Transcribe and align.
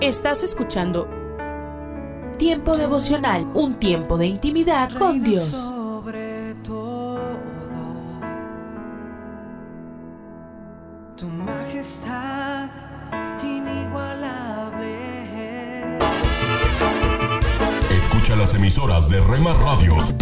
Estás 0.00 0.42
escuchando 0.42 1.08
Tiempo 2.38 2.76
devocional, 2.76 3.46
un 3.54 3.76
tiempo 3.76 4.18
de 4.18 4.26
intimidad 4.26 4.90
con 4.98 5.22
Dios. 5.22 5.48
Sobre 5.48 6.54
todo, 6.62 7.18
tu 11.16 11.26
majestad 11.28 12.68
inigualable. 13.42 14.98
Escucha 17.90 18.36
las 18.36 18.54
emisoras 18.54 19.08
de 19.08 19.20
Rema 19.20 19.54
Radios 19.54 20.14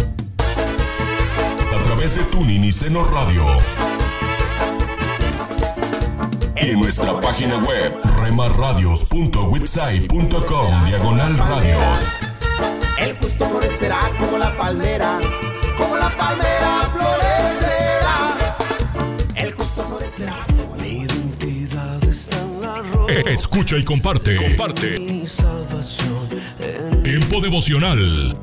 a 1.77 1.83
través 1.83 2.15
de 2.15 2.23
Tuning 2.25 2.63
y 2.63 2.71
Seno 2.71 3.03
Radio. 3.05 3.45
Y 6.61 6.69
en 6.69 6.79
nuestra 6.79 7.19
página 7.19 7.57
web, 7.57 8.04
remarradios.witsai.com, 8.25 10.85
diagonal 10.85 11.37
radios. 11.37 12.17
El 12.99 13.15
justo 13.17 13.47
florecerá 13.47 13.99
como 14.17 14.39
la 14.39 14.57
palmera, 14.57 15.19
como 15.77 15.95
la 15.95 16.09
palmera 16.09 16.89
florecerá. 16.91 18.35
El 19.35 19.53
justo 19.53 19.83
florecerá. 19.83 20.43
Mi 20.79 21.03
identidad 21.03 22.03
está 22.03 22.41
en 22.41 22.61
la. 22.61 22.81
Eh, 23.09 23.23
Escucha 23.27 23.77
y 23.77 23.83
comparte. 23.83 24.37
Comparte. 24.37 24.99
Mi 24.99 25.27
salvación 25.27 26.27
en 26.59 27.03
Tiempo 27.03 27.39
devocional. 27.41 28.35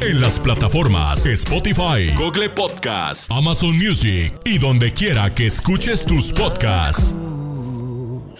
En 0.00 0.22
las 0.22 0.40
plataformas 0.40 1.26
Spotify, 1.26 2.10
Google 2.16 2.48
Podcast, 2.48 3.30
Amazon 3.30 3.76
Music 3.76 4.32
y 4.46 4.56
donde 4.56 4.94
quiera 4.94 5.34
que 5.34 5.46
escuches 5.46 6.06
tus 6.06 6.32
podcasts. 6.32 7.14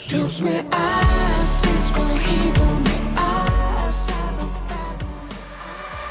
Dios 0.09 0.41
me 0.43 0.65
has 0.73 1.65
escogido, 1.65 2.65
me 2.85 3.21
has 3.21 4.09
adoptado. 4.09 5.07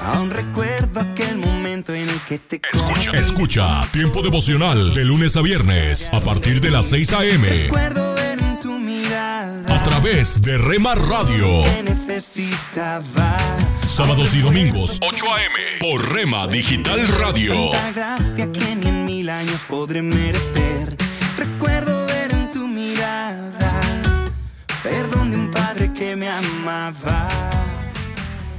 Aún 0.02 0.30
recuerdo 0.32 1.00
aquel 1.02 1.38
momento 1.38 1.94
en 1.94 2.10
el 2.10 2.20
que 2.22 2.40
te 2.40 2.62
Escucha, 2.72 3.12
escucha 3.12 3.88
Tiempo 3.92 4.22
devocional 4.22 4.94
de 4.94 5.04
lunes 5.06 5.36
a 5.38 5.42
viernes 5.42 6.10
a 6.14 6.20
partir 6.22 6.62
de 6.62 6.72
las 6.72 6.86
6 6.88 7.14
a.m. 7.14 7.48
Recuerdo 7.50 8.16
ver 8.16 8.40
en 8.42 8.60
tu 8.60 8.78
mirada 8.78 9.76
a 9.76 9.84
través 9.84 10.42
de 10.42 10.58
Rema 10.58 10.95
Radio. 10.95 11.64
que 11.64 11.84
necesitaba. 11.84 13.38
Sábados 13.86 14.34
y 14.36 14.42
domingos 14.42 15.00
8 15.02 15.26
a.m. 15.34 15.56
por 15.80 16.14
Rema 16.14 16.48
Digital 16.48 17.06
Radio. 17.20 17.72
Tanta 17.72 17.92
gracia 18.17 18.52
que 18.52 18.76
ni 18.76 18.88
en 18.88 19.06
mil 19.06 19.30
años 19.30 19.66
podré 19.67 20.02
merecer. 20.02 20.59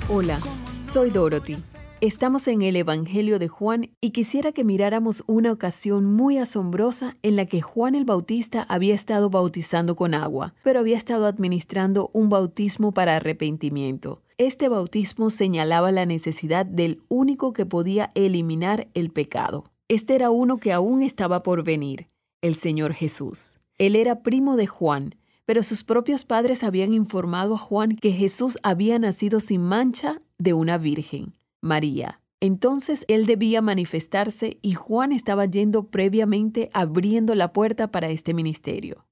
Hola, 0.08 0.38
soy 0.82 1.08
Dorothy. 1.08 1.56
Estamos 2.02 2.46
en 2.48 2.60
el 2.60 2.76
Evangelio 2.76 3.38
de 3.38 3.48
Juan 3.48 3.90
y 4.02 4.10
quisiera 4.10 4.52
que 4.52 4.64
miráramos 4.64 5.24
una 5.26 5.50
ocasión 5.50 6.04
muy 6.04 6.36
asombrosa 6.36 7.14
en 7.22 7.36
la 7.36 7.46
que 7.46 7.62
Juan 7.62 7.94
el 7.94 8.04
Bautista 8.04 8.66
había 8.68 8.94
estado 8.94 9.30
bautizando 9.30 9.96
con 9.96 10.12
agua, 10.12 10.54
pero 10.62 10.80
había 10.80 10.98
estado 10.98 11.24
administrando 11.24 12.10
un 12.12 12.28
bautismo 12.28 12.92
para 12.92 13.16
arrepentimiento. 13.16 14.20
Este 14.36 14.68
bautismo 14.68 15.30
señalaba 15.30 15.90
la 15.90 16.04
necesidad 16.04 16.66
del 16.66 17.02
único 17.08 17.54
que 17.54 17.64
podía 17.64 18.10
eliminar 18.14 18.88
el 18.92 19.10
pecado. 19.10 19.64
Este 19.88 20.14
era 20.14 20.28
uno 20.28 20.58
que 20.58 20.74
aún 20.74 21.02
estaba 21.02 21.42
por 21.42 21.64
venir, 21.64 22.08
el 22.42 22.56
Señor 22.56 22.92
Jesús. 22.92 23.58
Él 23.78 23.96
era 23.96 24.22
primo 24.22 24.56
de 24.56 24.66
Juan, 24.66 25.14
pero 25.50 25.64
sus 25.64 25.82
propios 25.82 26.24
padres 26.24 26.62
habían 26.62 26.94
informado 26.94 27.56
a 27.56 27.58
Juan 27.58 27.96
que 27.96 28.12
Jesús 28.12 28.56
había 28.62 29.00
nacido 29.00 29.40
sin 29.40 29.62
mancha 29.62 30.16
de 30.38 30.52
una 30.54 30.78
virgen, 30.78 31.34
María. 31.60 32.20
Entonces 32.38 33.04
él 33.08 33.26
debía 33.26 33.60
manifestarse 33.60 34.58
y 34.62 34.74
Juan 34.74 35.10
estaba 35.10 35.46
yendo 35.46 35.88
previamente 35.88 36.70
abriendo 36.72 37.34
la 37.34 37.52
puerta 37.52 37.90
para 37.90 38.10
este 38.10 38.32
ministerio. 38.32 39.06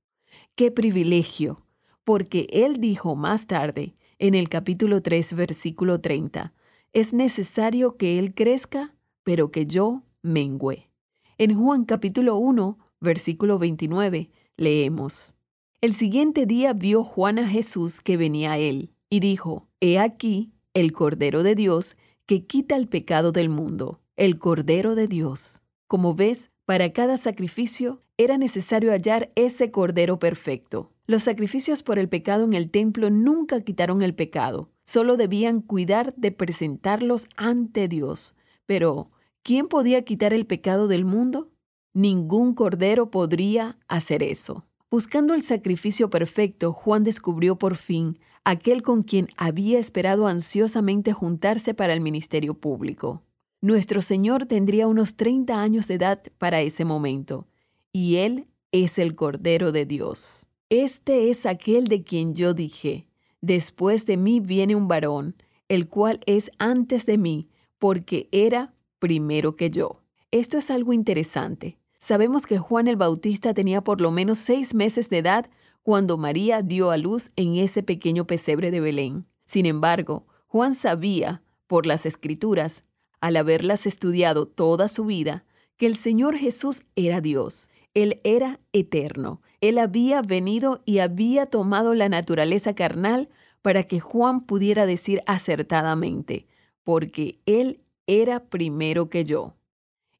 ¡Qué 0.55 0.71
privilegio! 0.71 1.67
Porque 2.05 2.47
él 2.53 2.77
dijo 2.77 3.17
más 3.17 3.49
tarde, 3.49 3.97
en 4.21 4.37
el 4.37 4.49
capítulo 4.49 5.03
3, 5.03 5.33
versículo 5.33 6.01
30, 6.01 6.55
es 6.93 7.12
necesario 7.12 7.97
que 7.97 8.21
él 8.21 8.33
crezca, 8.33 8.95
pero 9.25 9.51
que 9.51 9.67
yo 9.67 10.05
mengüe. 10.23 10.89
En 11.37 11.61
Juan 11.61 11.85
capítulo 11.85 12.37
1, 12.37 12.79
versículo 13.01 13.59
29, 13.59 14.31
leemos. 14.57 15.35
El 15.81 15.93
siguiente 15.93 16.44
día 16.44 16.72
vio 16.72 17.05
Juan 17.05 17.39
a 17.39 17.47
Jesús 17.47 18.00
que 18.00 18.16
venía 18.16 18.50
a 18.53 18.59
él, 18.59 18.91
y 19.09 19.21
dijo, 19.21 19.69
He 19.81 20.00
aquí 20.00 20.50
el 20.75 20.91
Cordero 20.91 21.44
de 21.44 21.55
Dios 21.55 21.97
que 22.27 22.44
quita 22.47 22.75
el 22.75 22.89
pecado 22.89 23.31
del 23.31 23.49
mundo, 23.49 24.00
el 24.17 24.41
Cordero 24.41 24.97
de 24.97 25.06
Dios. 25.06 25.62
Como 25.87 26.17
ves, 26.17 26.50
para 26.65 26.93
cada 26.93 27.17
sacrificio 27.17 28.03
era 28.17 28.38
necesario 28.38 28.91
hallar 28.91 29.31
ese 29.37 29.71
Cordero 29.71 30.19
perfecto. 30.19 30.91
Los 31.06 31.22
sacrificios 31.22 31.84
por 31.84 32.00
el 32.00 32.09
pecado 32.09 32.44
en 32.44 32.55
el 32.55 32.72
templo 32.72 33.09
nunca 33.09 33.61
quitaron 33.61 34.03
el 34.03 34.17
pecado, 34.17 34.72
solo 34.84 35.17
debían 35.17 35.61
cuidar 35.61 36.12
de 36.17 36.33
presentarlos 36.33 37.28
ante 37.37 37.87
Dios. 37.87 38.34
Pero, 38.67 39.12
¿quién 39.44 39.69
podía 39.69 40.03
quitar 40.05 40.33
el 40.33 40.44
pecado 40.44 40.88
del 40.88 41.05
mundo? 41.05 41.53
Ningún 41.94 42.55
cordero 42.55 43.12
podría 43.12 43.78
hacer 43.87 44.25
eso. 44.25 44.65
Buscando 44.91 45.34
el 45.34 45.43
sacrificio 45.43 46.09
perfecto, 46.09 46.72
Juan 46.72 47.04
descubrió 47.04 47.59
por 47.59 47.76
fin 47.76 48.19
aquel 48.43 48.81
con 48.81 49.03
quien 49.03 49.28
había 49.37 49.78
esperado 49.78 50.26
ansiosamente 50.26 51.12
juntarse 51.12 51.75
para 51.75 51.93
el 51.93 52.00
ministerio 52.00 52.54
público. 52.54 53.22
Nuestro 53.60 54.00
Señor 54.00 54.47
tendría 54.47 54.87
unos 54.87 55.16
30 55.16 55.60
años 55.60 55.88
de 55.88 55.94
edad 55.94 56.22
para 56.38 56.62
ese 56.62 56.87
momento, 56.87 57.47
y 57.93 58.16
Él 58.16 58.47
es 58.72 58.99
el 58.99 59.15
Cordero 59.15 59.72
de 59.72 59.84
Dios. 59.84 60.47
Este 60.71 61.28
es 61.28 61.44
aquel 61.44 61.84
de 61.84 62.03
quien 62.03 62.34
yo 62.34 62.55
dije, 62.55 63.06
después 63.43 64.06
de 64.06 64.16
mí 64.16 64.41
viene 64.41 64.75
un 64.75 64.88
varón, 64.88 65.37
el 65.69 65.88
cual 65.88 66.20
es 66.25 66.50
antes 66.59 67.05
de 67.05 67.19
mí, 67.19 67.50
porque 67.78 68.28
era 68.32 68.72
primero 68.99 69.55
que 69.55 69.69
yo. 69.69 70.00
Esto 70.31 70.56
es 70.56 70.70
algo 70.70 70.94
interesante. 70.94 71.76
Sabemos 71.99 72.47
que 72.47 72.59
Juan 72.59 72.87
el 72.87 72.97
Bautista 72.97 73.55
tenía 73.55 73.83
por 73.83 74.01
lo 74.01 74.11
menos 74.11 74.39
seis 74.39 74.75
meses 74.75 75.11
de 75.11 75.19
edad 75.19 75.51
cuando 75.83 76.17
María 76.17 76.63
dio 76.63 76.91
a 76.91 76.97
luz 76.97 77.31
en 77.37 77.57
ese 77.57 77.83
pequeño 77.83 78.27
pesebre 78.27 78.71
de 78.71 78.81
Belén. 78.81 79.27
Sin 79.47 79.67
embargo, 79.67 80.27
Juan 80.47 80.75
sabía, 80.75 81.43
por 81.67 81.87
las 81.87 82.07
escrituras, 82.07 82.85
al 83.21 83.37
haberlas 83.37 83.87
estudiado 83.87 84.47
toda 84.47 84.89
su 84.89 85.05
vida, 85.05 85.45
que 85.77 85.87
el 85.87 85.97
Señor 85.97 86.37
Jesús 86.37 86.83
era 86.97 87.21
Dios. 87.21 87.69
Él 87.95 88.21
era 88.23 88.59
eterno. 88.73 89.43
Él 89.61 89.79
había 89.79 90.23
venido 90.23 90.81
y 90.85 90.99
había 90.99 91.47
tomado 91.47 91.95
la 91.95 92.09
naturaleza 92.09 92.75
carnal 92.75 93.29
para 93.63 93.83
que 93.83 93.99
Juan 93.99 94.43
pudiera 94.43 94.87
decir 94.87 95.23
acertadamente, 95.27 96.47
porque 96.85 97.41
Él 97.45 97.81
era 98.07 98.45
primero 98.45 99.09
que 99.09 99.25
yo. 99.25 99.57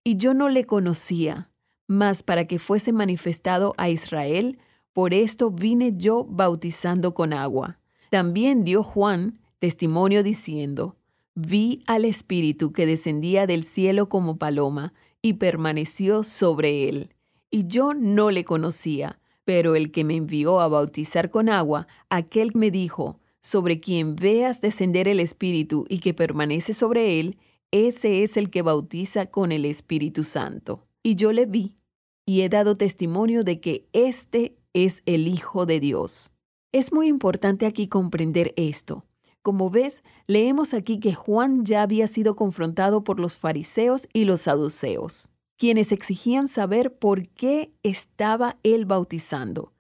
Y 0.03 0.17
yo 0.17 0.35
no 0.35 0.49
le 0.49 0.65
conocía, 0.65 1.51
mas 1.89 2.23
para 2.23 2.47
que 2.47 2.61
fuese 2.61 2.93
manifestado 2.93 3.75
a 3.77 3.91
Israel, 3.91 4.59
por 4.93 5.15
esto 5.15 5.51
vine 5.51 5.95
yo 5.97 6.25
bautizando 6.25 7.15
con 7.15 7.33
agua. 7.33 7.81
También 8.11 8.63
dio 8.63 8.85
Juan 8.85 9.41
testimonio 9.59 10.23
diciendo, 10.23 10.97
vi 11.35 11.83
al 11.87 12.05
Espíritu 12.05 12.73
que 12.73 12.87
descendía 12.87 13.47
del 13.47 13.65
cielo 13.65 14.09
como 14.09 14.39
paloma 14.39 14.93
y 15.23 15.35
permaneció 15.35 16.23
sobre 16.23 16.89
él. 16.89 17.15
Y 17.51 17.67
yo 17.67 17.95
no 17.95 18.31
le 18.31 18.45
conocía, 18.45 19.19
pero 19.45 19.75
el 19.75 19.91
que 19.91 20.05
me 20.05 20.17
envió 20.17 20.61
a 20.61 20.69
bautizar 20.69 21.31
con 21.31 21.49
agua, 21.49 21.87
aquel 22.11 22.53
me 22.55 22.71
dijo, 22.71 23.19
sobre 23.41 23.81
quien 23.81 24.15
veas 24.15 24.61
descender 24.61 25.09
el 25.09 25.21
Espíritu 25.21 25.87
y 25.89 26.01
que 26.01 26.13
permanece 26.13 26.75
sobre 26.75 27.19
él, 27.19 27.39
ese 27.71 28.23
es 28.23 28.37
el 28.37 28.51
que 28.51 28.63
bautiza 28.63 29.27
con 29.27 29.53
el 29.53 29.65
Espíritu 29.65 30.23
Santo. 30.23 30.87
Y 31.03 31.15
yo 31.15 31.33
le 31.33 31.47
vi, 31.47 31.78
y 32.29 32.43
he 32.43 32.51
dado 32.51 32.75
testimonio 32.75 33.43
de 33.43 33.59
que 33.59 33.89
éste 33.95 34.55
es 34.75 35.03
el 35.07 35.29
Hijo 35.29 35.65
de 35.65 35.81
Dios. 35.81 36.35
Es 36.73 36.93
muy 36.93 37.07
importante 37.07 37.65
aquí 37.65 37.89
comprender 37.89 38.53
esto. 38.59 39.07
Como 39.41 39.71
ves, 39.71 40.03
leemos 40.27 40.75
aquí 40.75 41.01
que 41.01 41.15
Juan 41.15 41.65
ya 41.65 41.81
había 41.81 42.07
sido 42.07 42.37
confrontado 42.37 43.03
por 43.03 43.19
los 43.19 43.37
fariseos 43.37 44.09
y 44.13 44.25
los 44.25 44.43
saduceos, 44.43 45.33
quienes 45.57 45.91
exigían 45.91 46.49
saber 46.49 46.99
por 46.99 47.27
qué 47.29 47.73
estaba 47.83 48.59
él 48.63 48.85
bautizando. 48.85 49.73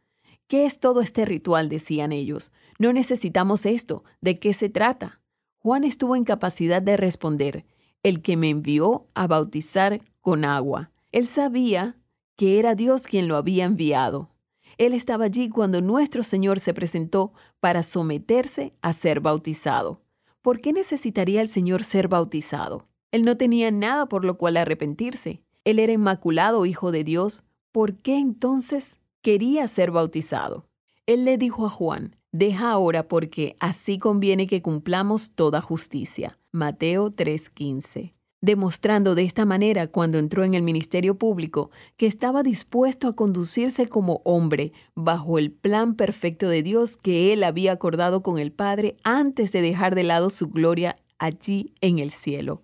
¿Qué 0.46 0.64
es 0.64 0.80
todo 0.80 1.02
este 1.02 1.26
ritual? 1.26 1.68
decían 1.68 2.12
ellos. 2.12 2.50
No 2.78 2.94
necesitamos 2.94 3.66
esto. 3.66 4.04
¿De 4.22 4.38
qué 4.38 4.54
se 4.54 4.70
trata? 4.70 5.20
Juan 5.58 5.84
estuvo 5.84 6.16
en 6.16 6.24
capacidad 6.24 6.80
de 6.80 6.96
responder, 6.96 7.66
el 8.02 8.22
que 8.22 8.38
me 8.38 8.48
envió 8.48 9.06
a 9.12 9.26
bautizar 9.26 10.00
con 10.22 10.46
agua. 10.46 10.90
Él 11.12 11.26
sabía 11.26 11.98
que 12.38 12.60
era 12.60 12.76
Dios 12.76 13.08
quien 13.08 13.26
lo 13.26 13.36
había 13.36 13.64
enviado. 13.64 14.30
Él 14.78 14.94
estaba 14.94 15.24
allí 15.24 15.48
cuando 15.48 15.80
nuestro 15.80 16.22
Señor 16.22 16.60
se 16.60 16.72
presentó 16.72 17.32
para 17.58 17.82
someterse 17.82 18.72
a 18.80 18.92
ser 18.92 19.18
bautizado. 19.18 20.02
¿Por 20.40 20.60
qué 20.60 20.72
necesitaría 20.72 21.40
el 21.40 21.48
Señor 21.48 21.82
ser 21.82 22.06
bautizado? 22.06 22.86
Él 23.10 23.24
no 23.24 23.36
tenía 23.36 23.72
nada 23.72 24.06
por 24.06 24.24
lo 24.24 24.38
cual 24.38 24.56
arrepentirse. 24.56 25.42
Él 25.64 25.80
era 25.80 25.92
inmaculado 25.92 26.64
Hijo 26.64 26.92
de 26.92 27.02
Dios. 27.02 27.42
¿Por 27.72 27.96
qué 27.96 28.18
entonces 28.18 29.00
quería 29.20 29.66
ser 29.66 29.90
bautizado? 29.90 30.68
Él 31.06 31.24
le 31.24 31.38
dijo 31.38 31.66
a 31.66 31.70
Juan, 31.70 32.14
deja 32.30 32.70
ahora 32.70 33.08
porque 33.08 33.56
así 33.58 33.98
conviene 33.98 34.46
que 34.46 34.62
cumplamos 34.62 35.32
toda 35.32 35.60
justicia. 35.60 36.38
Mateo 36.52 37.10
3:15 37.10 38.17
demostrando 38.40 39.14
de 39.14 39.22
esta 39.22 39.44
manera 39.44 39.88
cuando 39.88 40.18
entró 40.18 40.44
en 40.44 40.54
el 40.54 40.62
ministerio 40.62 41.16
público 41.16 41.70
que 41.96 42.06
estaba 42.06 42.42
dispuesto 42.42 43.08
a 43.08 43.16
conducirse 43.16 43.88
como 43.88 44.20
hombre 44.24 44.72
bajo 44.94 45.38
el 45.38 45.50
plan 45.50 45.94
perfecto 45.94 46.48
de 46.48 46.62
Dios 46.62 46.96
que 46.96 47.32
él 47.32 47.42
había 47.44 47.72
acordado 47.72 48.22
con 48.22 48.38
el 48.38 48.52
Padre 48.52 48.96
antes 49.02 49.52
de 49.52 49.62
dejar 49.62 49.94
de 49.94 50.04
lado 50.04 50.30
su 50.30 50.48
gloria 50.48 50.96
allí 51.18 51.74
en 51.80 51.98
el 51.98 52.10
cielo. 52.10 52.62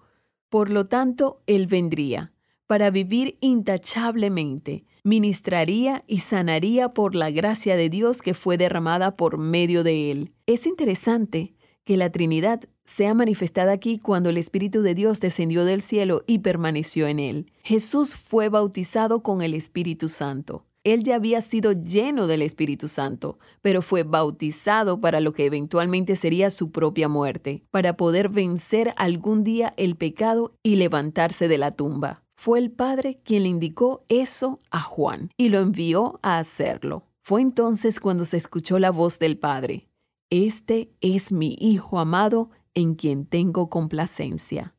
Por 0.49 0.71
lo 0.71 0.85
tanto, 0.85 1.43
él 1.47 1.67
vendría 1.67 2.33
para 2.67 2.91
vivir 2.91 3.37
intachablemente, 3.41 4.85
ministraría 5.03 6.03
y 6.07 6.21
sanaría 6.21 6.91
por 6.91 7.15
la 7.15 7.31
gracia 7.31 7.77
de 7.77 7.91
Dios 7.91 8.23
que 8.23 8.35
fue 8.35 8.57
derramada 8.57 9.17
por 9.17 9.39
medio 9.39 9.83
de 9.83 10.11
él. 10.11 10.33
Es 10.47 10.67
interesante 10.67 11.55
que 11.85 11.97
la 11.97 12.11
Trinidad 12.11 12.65
sea 12.85 13.15
manifestada 13.15 13.73
aquí 13.73 13.99
cuando 13.99 14.31
el 14.31 14.37
Espíritu 14.37 14.83
de 14.83 14.95
Dios 14.95 15.21
descendió 15.21 15.65
del 15.65 15.83
cielo 15.83 16.23
y 16.27 16.41
permaneció 16.41 17.07
en 17.07 17.19
él. 17.19 17.53
Jesús 17.63 18.15
fue 18.15 18.49
bautizado 18.49 19.23
con 19.23 19.43
el 19.43 19.55
Espíritu 19.55 20.09
Santo. 20.09 20.67
Él 20.85 21.03
ya 21.03 21.15
había 21.15 21.41
sido 21.41 21.73
lleno 21.73 22.27
del 22.27 22.43
Espíritu 22.43 22.89
Santo, 22.89 23.39
pero 23.63 23.81
fue 23.81 24.03
bautizado 24.03 25.01
para 25.01 25.21
lo 25.21 25.33
que 25.33 25.47
eventualmente 25.47 26.15
sería 26.15 26.51
su 26.51 26.71
propia 26.73 27.09
muerte, 27.09 27.65
para 27.71 27.97
poder 27.97 28.29
vencer 28.29 28.93
algún 28.99 29.45
día 29.45 29.73
el 29.79 29.97
pecado 29.97 30.53
y 30.63 30.77
levantarse 30.77 31.49
de 31.49 31.57
la 31.57 31.71
tumba. 31.71 32.23
Fue 32.37 32.59
el 32.59 32.71
Padre 32.71 33.19
quien 33.25 33.45
le 33.45 33.49
indicó 33.49 34.05
eso 34.09 34.61
a 34.71 34.81
Juan 34.81 35.31
y 35.39 35.49
lo 35.49 35.61
envió 35.61 36.21
a 36.23 36.39
hacerlo. 36.39 37.07
Fue 37.23 37.41
entonces 37.41 37.99
cuando 37.99 38.27
se 38.27 38.37
escuchó 38.37 38.79
la 38.79 38.91
voz 38.91 39.19
del 39.19 39.39
Padre. 39.39 39.89
Este 40.29 40.91
es 41.01 41.33
mi 41.33 41.57
Hijo 41.59 41.99
amado 41.99 42.51
en 42.75 42.95
quien 42.95 43.27
tengo 43.27 43.71
complacencia. 43.71 44.75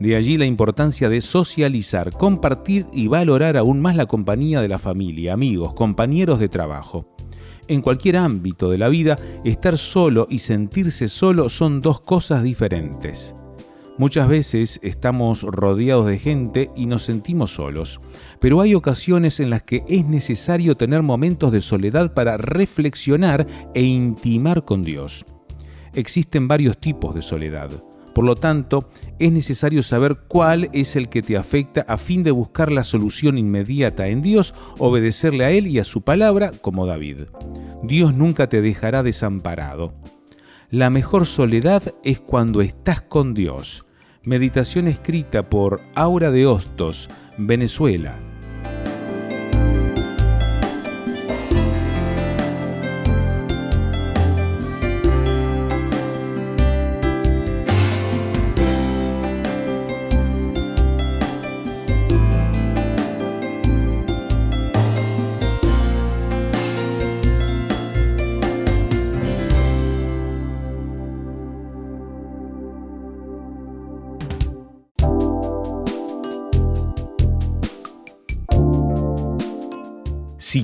De 0.00 0.14
allí 0.14 0.36
la 0.36 0.44
importancia 0.44 1.08
de 1.08 1.20
socializar, 1.20 2.12
compartir 2.12 2.86
y 2.92 3.08
valorar 3.08 3.56
aún 3.56 3.80
más 3.80 3.96
la 3.96 4.06
compañía 4.06 4.60
de 4.60 4.68
la 4.68 4.78
familia, 4.78 5.32
amigos, 5.32 5.74
compañeros 5.74 6.38
de 6.38 6.48
trabajo. 6.48 7.06
En 7.66 7.82
cualquier 7.82 8.16
ámbito 8.16 8.70
de 8.70 8.78
la 8.78 8.88
vida, 8.88 9.18
estar 9.44 9.76
solo 9.76 10.28
y 10.30 10.38
sentirse 10.38 11.08
solo 11.08 11.48
son 11.48 11.80
dos 11.80 12.00
cosas 12.00 12.44
diferentes. 12.44 13.34
Muchas 13.98 14.28
veces 14.28 14.78
estamos 14.84 15.42
rodeados 15.42 16.06
de 16.06 16.20
gente 16.20 16.70
y 16.76 16.86
nos 16.86 17.02
sentimos 17.02 17.54
solos, 17.54 18.00
pero 18.40 18.60
hay 18.60 18.76
ocasiones 18.76 19.40
en 19.40 19.50
las 19.50 19.64
que 19.64 19.82
es 19.88 20.06
necesario 20.06 20.76
tener 20.76 21.02
momentos 21.02 21.50
de 21.50 21.60
soledad 21.60 22.14
para 22.14 22.36
reflexionar 22.36 23.48
e 23.74 23.82
intimar 23.82 24.64
con 24.64 24.84
Dios 24.84 25.26
existen 25.98 26.48
varios 26.48 26.78
tipos 26.78 27.14
de 27.14 27.22
soledad. 27.22 27.70
Por 28.14 28.24
lo 28.24 28.34
tanto, 28.34 28.90
es 29.20 29.30
necesario 29.30 29.82
saber 29.82 30.16
cuál 30.26 30.70
es 30.72 30.96
el 30.96 31.08
que 31.08 31.22
te 31.22 31.36
afecta 31.36 31.82
a 31.82 31.96
fin 31.98 32.24
de 32.24 32.32
buscar 32.32 32.72
la 32.72 32.82
solución 32.82 33.38
inmediata 33.38 34.08
en 34.08 34.22
Dios, 34.22 34.54
obedecerle 34.78 35.44
a 35.44 35.50
Él 35.50 35.68
y 35.68 35.78
a 35.78 35.84
su 35.84 36.02
palabra 36.02 36.50
como 36.60 36.86
David. 36.86 37.26
Dios 37.82 38.14
nunca 38.14 38.48
te 38.48 38.60
dejará 38.60 39.02
desamparado. 39.02 39.94
La 40.70 40.90
mejor 40.90 41.26
soledad 41.26 41.82
es 42.04 42.18
cuando 42.18 42.60
estás 42.60 43.02
con 43.02 43.34
Dios. 43.34 43.86
Meditación 44.24 44.88
escrita 44.88 45.48
por 45.48 45.80
Aura 45.94 46.30
de 46.30 46.44
Hostos, 46.46 47.08
Venezuela, 47.38 48.18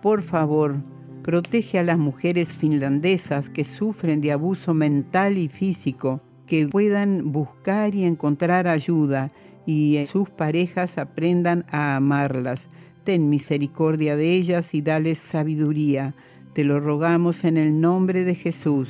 por 0.00 0.22
favor, 0.22 0.76
protege 1.22 1.78
a 1.78 1.82
las 1.82 1.98
mujeres 1.98 2.48
finlandesas 2.48 3.50
que 3.50 3.64
sufren 3.64 4.20
de 4.20 4.32
abuso 4.32 4.72
mental 4.74 5.36
y 5.36 5.48
físico, 5.48 6.20
que 6.46 6.68
puedan 6.68 7.32
buscar 7.32 7.94
y 7.94 8.04
encontrar 8.04 8.66
ayuda 8.68 9.30
y 9.66 10.06
sus 10.10 10.30
parejas 10.30 10.98
aprendan 10.98 11.64
a 11.70 11.96
amarlas. 11.96 12.68
Ten 13.04 13.28
misericordia 13.28 14.16
de 14.16 14.32
ellas 14.32 14.74
y 14.74 14.82
dales 14.82 15.18
sabiduría. 15.18 16.14
Te 16.54 16.64
lo 16.64 16.80
rogamos 16.80 17.44
en 17.44 17.56
el 17.56 17.80
nombre 17.80 18.24
de 18.24 18.34
Jesús. 18.34 18.88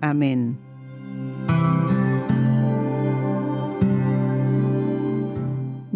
Amén. 0.00 0.71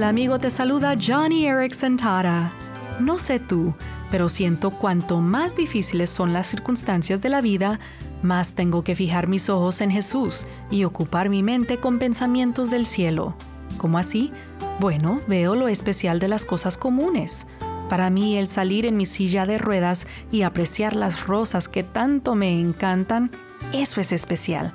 Hola 0.00 0.08
amigo, 0.08 0.38
te 0.38 0.48
saluda 0.48 0.96
Johnny 0.98 1.46
Erickson 1.46 1.98
Tara. 1.98 2.52
No 3.00 3.18
sé 3.18 3.38
tú, 3.38 3.74
pero 4.10 4.30
siento 4.30 4.70
cuanto 4.70 5.20
más 5.20 5.56
difíciles 5.56 6.08
son 6.08 6.32
las 6.32 6.46
circunstancias 6.46 7.20
de 7.20 7.28
la 7.28 7.42
vida, 7.42 7.78
más 8.22 8.54
tengo 8.54 8.82
que 8.82 8.94
fijar 8.94 9.26
mis 9.26 9.50
ojos 9.50 9.82
en 9.82 9.90
Jesús 9.90 10.46
y 10.70 10.84
ocupar 10.84 11.28
mi 11.28 11.42
mente 11.42 11.76
con 11.76 11.98
pensamientos 11.98 12.70
del 12.70 12.86
cielo. 12.86 13.34
¿Cómo 13.76 13.98
así? 13.98 14.32
Bueno, 14.78 15.20
veo 15.26 15.54
lo 15.54 15.68
especial 15.68 16.18
de 16.18 16.28
las 16.28 16.46
cosas 16.46 16.78
comunes. 16.78 17.46
Para 17.90 18.08
mí 18.08 18.38
el 18.38 18.46
salir 18.46 18.86
en 18.86 18.96
mi 18.96 19.04
silla 19.04 19.44
de 19.44 19.58
ruedas 19.58 20.06
y 20.32 20.44
apreciar 20.44 20.96
las 20.96 21.26
rosas 21.26 21.68
que 21.68 21.82
tanto 21.82 22.34
me 22.34 22.58
encantan, 22.58 23.30
eso 23.74 24.00
es 24.00 24.12
especial. 24.12 24.72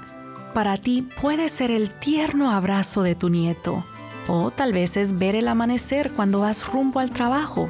Para 0.54 0.78
ti 0.78 1.10
puede 1.20 1.50
ser 1.50 1.72
el 1.72 1.90
tierno 1.90 2.52
abrazo 2.52 3.02
de 3.02 3.16
tu 3.16 3.30
nieto, 3.30 3.84
o 4.28 4.52
tal 4.52 4.74
vez 4.74 4.98
es 4.98 5.18
ver 5.18 5.36
el 5.36 5.48
amanecer 5.48 6.12
cuando 6.12 6.42
vas 6.42 6.66
rumbo 6.68 7.00
al 7.00 7.12
trabajo. 7.12 7.70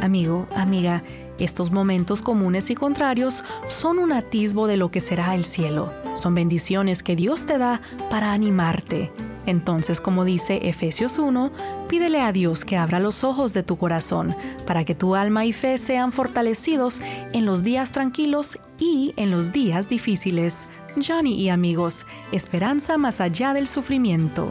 Amigo, 0.00 0.46
amiga, 0.54 1.02
estos 1.38 1.70
momentos 1.70 2.22
comunes 2.22 2.70
y 2.70 2.74
contrarios 2.74 3.44
son 3.68 3.98
un 3.98 4.12
atisbo 4.12 4.66
de 4.66 4.76
lo 4.76 4.90
que 4.90 5.00
será 5.00 5.34
el 5.34 5.44
cielo. 5.44 5.92
Son 6.14 6.34
bendiciones 6.34 7.02
que 7.02 7.16
Dios 7.16 7.46
te 7.46 7.58
da 7.58 7.80
para 8.10 8.32
animarte. 8.32 9.12
Entonces, 9.46 10.00
como 10.00 10.24
dice 10.24 10.68
Efesios 10.68 11.18
1, 11.18 11.52
pídele 11.88 12.20
a 12.20 12.32
Dios 12.32 12.64
que 12.64 12.76
abra 12.76 13.00
los 13.00 13.24
ojos 13.24 13.54
de 13.54 13.62
tu 13.62 13.78
corazón 13.78 14.36
para 14.66 14.84
que 14.84 14.94
tu 14.94 15.14
alma 15.14 15.46
y 15.46 15.52
fe 15.52 15.78
sean 15.78 16.12
fortalecidos 16.12 17.00
en 17.32 17.46
los 17.46 17.62
días 17.62 17.92
tranquilos 17.92 18.58
y 18.78 19.14
en 19.16 19.30
los 19.30 19.52
días 19.52 19.88
difíciles. 19.88 20.68
Johnny 21.02 21.40
y 21.40 21.48
amigos, 21.48 22.04
esperanza 22.32 22.98
más 22.98 23.20
allá 23.20 23.54
del 23.54 23.68
sufrimiento. 23.68 24.50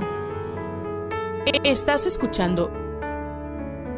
Estás 1.63 2.05
escuchando 2.05 2.71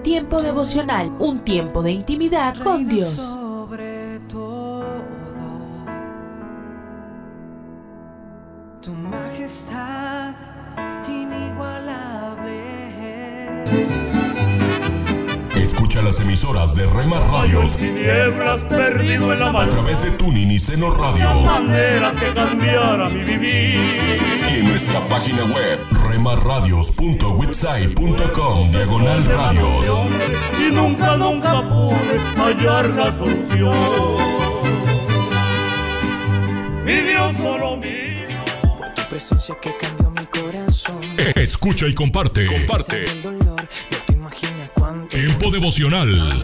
Tiempo 0.03 0.41
devocional, 0.41 1.10
un 1.20 1.39
tiempo 1.39 1.82
de 1.82 1.91
intimidad 1.91 2.56
con 2.60 2.88
Dios. 2.88 3.15
Sobre 3.34 4.20
todo, 4.29 4.86
tu 8.82 8.91
majestad 8.91 10.34
inigualable. 11.08 12.63
Escucha 15.56 16.01
las 16.03 16.20
emisoras 16.22 16.75
de 16.75 16.86
Rema 16.86 17.20
Radios 17.20 17.75
tinieblas 17.75 18.63
perdido 18.65 19.34
en 19.34 19.39
la 19.39 19.50
a 19.50 19.51
mano. 19.51 19.72
través 19.72 20.03
de 20.03 20.12
Tuning 20.12 20.51
y 20.51 20.60
Seno 20.60 20.94
Radio 20.96 21.41
Maneras 21.41 22.15
que 22.15 22.32
cambiara 22.34 23.10
mi 23.10 23.24
vivir. 23.24 24.20
y 24.53 24.60
en 24.60 24.65
nuestra 24.65 25.06
página 25.08 25.44
web 25.46 25.78
remarradios.witsai.com 26.20 28.72
diagonal 28.72 29.26
radios. 29.26 29.88
Y 30.60 30.70
nunca, 30.74 31.16
nunca 31.16 31.62
pude 31.70 32.20
hallar 32.36 32.90
la 32.90 33.10
solución. 33.18 33.74
Mi 36.84 37.00
Dios 37.02 37.34
solo 37.38 37.78
mío. 37.78 38.28
Fue 38.78 38.90
tu 38.94 39.02
presencia 39.08 39.58
que 39.62 39.74
cambió 39.78 40.12
mi 40.12 40.26
corazón. 40.26 41.00
Escucha 41.36 41.88
y 41.88 41.94
comparte. 41.94 42.48
Comparte. 42.48 43.04
El 43.04 43.22
dolor, 43.22 43.62
no 43.62 43.98
te 44.06 44.12
imaginas 44.12 44.72
cuánto. 44.74 45.16
Tiempo 45.16 45.50
devocional 45.52 46.44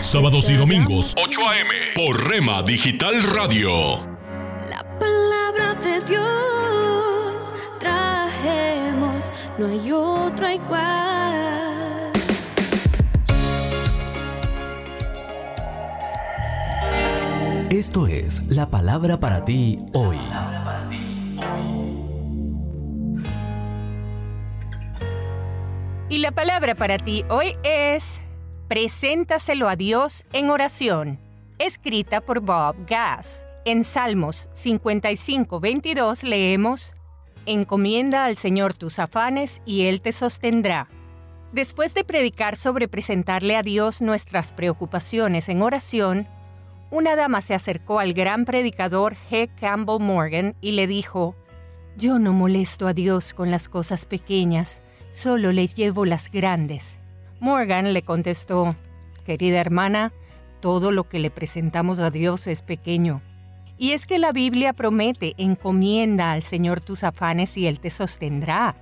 Sábados 0.00 0.48
y 0.48 0.54
domingos 0.54 1.14
8 1.22 1.48
a.m. 1.48 1.70
por 1.94 2.28
Rema 2.28 2.62
Digital 2.62 3.20
Radio. 3.34 3.70
La 4.70 4.84
palabra 4.98 5.74
de 5.74 6.00
Dios 6.02 7.52
trajemos, 7.80 9.32
no 9.58 9.66
hay 9.66 9.92
otra 9.92 10.54
igual. 10.54 12.12
Esto 17.70 18.06
es 18.06 18.46
la 18.46 18.70
palabra 18.70 19.18
para 19.18 19.44
ti 19.44 19.80
hoy. 19.92 20.18
Y 26.08 26.18
la 26.18 26.30
palabra 26.30 26.74
para 26.74 26.98
ti 26.98 27.24
hoy 27.28 27.56
es 27.64 28.20
Preséntaselo 28.68 29.66
a 29.66 29.76
Dios 29.76 30.26
en 30.34 30.50
oración, 30.50 31.18
escrita 31.58 32.20
por 32.20 32.40
Bob 32.40 32.76
Gass. 32.86 33.46
En 33.64 33.82
Salmos 33.82 34.50
55, 34.52 35.58
22 35.58 36.22
leemos, 36.22 36.92
Encomienda 37.46 38.26
al 38.26 38.36
Señor 38.36 38.74
tus 38.74 38.98
afanes 38.98 39.62
y 39.64 39.86
Él 39.86 40.02
te 40.02 40.12
sostendrá. 40.12 40.90
Después 41.50 41.94
de 41.94 42.04
predicar 42.04 42.56
sobre 42.56 42.88
presentarle 42.88 43.56
a 43.56 43.62
Dios 43.62 44.02
nuestras 44.02 44.52
preocupaciones 44.52 45.48
en 45.48 45.62
oración, 45.62 46.28
una 46.90 47.16
dama 47.16 47.40
se 47.40 47.54
acercó 47.54 48.00
al 48.00 48.12
gran 48.12 48.44
predicador 48.44 49.16
G. 49.30 49.48
Campbell 49.58 49.98
Morgan 49.98 50.56
y 50.60 50.72
le 50.72 50.86
dijo, 50.86 51.34
Yo 51.96 52.18
no 52.18 52.34
molesto 52.34 52.86
a 52.86 52.92
Dios 52.92 53.32
con 53.32 53.50
las 53.50 53.66
cosas 53.66 54.04
pequeñas, 54.04 54.82
solo 55.08 55.52
le 55.52 55.68
llevo 55.68 56.04
las 56.04 56.30
grandes. 56.30 56.97
Morgan 57.40 57.92
le 57.92 58.02
contestó, 58.02 58.74
Querida 59.24 59.60
hermana, 59.60 60.12
todo 60.60 60.90
lo 60.90 61.08
que 61.08 61.18
le 61.18 61.30
presentamos 61.30 61.98
a 61.98 62.10
Dios 62.10 62.46
es 62.46 62.62
pequeño. 62.62 63.20
Y 63.76 63.92
es 63.92 64.06
que 64.06 64.18
la 64.18 64.32
Biblia 64.32 64.72
promete, 64.72 65.34
encomienda 65.38 66.32
al 66.32 66.42
Señor 66.42 66.80
tus 66.80 67.04
afanes 67.04 67.56
y 67.56 67.66
Él 67.66 67.78
te 67.78 67.90
sostendrá. 67.90 68.74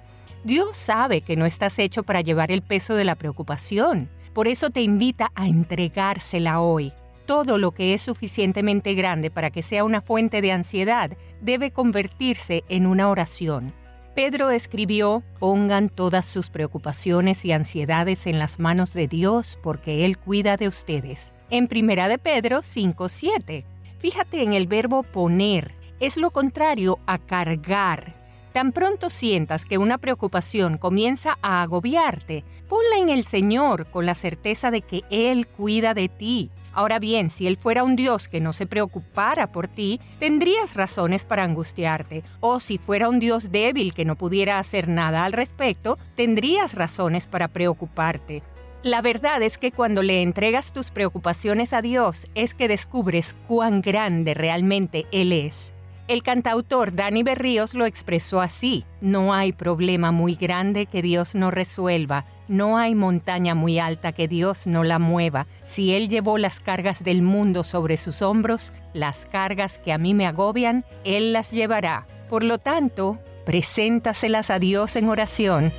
Dios 0.44 0.76
sabe 0.76 1.20
que 1.20 1.36
no 1.36 1.44
estás 1.44 1.78
hecho 1.78 2.02
para 2.02 2.22
llevar 2.22 2.50
el 2.50 2.62
peso 2.62 2.94
de 2.94 3.04
la 3.04 3.14
preocupación. 3.14 4.08
Por 4.32 4.48
eso 4.48 4.70
te 4.70 4.80
invita 4.80 5.32
a 5.34 5.48
entregársela 5.48 6.60
hoy. 6.60 6.92
Todo 7.26 7.58
lo 7.58 7.72
que 7.72 7.92
es 7.92 8.02
suficientemente 8.02 8.94
grande 8.94 9.30
para 9.30 9.50
que 9.50 9.62
sea 9.62 9.84
una 9.84 10.00
fuente 10.00 10.40
de 10.40 10.52
ansiedad 10.52 11.10
debe 11.40 11.72
convertirse 11.72 12.62
en 12.68 12.86
una 12.86 13.08
oración. 13.10 13.72
Pedro 14.16 14.48
escribió, 14.48 15.22
pongan 15.38 15.90
todas 15.90 16.24
sus 16.24 16.48
preocupaciones 16.48 17.44
y 17.44 17.52
ansiedades 17.52 18.26
en 18.26 18.38
las 18.38 18.58
manos 18.58 18.94
de 18.94 19.08
Dios 19.08 19.58
porque 19.62 20.06
Él 20.06 20.16
cuida 20.16 20.56
de 20.56 20.68
ustedes. 20.68 21.34
En 21.50 21.68
1 21.70 22.08
de 22.08 22.16
Pedro 22.16 22.60
5.7. 22.60 23.66
Fíjate 23.98 24.42
en 24.42 24.54
el 24.54 24.68
verbo 24.68 25.02
poner. 25.02 25.74
es 26.00 26.16
lo 26.16 26.30
contrario 26.30 26.98
a 27.04 27.18
cargar. 27.18 28.14
Tan 28.54 28.72
pronto 28.72 29.10
sientas 29.10 29.66
que 29.66 29.76
una 29.76 29.98
preocupación 29.98 30.78
comienza 30.78 31.36
a 31.42 31.60
agobiarte, 31.60 32.42
ponla 32.70 32.96
en 32.96 33.10
el 33.10 33.22
Señor 33.22 33.90
con 33.90 34.06
la 34.06 34.14
certeza 34.14 34.70
de 34.70 34.80
que 34.80 35.02
Él 35.10 35.46
cuida 35.46 35.92
de 35.92 36.08
ti. 36.08 36.50
Ahora 36.76 36.98
bien, 36.98 37.30
si 37.30 37.46
Él 37.46 37.56
fuera 37.56 37.84
un 37.84 37.96
Dios 37.96 38.28
que 38.28 38.38
no 38.38 38.52
se 38.52 38.66
preocupara 38.66 39.50
por 39.50 39.66
ti, 39.66 39.98
tendrías 40.18 40.74
razones 40.74 41.24
para 41.24 41.42
angustiarte. 41.42 42.22
O 42.40 42.60
si 42.60 42.76
fuera 42.76 43.08
un 43.08 43.18
Dios 43.18 43.50
débil 43.50 43.94
que 43.94 44.04
no 44.04 44.14
pudiera 44.14 44.58
hacer 44.58 44.86
nada 44.86 45.24
al 45.24 45.32
respecto, 45.32 45.96
tendrías 46.16 46.74
razones 46.74 47.28
para 47.28 47.48
preocuparte. 47.48 48.42
La 48.82 49.00
verdad 49.00 49.40
es 49.40 49.56
que 49.56 49.72
cuando 49.72 50.02
le 50.02 50.20
entregas 50.20 50.74
tus 50.74 50.90
preocupaciones 50.90 51.72
a 51.72 51.80
Dios 51.80 52.26
es 52.34 52.52
que 52.52 52.68
descubres 52.68 53.34
cuán 53.48 53.80
grande 53.80 54.34
realmente 54.34 55.06
Él 55.12 55.32
es. 55.32 55.72
El 56.08 56.22
cantautor 56.22 56.94
Dani 56.94 57.24
Berríos 57.24 57.74
lo 57.74 57.84
expresó 57.84 58.40
así, 58.40 58.84
no 59.00 59.34
hay 59.34 59.52
problema 59.52 60.12
muy 60.12 60.36
grande 60.36 60.86
que 60.86 61.02
Dios 61.02 61.34
no 61.34 61.50
resuelva, 61.50 62.26
no 62.46 62.78
hay 62.78 62.94
montaña 62.94 63.56
muy 63.56 63.80
alta 63.80 64.12
que 64.12 64.28
Dios 64.28 64.68
no 64.68 64.84
la 64.84 65.00
mueva. 65.00 65.48
Si 65.64 65.96
Él 65.96 66.08
llevó 66.08 66.38
las 66.38 66.60
cargas 66.60 67.02
del 67.02 67.22
mundo 67.22 67.64
sobre 67.64 67.96
sus 67.96 68.22
hombros, 68.22 68.72
las 68.92 69.26
cargas 69.26 69.78
que 69.78 69.92
a 69.92 69.98
mí 69.98 70.14
me 70.14 70.28
agobian, 70.28 70.84
Él 71.02 71.32
las 71.32 71.50
llevará. 71.50 72.06
Por 72.30 72.44
lo 72.44 72.58
tanto, 72.58 73.18
preséntaselas 73.44 74.50
a 74.50 74.60
Dios 74.60 74.94
en 74.94 75.08
oración 75.08 75.72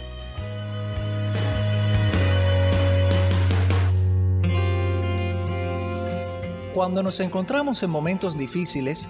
Cuando 6.78 7.02
nos 7.02 7.20
encontramos 7.22 7.82
en 7.82 7.90
momentos 7.90 8.38
difíciles, 8.38 9.10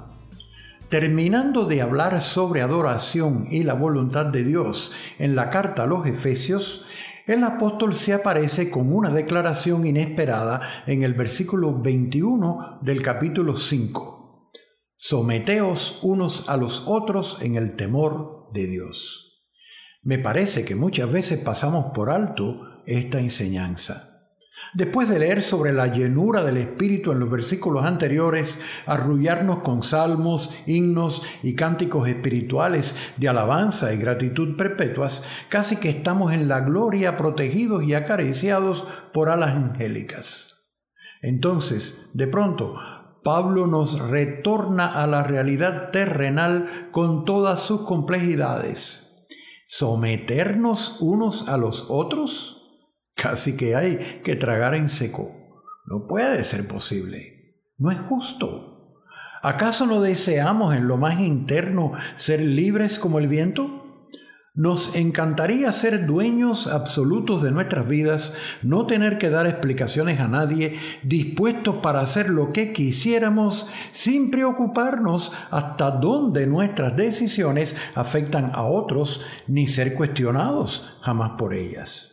Terminando 0.91 1.63
de 1.63 1.81
hablar 1.81 2.21
sobre 2.21 2.61
adoración 2.61 3.47
y 3.49 3.63
la 3.63 3.75
voluntad 3.75 4.25
de 4.25 4.43
Dios 4.43 4.91
en 5.19 5.37
la 5.37 5.49
carta 5.49 5.83
a 5.83 5.87
los 5.87 6.05
Efesios, 6.05 6.83
el 7.27 7.45
apóstol 7.45 7.95
se 7.95 8.11
aparece 8.11 8.69
con 8.69 8.93
una 8.93 9.09
declaración 9.09 9.87
inesperada 9.87 10.59
en 10.85 11.03
el 11.03 11.13
versículo 11.13 11.81
21 11.81 12.79
del 12.81 13.01
capítulo 13.01 13.57
5. 13.57 14.49
Someteos 14.93 15.99
unos 16.01 16.49
a 16.49 16.57
los 16.57 16.83
otros 16.85 17.37
en 17.39 17.55
el 17.55 17.77
temor 17.77 18.49
de 18.51 18.67
Dios. 18.67 19.45
Me 20.01 20.19
parece 20.19 20.65
que 20.65 20.75
muchas 20.75 21.09
veces 21.09 21.39
pasamos 21.39 21.93
por 21.93 22.09
alto 22.09 22.83
esta 22.85 23.21
enseñanza. 23.21 24.10
Después 24.73 25.09
de 25.09 25.19
leer 25.19 25.41
sobre 25.41 25.73
la 25.73 25.87
llenura 25.87 26.43
del 26.43 26.55
Espíritu 26.55 27.11
en 27.11 27.19
los 27.19 27.29
versículos 27.29 27.83
anteriores, 27.85 28.61
arrullarnos 28.85 29.59
con 29.59 29.83
salmos, 29.83 30.53
himnos 30.65 31.23
y 31.43 31.55
cánticos 31.55 32.07
espirituales 32.07 32.95
de 33.17 33.27
alabanza 33.27 33.93
y 33.93 33.97
gratitud 33.97 34.55
perpetuas, 34.55 35.25
casi 35.49 35.75
que 35.75 35.89
estamos 35.89 36.31
en 36.31 36.47
la 36.47 36.61
gloria 36.61 37.17
protegidos 37.17 37.83
y 37.83 37.95
acariciados 37.95 38.85
por 39.11 39.27
alas 39.27 39.57
angélicas. 39.57 40.69
Entonces, 41.21 42.09
de 42.13 42.27
pronto, 42.27 42.75
Pablo 43.23 43.67
nos 43.67 43.99
retorna 43.99 44.87
a 44.87 45.05
la 45.05 45.23
realidad 45.23 45.91
terrenal 45.91 46.69
con 46.91 47.25
todas 47.25 47.59
sus 47.59 47.81
complejidades. 47.81 49.27
¿Someternos 49.67 50.97
unos 51.01 51.49
a 51.49 51.57
los 51.57 51.85
otros? 51.89 52.60
Casi 53.21 53.55
que 53.55 53.75
hay 53.75 54.21
que 54.23 54.35
tragar 54.35 54.73
en 54.73 54.89
seco. 54.89 55.31
No 55.85 56.07
puede 56.07 56.43
ser 56.43 56.67
posible. 56.67 57.59
No 57.77 57.91
es 57.91 57.99
justo. 57.99 58.95
¿Acaso 59.43 59.85
no 59.85 60.01
deseamos 60.01 60.75
en 60.75 60.87
lo 60.87 60.97
más 60.97 61.19
interno 61.19 61.91
ser 62.15 62.41
libres 62.41 62.97
como 62.97 63.19
el 63.19 63.27
viento? 63.27 63.77
Nos 64.55 64.95
encantaría 64.95 65.71
ser 65.71 66.07
dueños 66.07 66.65
absolutos 66.65 67.43
de 67.43 67.51
nuestras 67.51 67.87
vidas, 67.87 68.33
no 68.63 68.87
tener 68.87 69.19
que 69.19 69.29
dar 69.29 69.45
explicaciones 69.45 70.19
a 70.19 70.27
nadie, 70.27 70.79
dispuestos 71.03 71.75
para 71.75 72.01
hacer 72.01 72.29
lo 72.29 72.51
que 72.51 72.73
quisiéramos 72.73 73.67
sin 73.91 74.31
preocuparnos 74.31 75.31
hasta 75.51 75.91
dónde 75.91 76.47
nuestras 76.47 76.97
decisiones 76.97 77.75
afectan 77.93 78.49
a 78.53 78.63
otros, 78.63 79.21
ni 79.47 79.67
ser 79.67 79.93
cuestionados 79.93 80.97
jamás 81.01 81.33
por 81.37 81.53
ellas. 81.53 82.10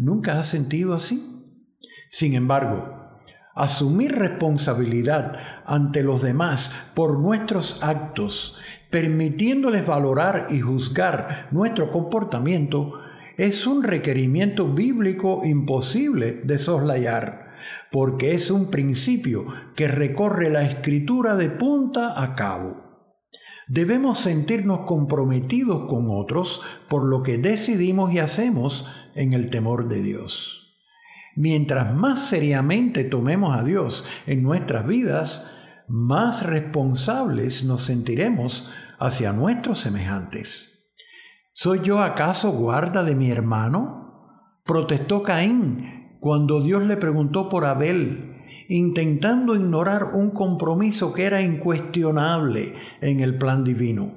¿Nunca 0.00 0.38
has 0.38 0.46
sentido 0.46 0.94
así? 0.94 1.76
Sin 2.08 2.32
embargo, 2.32 3.18
asumir 3.54 4.12
responsabilidad 4.12 5.36
ante 5.66 6.02
los 6.02 6.22
demás 6.22 6.72
por 6.94 7.18
nuestros 7.18 7.82
actos, 7.82 8.56
permitiéndoles 8.88 9.86
valorar 9.86 10.46
y 10.48 10.60
juzgar 10.60 11.48
nuestro 11.50 11.90
comportamiento, 11.90 12.94
es 13.36 13.66
un 13.66 13.82
requerimiento 13.82 14.72
bíblico 14.72 15.42
imposible 15.44 16.40
de 16.44 16.56
soslayar, 16.56 17.50
porque 17.92 18.32
es 18.32 18.50
un 18.50 18.70
principio 18.70 19.44
que 19.76 19.86
recorre 19.86 20.48
la 20.48 20.62
escritura 20.62 21.36
de 21.36 21.50
punta 21.50 22.22
a 22.22 22.34
cabo. 22.34 22.90
Debemos 23.68 24.18
sentirnos 24.18 24.80
comprometidos 24.80 25.88
con 25.88 26.06
otros 26.08 26.60
por 26.88 27.04
lo 27.04 27.22
que 27.22 27.38
decidimos 27.38 28.12
y 28.12 28.18
hacemos 28.18 28.86
en 29.20 29.34
el 29.34 29.50
temor 29.50 29.88
de 29.88 30.02
Dios. 30.02 30.78
Mientras 31.36 31.94
más 31.94 32.26
seriamente 32.26 33.04
tomemos 33.04 33.56
a 33.56 33.62
Dios 33.62 34.04
en 34.26 34.42
nuestras 34.42 34.86
vidas, 34.86 35.50
más 35.86 36.44
responsables 36.44 37.64
nos 37.64 37.82
sentiremos 37.82 38.68
hacia 38.98 39.32
nuestros 39.32 39.80
semejantes. 39.80 40.94
¿Soy 41.52 41.82
yo 41.84 42.02
acaso 42.02 42.52
guarda 42.52 43.04
de 43.04 43.14
mi 43.14 43.30
hermano? 43.30 44.62
Protestó 44.64 45.22
Caín 45.22 46.16
cuando 46.20 46.62
Dios 46.62 46.82
le 46.84 46.96
preguntó 46.96 47.48
por 47.48 47.66
Abel 47.66 48.38
intentando 48.68 49.56
ignorar 49.56 50.14
un 50.14 50.30
compromiso 50.30 51.12
que 51.12 51.24
era 51.24 51.42
incuestionable 51.42 52.74
en 53.00 53.20
el 53.20 53.36
plan 53.36 53.64
divino. 53.64 54.14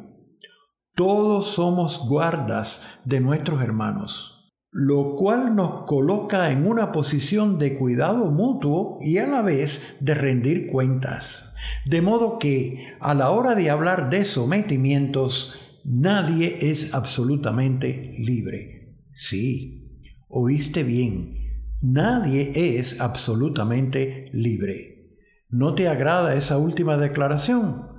Todos 0.95 1.47
somos 1.47 2.07
guardas 2.07 3.01
de 3.03 3.19
nuestros 3.19 3.63
hermanos, 3.63 4.32
lo 4.73 5.15
cual 5.15 5.55
nos 5.55 5.85
coloca 5.85 6.51
en 6.51 6.67
una 6.67 6.91
posición 6.91 7.59
de 7.59 7.75
cuidado 7.75 8.25
mutuo 8.31 8.99
y 9.01 9.19
a 9.19 9.27
la 9.27 9.41
vez 9.41 9.97
de 9.99 10.15
rendir 10.15 10.67
cuentas. 10.67 11.55
De 11.85 12.01
modo 12.01 12.39
que 12.39 12.95
a 12.99 13.13
la 13.13 13.29
hora 13.29 13.55
de 13.55 13.69
hablar 13.69 14.09
de 14.09 14.25
sometimientos, 14.25 15.53
nadie 15.85 16.69
es 16.71 16.93
absolutamente 16.93 18.15
libre. 18.17 18.97
Sí, 19.13 20.01
oíste 20.27 20.83
bien 20.83 21.43
Nadie 21.85 22.77
es 22.79 23.01
absolutamente 23.01 24.27
libre. 24.31 25.17
¿No 25.49 25.75
te 25.75 25.89
agrada 25.89 26.33
esa 26.33 26.57
última 26.57 26.95
declaración? 26.95 27.89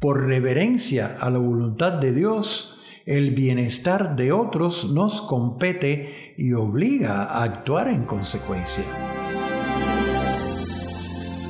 Por 0.00 0.26
reverencia 0.26 1.16
a 1.18 1.30
la 1.30 1.38
voluntad 1.38 1.92
de 1.92 2.12
Dios, 2.12 2.71
el 3.06 3.32
bienestar 3.32 4.16
de 4.16 4.32
otros 4.32 4.90
nos 4.90 5.22
compete 5.22 6.34
y 6.36 6.52
obliga 6.52 7.24
a 7.24 7.42
actuar 7.42 7.88
en 7.88 8.04
consecuencia. 8.04 8.84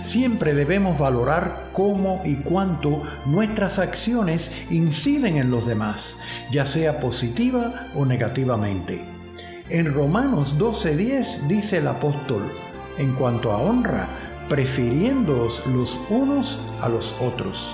Siempre 0.02 0.52
debemos 0.54 0.98
valorar 0.98 1.70
cómo 1.72 2.20
y 2.24 2.36
cuánto 2.36 3.02
nuestras 3.24 3.78
acciones 3.78 4.66
inciden 4.70 5.36
en 5.36 5.50
los 5.50 5.64
demás, 5.64 6.18
ya 6.50 6.64
sea 6.64 6.98
positiva 6.98 7.86
o 7.94 8.04
negativamente. 8.04 9.04
En 9.68 9.94
Romanos 9.94 10.58
12:10 10.58 11.46
dice 11.46 11.78
el 11.78 11.86
apóstol, 11.86 12.42
en 12.98 13.12
cuanto 13.14 13.52
a 13.52 13.58
honra, 13.58 14.08
prefiriéndoos 14.48 15.64
los 15.66 15.98
unos 16.10 16.58
a 16.80 16.88
los 16.88 17.14
otros. 17.20 17.72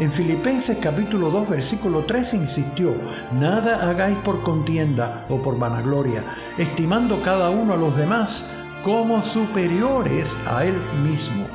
En 0.00 0.10
Filipenses 0.10 0.78
capítulo 0.80 1.28
2 1.28 1.50
versículo 1.50 2.06
3 2.06 2.32
insistió, 2.32 2.96
nada 3.32 3.86
hagáis 3.86 4.16
por 4.16 4.42
contienda 4.42 5.26
o 5.28 5.42
por 5.42 5.58
vanagloria, 5.58 6.24
estimando 6.56 7.20
cada 7.20 7.50
uno 7.50 7.74
a 7.74 7.76
los 7.76 7.94
demás 7.98 8.50
como 8.82 9.22
superiores 9.22 10.38
a 10.48 10.64
él 10.64 10.80
mismo. 11.02 11.46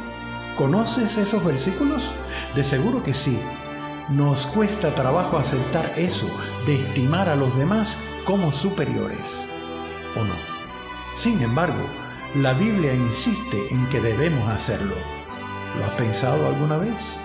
¿Conoces 0.55 1.17
esos 1.17 1.43
versículos? 1.43 2.12
De 2.53 2.63
seguro 2.63 3.01
que 3.01 3.15
sí. 3.15 3.39
nos 4.10 4.45
cuesta 4.45 4.93
trabajo 4.93 5.39
aceptar 5.39 5.91
eso, 5.97 6.27
de 6.67 6.75
estimar 6.75 7.27
a 7.27 7.36
los 7.36 7.58
demás 7.58 7.97
como 8.25 8.51
superiores, 8.51 9.43
¿o 10.15 10.23
no? 10.23 10.36
Sin 11.15 11.41
embargo, 11.41 11.81
la 12.36 12.53
Biblia 12.53 12.93
insiste 12.93 13.58
en 13.71 13.89
que 13.89 14.01
debemos 14.01 14.47
hacerlo. 14.49 14.93
¿Lo 15.79 15.86
has 15.86 15.91
pensado 15.93 16.45
alguna 16.45 16.77
vez? 16.77 17.24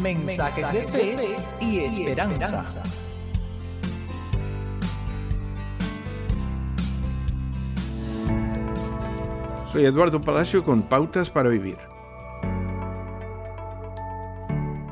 Mensajes, 0.00 0.72
de, 0.72 0.84
fe 0.84 1.36
y 1.60 1.78
esperanza. 1.80 2.64
Soy 9.72 9.84
Eduardo 9.84 10.20
Palacio 10.20 10.64
con 10.64 10.82
Pautas 10.82 11.30
para 11.30 11.48
Vivir. 11.48 11.78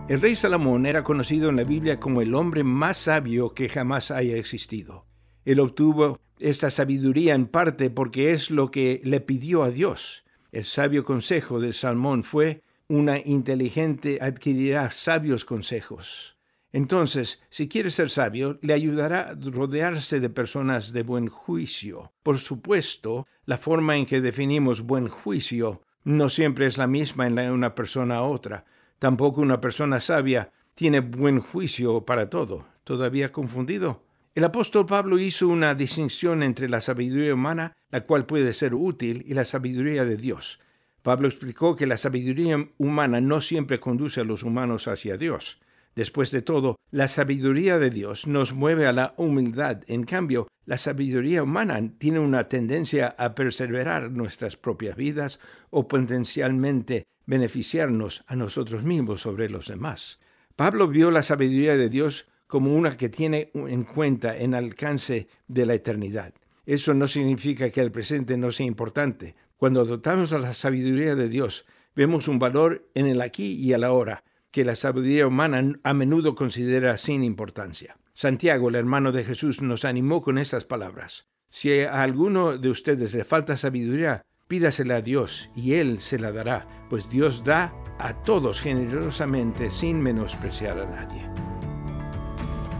El 0.08 0.20
rey 0.20 0.36
Salomón 0.36 0.86
era 0.86 1.02
conocido 1.02 1.50
en 1.50 1.56
la 1.56 1.64
Biblia 1.64 1.98
como 1.98 2.20
el 2.20 2.34
hombre 2.34 2.62
más 2.62 2.96
sabio 2.96 3.54
que 3.54 3.68
jamás 3.68 4.10
haya 4.10 4.36
existido. 4.36 5.06
Él 5.44 5.60
obtuvo 5.60 6.18
esta 6.38 6.70
sabiduría 6.70 7.34
en 7.34 7.46
parte 7.46 7.90
porque 7.90 8.32
es 8.32 8.50
lo 8.50 8.70
que 8.70 9.00
le 9.04 9.20
pidió 9.20 9.62
a 9.62 9.70
Dios. 9.70 10.24
El 10.52 10.64
sabio 10.64 11.04
consejo 11.04 11.60
de 11.60 11.72
Salomón 11.72 12.24
fue, 12.24 12.62
una 12.88 13.18
inteligente 13.18 14.18
adquirirá 14.20 14.90
sabios 14.90 15.44
consejos. 15.44 16.36
Entonces, 16.72 17.42
si 17.48 17.68
quiere 17.68 17.90
ser 17.90 18.10
sabio, 18.10 18.58
le 18.60 18.74
ayudará 18.74 19.30
a 19.30 19.34
rodearse 19.34 20.20
de 20.20 20.28
personas 20.30 20.92
de 20.92 21.02
buen 21.02 21.28
juicio. 21.28 22.12
Por 22.22 22.38
supuesto, 22.38 23.26
la 23.44 23.56
forma 23.56 23.96
en 23.96 24.06
que 24.06 24.20
definimos 24.20 24.82
buen 24.82 25.08
juicio 25.08 25.82
no 26.04 26.28
siempre 26.28 26.66
es 26.66 26.76
la 26.76 26.86
misma 26.86 27.26
en 27.26 27.50
una 27.50 27.74
persona 27.74 28.16
a 28.16 28.22
otra. 28.22 28.64
Tampoco 28.98 29.40
una 29.40 29.60
persona 29.60 30.00
sabia 30.00 30.52
tiene 30.74 31.00
buen 31.00 31.40
juicio 31.40 32.04
para 32.04 32.28
todo. 32.28 32.66
¿Todavía 32.84 33.32
confundido? 33.32 34.04
El 34.34 34.44
apóstol 34.44 34.84
Pablo 34.84 35.18
hizo 35.18 35.48
una 35.48 35.74
distinción 35.74 36.42
entre 36.42 36.68
la 36.68 36.82
sabiduría 36.82 37.32
humana, 37.32 37.72
la 37.90 38.02
cual 38.02 38.26
puede 38.26 38.52
ser 38.52 38.74
útil, 38.74 39.24
y 39.26 39.32
la 39.32 39.46
sabiduría 39.46 40.04
de 40.04 40.18
Dios. 40.18 40.60
Pablo 41.06 41.28
explicó 41.28 41.76
que 41.76 41.86
la 41.86 41.98
sabiduría 41.98 42.68
humana 42.78 43.20
no 43.20 43.40
siempre 43.40 43.78
conduce 43.78 44.20
a 44.20 44.24
los 44.24 44.42
humanos 44.42 44.88
hacia 44.88 45.16
Dios. 45.16 45.60
Después 45.94 46.32
de 46.32 46.42
todo, 46.42 46.80
la 46.90 47.06
sabiduría 47.06 47.78
de 47.78 47.90
Dios 47.90 48.26
nos 48.26 48.52
mueve 48.52 48.88
a 48.88 48.92
la 48.92 49.14
humildad. 49.16 49.84
En 49.86 50.02
cambio, 50.02 50.48
la 50.64 50.78
sabiduría 50.78 51.44
humana 51.44 51.80
tiene 51.98 52.18
una 52.18 52.48
tendencia 52.48 53.14
a 53.18 53.36
perseverar 53.36 54.10
nuestras 54.10 54.56
propias 54.56 54.96
vidas 54.96 55.38
o 55.70 55.86
potencialmente 55.86 57.04
beneficiarnos 57.24 58.24
a 58.26 58.34
nosotros 58.34 58.82
mismos 58.82 59.20
sobre 59.20 59.48
los 59.48 59.68
demás. 59.68 60.18
Pablo 60.56 60.88
vio 60.88 61.12
la 61.12 61.22
sabiduría 61.22 61.76
de 61.76 61.88
Dios 61.88 62.26
como 62.48 62.74
una 62.74 62.96
que 62.96 63.10
tiene 63.10 63.52
en 63.54 63.84
cuenta 63.84 64.36
en 64.36 64.54
alcance 64.54 65.28
de 65.46 65.66
la 65.66 65.74
eternidad. 65.74 66.34
Eso 66.66 66.94
no 66.94 67.06
significa 67.06 67.70
que 67.70 67.80
el 67.80 67.92
presente 67.92 68.36
no 68.36 68.50
sea 68.50 68.66
importante. 68.66 69.36
Cuando 69.56 69.80
adoptamos 69.80 70.32
a 70.32 70.38
la 70.38 70.52
sabiduría 70.52 71.14
de 71.14 71.28
Dios, 71.28 71.64
vemos 71.94 72.28
un 72.28 72.38
valor 72.38 72.88
en 72.94 73.06
el 73.06 73.22
aquí 73.22 73.54
y 73.54 73.72
el 73.72 73.84
ahora, 73.84 74.22
que 74.50 74.64
la 74.64 74.76
sabiduría 74.76 75.26
humana 75.26 75.78
a 75.82 75.94
menudo 75.94 76.34
considera 76.34 76.96
sin 76.98 77.24
importancia. 77.24 77.96
Santiago, 78.14 78.68
el 78.68 78.74
hermano 78.74 79.12
de 79.12 79.24
Jesús, 79.24 79.62
nos 79.62 79.84
animó 79.84 80.22
con 80.22 80.38
estas 80.38 80.64
palabras. 80.64 81.26
Si 81.48 81.80
a 81.80 82.02
alguno 82.02 82.58
de 82.58 82.70
ustedes 82.70 83.14
le 83.14 83.24
falta 83.24 83.56
sabiduría, 83.56 84.22
pídasela 84.48 84.96
a 84.96 85.02
Dios 85.02 85.50
y 85.54 85.74
Él 85.74 86.00
se 86.00 86.18
la 86.18 86.32
dará, 86.32 86.66
pues 86.90 87.08
Dios 87.08 87.44
da 87.44 87.74
a 87.98 88.14
todos 88.22 88.60
generosamente 88.60 89.70
sin 89.70 90.00
menospreciar 90.00 90.78
a 90.78 90.86
nadie. 90.86 91.22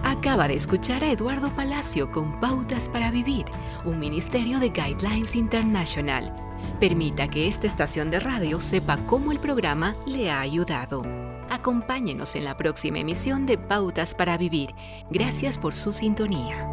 Acaba 0.02 0.46
de 0.46 0.54
escuchar 0.54 1.02
a 1.04 1.10
Eduardo 1.10 1.50
Palacio 1.56 2.10
con 2.10 2.38
Pautas 2.40 2.88
para 2.88 3.10
Vivir, 3.10 3.46
un 3.84 3.98
ministerio 3.98 4.58
de 4.58 4.68
Guidelines 4.68 5.36
International. 5.36 6.45
Permita 6.80 7.28
que 7.28 7.48
esta 7.48 7.66
estación 7.66 8.10
de 8.10 8.20
radio 8.20 8.60
sepa 8.60 8.98
cómo 9.06 9.32
el 9.32 9.38
programa 9.38 9.96
le 10.06 10.30
ha 10.30 10.40
ayudado. 10.40 11.02
Acompáñenos 11.48 12.36
en 12.36 12.44
la 12.44 12.58
próxima 12.58 12.98
emisión 12.98 13.46
de 13.46 13.56
Pautas 13.56 14.14
para 14.14 14.36
Vivir. 14.36 14.74
Gracias 15.10 15.56
por 15.56 15.74
su 15.74 15.92
sintonía. 15.92 16.68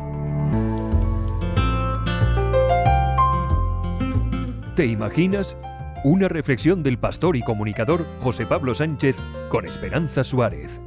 ¿Te 4.76 4.88
imaginas? 4.88 5.56
Una 6.04 6.28
reflexión 6.28 6.84
del 6.84 6.98
pastor 6.98 7.38
y 7.38 7.42
comunicador 7.42 8.06
José 8.20 8.46
Pablo 8.46 8.74
Sánchez 8.74 9.22
con 9.48 9.66
Esperanza 9.66 10.26
Suárez. 10.26 10.82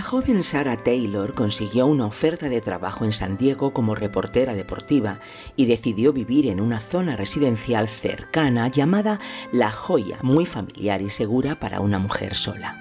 La 0.00 0.06
joven 0.06 0.42
Sarah 0.42 0.78
Taylor 0.78 1.34
consiguió 1.34 1.84
una 1.84 2.06
oferta 2.06 2.48
de 2.48 2.62
trabajo 2.62 3.04
en 3.04 3.12
San 3.12 3.36
Diego 3.36 3.74
como 3.74 3.94
reportera 3.94 4.54
deportiva 4.54 5.20
y 5.56 5.66
decidió 5.66 6.14
vivir 6.14 6.46
en 6.46 6.62
una 6.62 6.80
zona 6.80 7.16
residencial 7.16 7.86
cercana 7.86 8.68
llamada 8.68 9.20
La 9.52 9.70
Joya, 9.70 10.16
muy 10.22 10.46
familiar 10.46 11.02
y 11.02 11.10
segura 11.10 11.60
para 11.60 11.80
una 11.80 11.98
mujer 11.98 12.34
sola. 12.34 12.78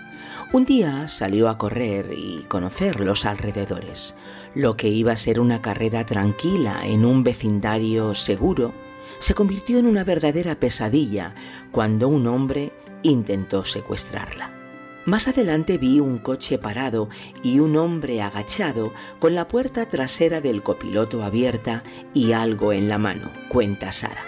Un 0.54 0.64
día 0.64 1.10
salió 1.10 1.50
a 1.50 1.58
correr 1.58 2.14
y 2.18 2.46
conocer 2.48 3.02
los 3.02 3.26
alrededores. 3.26 4.16
Lo 4.56 4.78
que 4.78 4.88
iba 4.88 5.12
a 5.12 5.18
ser 5.18 5.42
una 5.42 5.62
carrera 5.62 6.06
tranquila 6.06 6.84
en 6.86 7.04
un 7.04 7.26
vecindario 7.26 8.16
seguro 8.16 8.74
se 9.20 9.34
convirtió 9.34 9.78
en 9.78 9.88
una 9.88 10.06
verdadera 10.06 10.56
pesadilla 10.56 11.36
cuando 11.74 12.08
un 12.08 12.28
hombre 12.28 12.72
intentó 13.04 13.66
secuestrarla. 13.66 14.59
Más 15.06 15.28
adelante 15.28 15.78
vi 15.78 16.00
un 16.00 16.20
coche 16.20 16.58
parado 16.58 17.10
y 17.42 17.60
un 17.60 17.78
hombre 17.78 18.22
agachado 18.22 18.94
con 19.20 19.34
la 19.34 19.48
puerta 19.48 19.88
trasera 19.88 20.42
del 20.42 20.62
copiloto 20.62 21.24
abierta 21.24 21.84
y 22.14 22.34
algo 22.34 22.74
en 22.74 22.90
la 22.90 22.98
mano, 22.98 23.32
cuenta 23.48 23.92
Sara. 23.92 24.24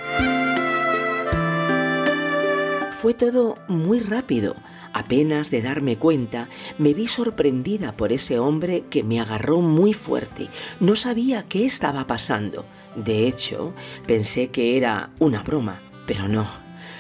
Fue 2.92 3.14
todo 3.14 3.58
muy 3.68 4.00
rápido. 4.00 4.56
Apenas 4.94 5.50
de 5.52 5.62
darme 5.62 5.98
cuenta, 5.98 6.50
me 6.78 6.94
vi 6.94 7.08
sorprendida 7.08 7.96
por 7.96 8.12
ese 8.12 8.40
hombre 8.40 8.84
que 8.90 9.04
me 9.04 9.20
agarró 9.20 9.62
muy 9.62 9.94
fuerte. 9.94 10.50
No 10.80 10.96
sabía 10.96 11.44
qué 11.44 11.66
estaba 11.66 12.08
pasando. 12.08 12.66
De 12.96 13.28
hecho, 13.28 13.74
pensé 14.06 14.50
que 14.50 14.78
era 14.78 15.12
una 15.20 15.44
broma, 15.44 15.82
pero 16.08 16.28
no, 16.28 16.46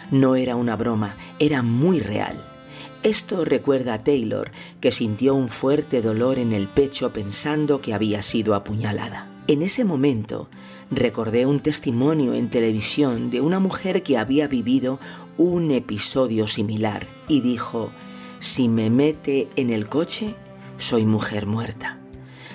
no 0.09 0.35
era 0.35 0.55
una 0.55 0.75
broma, 0.75 1.17
era 1.39 1.61
muy 1.61 1.99
real. 1.99 2.50
Esto 3.03 3.45
recuerda 3.45 3.95
a 3.95 4.03
Taylor, 4.03 4.51
que 4.79 4.91
sintió 4.91 5.33
un 5.33 5.49
fuerte 5.49 6.03
dolor 6.03 6.37
en 6.37 6.53
el 6.53 6.67
pecho 6.67 7.11
pensando 7.11 7.81
que 7.81 7.95
había 7.95 8.21
sido 8.21 8.53
apuñalada. 8.53 9.27
En 9.47 9.63
ese 9.63 9.85
momento, 9.85 10.49
recordé 10.91 11.47
un 11.47 11.61
testimonio 11.61 12.35
en 12.35 12.51
televisión 12.51 13.31
de 13.31 13.41
una 13.41 13.57
mujer 13.57 14.03
que 14.03 14.19
había 14.19 14.47
vivido 14.47 14.99
un 15.37 15.71
episodio 15.71 16.47
similar 16.47 17.07
y 17.27 17.41
dijo, 17.41 17.91
si 18.39 18.69
me 18.69 18.91
mete 18.91 19.49
en 19.55 19.71
el 19.71 19.89
coche, 19.89 20.35
soy 20.77 21.07
mujer 21.07 21.47
muerta. 21.47 22.00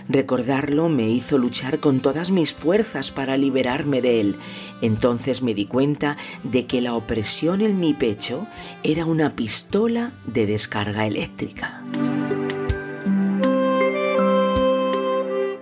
Recordarlo 0.08 0.88
me 0.88 1.08
hizo 1.08 1.38
luchar 1.38 1.80
con 1.80 2.00
todas 2.00 2.30
mis 2.30 2.52
fuerzas 2.52 3.10
para 3.10 3.36
liberarme 3.36 4.00
de 4.00 4.20
él. 4.20 4.36
Entonces 4.80 5.42
me 5.42 5.54
di 5.54 5.66
cuenta 5.66 6.16
de 6.44 6.66
que 6.66 6.80
la 6.80 6.94
opresión 6.94 7.60
en 7.60 7.80
mi 7.80 7.92
pecho 7.94 8.46
era 8.82 9.04
una 9.04 9.34
pistola 9.34 10.12
de 10.26 10.46
descarga 10.46 11.06
eléctrica. 11.06 11.82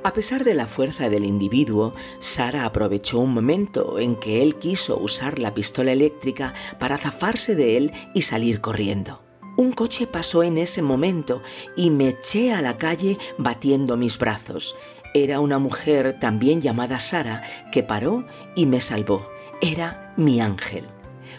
A 0.04 0.12
pesar 0.12 0.44
de 0.44 0.54
la 0.54 0.66
fuerza 0.66 1.08
del 1.08 1.24
individuo, 1.24 1.94
Sara 2.20 2.66
aprovechó 2.66 3.20
un 3.20 3.32
momento 3.32 3.98
en 3.98 4.16
que 4.16 4.42
él 4.42 4.56
quiso 4.56 4.98
usar 4.98 5.38
la 5.38 5.54
pistola 5.54 5.92
eléctrica 5.92 6.52
para 6.78 6.98
zafarse 6.98 7.54
de 7.56 7.78
él 7.78 7.92
y 8.12 8.22
salir 8.22 8.60
corriendo. 8.60 9.23
Un 9.56 9.72
coche 9.72 10.06
pasó 10.06 10.42
en 10.42 10.58
ese 10.58 10.82
momento 10.82 11.42
y 11.76 11.90
me 11.90 12.08
eché 12.08 12.52
a 12.52 12.60
la 12.60 12.76
calle 12.76 13.18
batiendo 13.38 13.96
mis 13.96 14.18
brazos. 14.18 14.74
Era 15.14 15.38
una 15.38 15.60
mujer 15.60 16.18
también 16.18 16.60
llamada 16.60 16.98
Sara 16.98 17.42
que 17.70 17.84
paró 17.84 18.26
y 18.56 18.66
me 18.66 18.80
salvó. 18.80 19.30
Era 19.62 20.12
mi 20.16 20.40
ángel. 20.40 20.93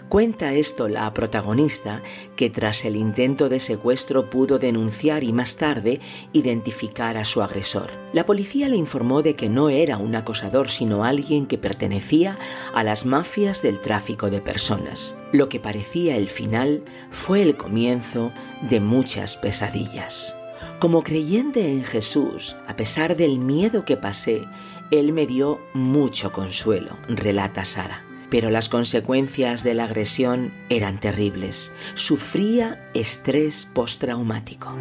Cuenta 0.10 0.54
esto 0.54 0.88
la 0.88 1.12
protagonista 1.16 2.04
que 2.36 2.52
tras 2.52 2.86
el 2.86 2.96
intento 2.96 3.50
de 3.50 3.60
secuestro 3.60 4.30
pudo 4.30 4.60
denunciar 4.60 5.24
y 5.24 5.34
más 5.34 5.58
tarde 5.58 6.00
identificar 6.32 7.18
a 7.18 7.26
su 7.26 7.42
agresor. 7.42 7.90
La 8.14 8.24
policía 8.24 8.70
le 8.70 8.78
informó 8.78 9.24
de 9.24 9.34
que 9.34 9.50
no 9.50 9.70
era 9.70 9.98
un 9.98 10.16
acosador 10.16 10.70
sino 10.70 11.04
alguien 11.04 11.48
que 11.48 11.58
pertenecía 11.58 12.38
a 12.74 12.84
las 12.84 13.06
mafias 13.06 13.64
del 13.64 13.80
tráfico 13.80 14.30
de 14.30 14.42
personas. 14.42 15.16
Lo 15.32 15.50
que 15.50 15.60
parecía 15.60 16.16
el 16.18 16.30
final 16.30 16.84
fue 17.10 17.42
el 17.42 17.58
comienzo 17.58 18.32
de 18.62 18.82
muchas 18.82 19.38
pesadillas. 19.38 20.36
Como 20.80 21.02
creyente 21.02 21.72
en 21.72 21.84
Jesús, 21.84 22.56
a 22.68 22.76
pesar 22.76 23.16
del 23.16 23.40
miedo 23.40 23.86
que 23.86 23.98
pasé, 23.98 24.44
Él 24.92 25.14
me 25.14 25.26
dio 25.26 25.60
mucho 25.74 26.32
consuelo, 26.32 26.92
relata 27.08 27.66
Sara 27.66 28.04
pero 28.36 28.50
las 28.50 28.68
consecuencias 28.68 29.64
de 29.64 29.74
la 29.74 29.86
agresión 29.86 30.52
eran 30.68 31.00
terribles. 31.00 31.72
Sufría 31.94 32.92
estrés 32.94 33.66
postraumático. 33.66 34.78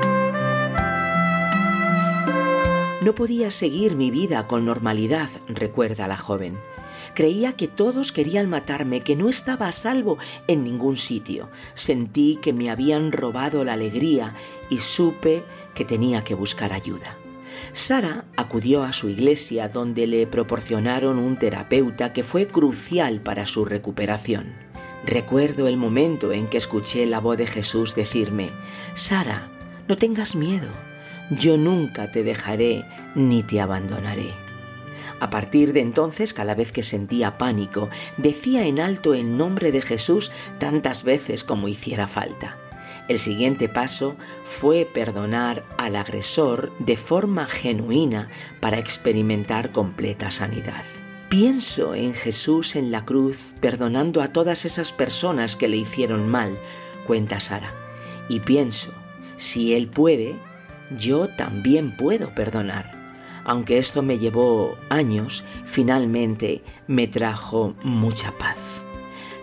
No 3.01 3.15
podía 3.15 3.53
seguir 3.53 3.95
mi 3.95 4.11
vida 4.11 4.49
con 4.49 4.65
normalidad, 4.65 5.29
recuerda 5.47 6.09
la 6.09 6.17
joven. 6.17 6.59
Creía 7.15 7.53
que 7.53 7.69
todos 7.69 8.11
querían 8.11 8.51
matarme, 8.51 9.03
que 9.03 9.15
no 9.15 9.29
estaba 9.29 9.69
a 9.69 9.73
salvo 9.73 10.19
en 10.49 10.65
ningún 10.65 10.97
sitio. 10.97 11.49
Sentí 11.75 12.41
que 12.43 12.53
me 12.53 12.71
habían 12.71 13.13
robado 13.13 13.65
la 13.65 13.75
alegría 13.75 14.35
y 14.69 14.79
supe 14.79 15.45
que 15.77 15.85
tenía 15.85 16.25
que 16.25 16.35
buscar 16.35 16.73
ayuda. 16.73 17.17
Sara 17.73 18.25
acudió 18.37 18.83
a 18.83 18.93
su 18.93 19.09
iglesia 19.09 19.69
donde 19.69 20.07
le 20.07 20.27
proporcionaron 20.27 21.19
un 21.19 21.37
terapeuta 21.37 22.13
que 22.13 22.23
fue 22.23 22.47
crucial 22.47 23.21
para 23.21 23.47
su 23.47 23.65
recuperación. 23.65 24.55
Recuerdo 25.05 25.69
el 25.69 25.77
momento 25.77 26.33
en 26.33 26.49
que 26.49 26.59
escuché 26.59 27.07
la 27.07 27.21
voz 27.21 27.37
de 27.37 27.47
Jesús 27.47 27.95
decirme, 27.95 28.51
Sara, 28.95 29.51
no 29.87 29.97
tengas 29.97 30.35
miedo, 30.35 30.69
yo 31.31 31.59
nunca 31.59 32.11
te 32.11 32.23
dejaré 32.23 32.85
ni 33.15 33.43
te 33.43 33.61
abandonaré. 33.61 34.33
A 35.21 35.31
partir 35.31 35.73
de 35.73 35.81
entonces, 35.81 36.33
cada 36.33 36.55
vez 36.55 36.73
que 36.73 36.83
sentía 36.83 37.39
pánico, 37.39 37.89
decía 38.17 38.67
en 38.67 38.81
alto 38.81 39.15
el 39.15 39.37
nombre 39.37 39.73
de 39.73 39.83
Jesús 39.83 40.33
tantas 40.59 41.05
veces 41.05 41.45
como 41.45 41.69
hiciera 41.69 42.07
falta. 42.07 42.59
El 43.07 43.19
siguiente 43.19 43.69
paso 43.69 44.17
fue 44.45 44.87
perdonar 44.87 45.65
al 45.77 45.97
agresor 45.97 46.73
de 46.79 46.97
forma 46.97 47.47
genuina 47.47 48.29
para 48.61 48.79
experimentar 48.79 49.73
completa 49.73 50.31
sanidad. 50.31 50.85
Pienso 51.29 51.95
en 51.95 52.15
Jesús 52.15 52.77
en 52.77 52.91
la 52.91 53.05
cruz 53.05 53.57
perdonando 53.61 54.23
a 54.23 54.29
todas 54.29 54.65
esas 54.65 54.93
personas 54.93 55.57
que 55.57 55.69
le 55.69 55.77
hicieron 55.77 56.29
mal, 56.29 56.59
cuenta 57.07 57.41
Sara. 57.41 57.75
Y 58.29 58.41
pienso, 58.41 58.93
si 59.37 59.75
Él 59.75 59.89
puede, 59.89 60.39
yo 60.97 61.29
también 61.29 61.97
puedo 61.97 62.35
perdonar. 62.35 62.91
Aunque 63.45 63.77
esto 63.77 64.03
me 64.03 64.19
llevó 64.19 64.77
años, 64.89 65.45
finalmente 65.65 66.63
me 66.87 67.07
trajo 67.07 67.75
mucha 67.83 68.33
paz. 68.39 68.84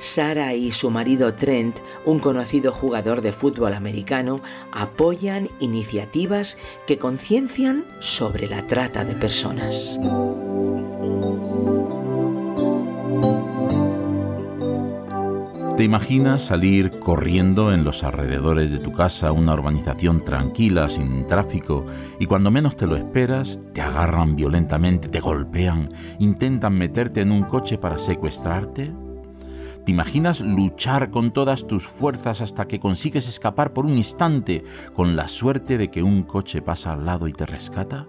Sara 0.01 0.55
y 0.55 0.71
su 0.71 0.89
marido 0.89 1.35
Trent, 1.35 1.77
un 2.05 2.17
conocido 2.17 2.71
jugador 2.71 3.21
de 3.21 3.31
fútbol 3.31 3.75
americano, 3.75 4.37
apoyan 4.71 5.47
iniciativas 5.59 6.57
que 6.87 6.97
conciencian 6.97 7.85
sobre 7.99 8.47
la 8.47 8.65
trata 8.65 9.05
de 9.05 9.13
personas. 9.13 9.99
¿Te 15.77 15.83
imaginas 15.85 16.43
salir 16.43 16.99
corriendo 16.99 17.71
en 17.71 17.83
los 17.83 18.03
alrededores 18.03 18.71
de 18.71 18.79
tu 18.79 18.91
casa, 18.91 19.31
una 19.31 19.53
urbanización 19.53 20.25
tranquila, 20.25 20.89
sin 20.89 21.27
tráfico, 21.27 21.85
y 22.19 22.25
cuando 22.25 22.49
menos 22.49 22.75
te 22.75 22.87
lo 22.87 22.95
esperas, 22.95 23.59
te 23.73 23.81
agarran 23.81 24.35
violentamente, 24.35 25.09
te 25.09 25.19
golpean, 25.19 25.93
intentan 26.19 26.73
meterte 26.73 27.21
en 27.21 27.31
un 27.31 27.43
coche 27.43 27.77
para 27.77 27.99
secuestrarte? 27.99 28.91
¿Te 29.85 29.91
imaginas 29.91 30.41
luchar 30.41 31.09
con 31.09 31.31
todas 31.31 31.65
tus 31.65 31.87
fuerzas 31.87 32.41
hasta 32.41 32.67
que 32.67 32.79
consigues 32.79 33.27
escapar 33.27 33.73
por 33.73 33.87
un 33.87 33.97
instante 33.97 34.63
con 34.93 35.15
la 35.15 35.27
suerte 35.27 35.79
de 35.79 35.89
que 35.89 36.03
un 36.03 36.21
coche 36.21 36.61
pasa 36.61 36.93
al 36.93 37.05
lado 37.05 37.27
y 37.27 37.33
te 37.33 37.47
rescata? 37.47 38.05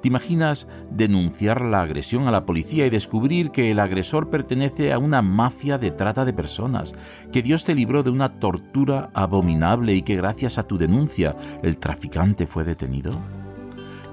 ¿Te 0.00 0.06
imaginas 0.06 0.68
denunciar 0.92 1.62
la 1.62 1.82
agresión 1.82 2.28
a 2.28 2.30
la 2.30 2.46
policía 2.46 2.86
y 2.86 2.90
descubrir 2.90 3.50
que 3.50 3.72
el 3.72 3.80
agresor 3.80 4.30
pertenece 4.30 4.92
a 4.92 4.98
una 4.98 5.20
mafia 5.20 5.78
de 5.78 5.90
trata 5.90 6.24
de 6.24 6.32
personas, 6.32 6.94
que 7.32 7.42
Dios 7.42 7.64
te 7.64 7.74
libró 7.74 8.04
de 8.04 8.10
una 8.10 8.38
tortura 8.38 9.10
abominable 9.14 9.94
y 9.94 10.02
que 10.02 10.14
gracias 10.14 10.58
a 10.58 10.62
tu 10.62 10.78
denuncia 10.78 11.34
el 11.64 11.78
traficante 11.78 12.46
fue 12.46 12.62
detenido? 12.62 13.10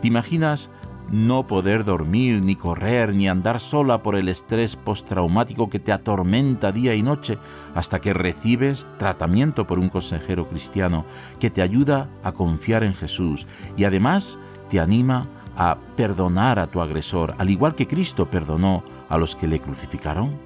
¿Te 0.01 0.07
imaginas 0.07 0.71
no 1.11 1.47
poder 1.47 1.85
dormir, 1.85 2.43
ni 2.43 2.55
correr, 2.55 3.13
ni 3.13 3.27
andar 3.27 3.59
sola 3.59 4.01
por 4.01 4.15
el 4.15 4.29
estrés 4.29 4.75
postraumático 4.75 5.69
que 5.69 5.79
te 5.79 5.91
atormenta 5.91 6.71
día 6.71 6.95
y 6.95 7.01
noche 7.01 7.37
hasta 7.73 7.99
que 8.01 8.13
recibes 8.13 8.87
tratamiento 8.97 9.67
por 9.67 9.79
un 9.79 9.89
consejero 9.89 10.47
cristiano 10.47 11.05
que 11.39 11.49
te 11.49 11.61
ayuda 11.61 12.09
a 12.23 12.31
confiar 12.31 12.83
en 12.83 12.93
Jesús 12.93 13.45
y 13.77 13.83
además 13.83 14.39
te 14.69 14.79
anima 14.79 15.23
a 15.55 15.77
perdonar 15.95 16.59
a 16.59 16.67
tu 16.67 16.81
agresor, 16.81 17.35
al 17.37 17.49
igual 17.49 17.75
que 17.75 17.87
Cristo 17.87 18.29
perdonó 18.29 18.83
a 19.09 19.17
los 19.17 19.35
que 19.35 19.47
le 19.47 19.59
crucificaron? 19.59 20.37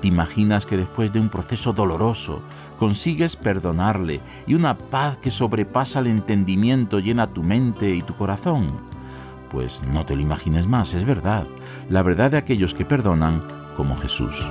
¿Te 0.00 0.08
imaginas 0.08 0.66
que 0.66 0.76
después 0.76 1.12
de 1.12 1.20
un 1.20 1.30
proceso 1.30 1.72
doloroso 1.72 2.42
consigues 2.78 3.34
perdonarle 3.34 4.20
y 4.46 4.54
una 4.54 4.76
paz 4.76 5.16
que 5.16 5.30
sobrepasa 5.30 6.00
el 6.00 6.08
entendimiento 6.08 6.98
llena 6.98 7.32
tu 7.32 7.42
mente 7.42 7.94
y 7.94 8.02
tu 8.02 8.14
corazón? 8.14 8.66
Pues 9.50 9.82
no 9.92 10.04
te 10.04 10.16
lo 10.16 10.22
imagines 10.22 10.66
más, 10.66 10.94
es 10.94 11.04
verdad, 11.04 11.46
la 11.88 12.02
verdad 12.02 12.30
de 12.30 12.38
aquellos 12.38 12.74
que 12.74 12.84
perdonan 12.84 13.42
como 13.76 13.96
Jesús. 13.96 14.46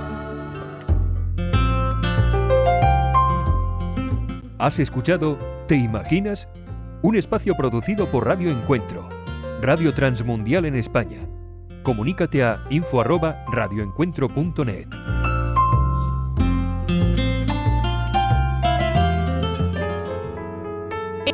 ¿Has 4.58 4.79
escuchado 4.79 5.38
¿Te 5.67 5.75
imaginas? 5.75 6.47
Un 7.01 7.15
espacio 7.15 7.55
producido 7.55 8.12
por 8.12 8.25
Radio 8.25 8.51
Encuentro, 8.51 9.10
Radio 9.62 9.95
Transmundial 9.95 10.65
en 10.65 10.75
España. 10.75 11.17
Comunícate 11.81 12.43
a 12.43 12.63
info@radioencuentro.net. 12.69 14.88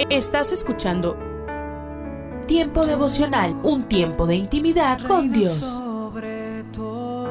Estás 0.09 0.53
escuchando 0.53 1.30
Tiempo 2.51 2.85
devocional, 2.85 3.55
un 3.63 3.83
tiempo 3.83 4.27
de 4.27 4.35
intimidad 4.35 4.99
con 5.07 5.31
Dios. 5.31 5.79
Sobre 5.79 6.65
todo, 6.73 7.29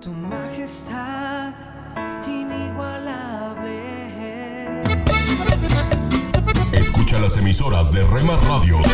tu 0.00 0.12
majestad 0.12 1.52
inigualable. 2.28 3.74
Escucha 6.70 7.18
las 7.18 7.36
emisoras 7.38 7.90
de 7.90 8.04
Rema 8.04 8.36
Radios 8.48 8.86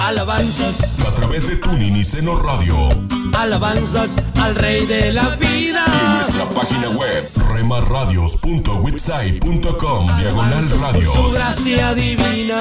Alabanzas, 0.00 0.92
a 1.06 1.10
través 1.14 1.46
de 1.48 1.56
Tuning 1.56 1.96
y 1.96 2.04
Seno 2.04 2.36
Radio 2.40 2.88
alabanzas 3.36 4.16
al 4.40 4.54
Rey 4.54 4.86
de 4.86 5.12
la 5.12 5.30
vida. 5.36 5.84
y 5.86 6.04
en 6.04 6.12
nuestra 6.14 6.44
página 6.50 6.88
web 6.90 7.28
remarradios.witsai.com 7.52 10.18
diagonal 10.20 10.68
Su 10.68 10.78
radios. 10.78 11.32
gracia 11.34 11.94
divina. 11.94 12.60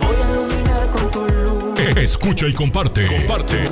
Voy 0.00 0.16
a 0.16 0.30
iluminar 0.30 0.90
con 0.90 1.10
tu 1.10 1.20
luz. 1.26 1.80
Escucha 1.96 2.46
y 2.46 2.52
comparte. 2.52 3.06
Comparte. 3.06 3.68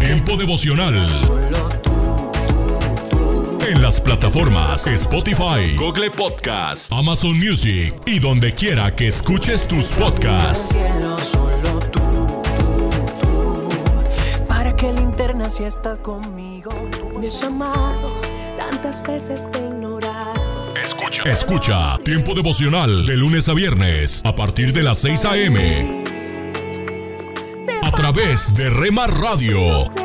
Tiempo 0.00 0.36
devocional. 0.36 1.06
En 3.74 3.82
las 3.82 4.00
plataformas 4.00 4.86
Spotify, 4.86 5.74
Google 5.76 6.08
Podcast, 6.08 6.92
Amazon 6.92 7.36
Music 7.36 7.92
y 8.06 8.20
donde 8.20 8.54
quiera 8.54 8.94
que 8.94 9.08
escuches 9.08 9.66
tus 9.66 9.86
podcasts. 9.94 10.68
Cielo, 10.68 11.18
solo 11.18 11.80
tú, 11.90 12.00
tú, 12.56 12.90
tú. 13.20 13.68
Para 14.46 14.76
que 14.76 14.92
linterna 14.92 15.48
si 15.48 15.64
estás 15.64 15.98
conmigo. 15.98 16.70
Me 17.18 17.26
has 17.26 17.42
amado, 17.42 18.12
tantas 18.56 19.02
veces 19.02 19.50
te 19.50 19.58
he 19.58 19.66
ignorado. 19.66 20.76
Escucha. 20.76 21.24
Escucha 21.24 21.98
Tiempo 22.04 22.36
devocional 22.36 23.04
de 23.06 23.16
lunes 23.16 23.48
a 23.48 23.54
viernes 23.54 24.22
a 24.24 24.36
partir 24.36 24.72
de 24.72 24.84
las 24.84 24.98
6 24.98 25.24
a.m. 25.24 26.04
A 27.82 27.90
través 27.90 28.54
de 28.54 28.70
Rema 28.70 29.08
Radio. 29.08 30.03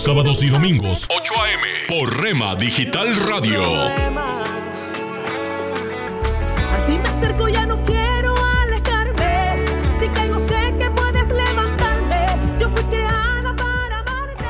Sábados 0.00 0.42
y 0.42 0.48
domingos, 0.48 1.06
8 1.14 1.34
a.m. 1.42 1.62
por 1.86 2.22
Rema 2.22 2.56
Digital 2.56 3.14
Radio. 3.28 3.62
A 3.62 3.96
ti 6.86 6.98
me 6.98 7.06
acerco, 7.06 7.46
ya 7.50 7.66
no 7.66 7.82
quiero 7.82 8.34
alejarme. 8.62 9.66
Si 9.90 10.08
caigo, 10.08 10.40
sé 10.40 10.72
que 10.78 10.90
puedes 10.92 11.28
levantarme. 11.28 12.24
Yo 12.58 12.70
fui 12.70 12.82
creada 12.84 13.54
para 13.54 13.98
amarte. 13.98 14.46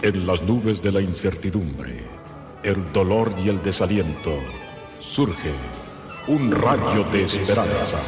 En 0.00 0.26
las 0.26 0.40
nubes 0.40 0.80
de 0.80 0.92
la 0.92 1.02
incertidumbre, 1.02 2.04
el 2.62 2.90
dolor 2.90 3.34
y 3.36 3.50
el 3.50 3.62
desaliento, 3.62 4.38
surge 4.98 5.52
un 6.26 6.52
rayo 6.52 7.04
de 7.12 7.24
esperanza 7.24 7.98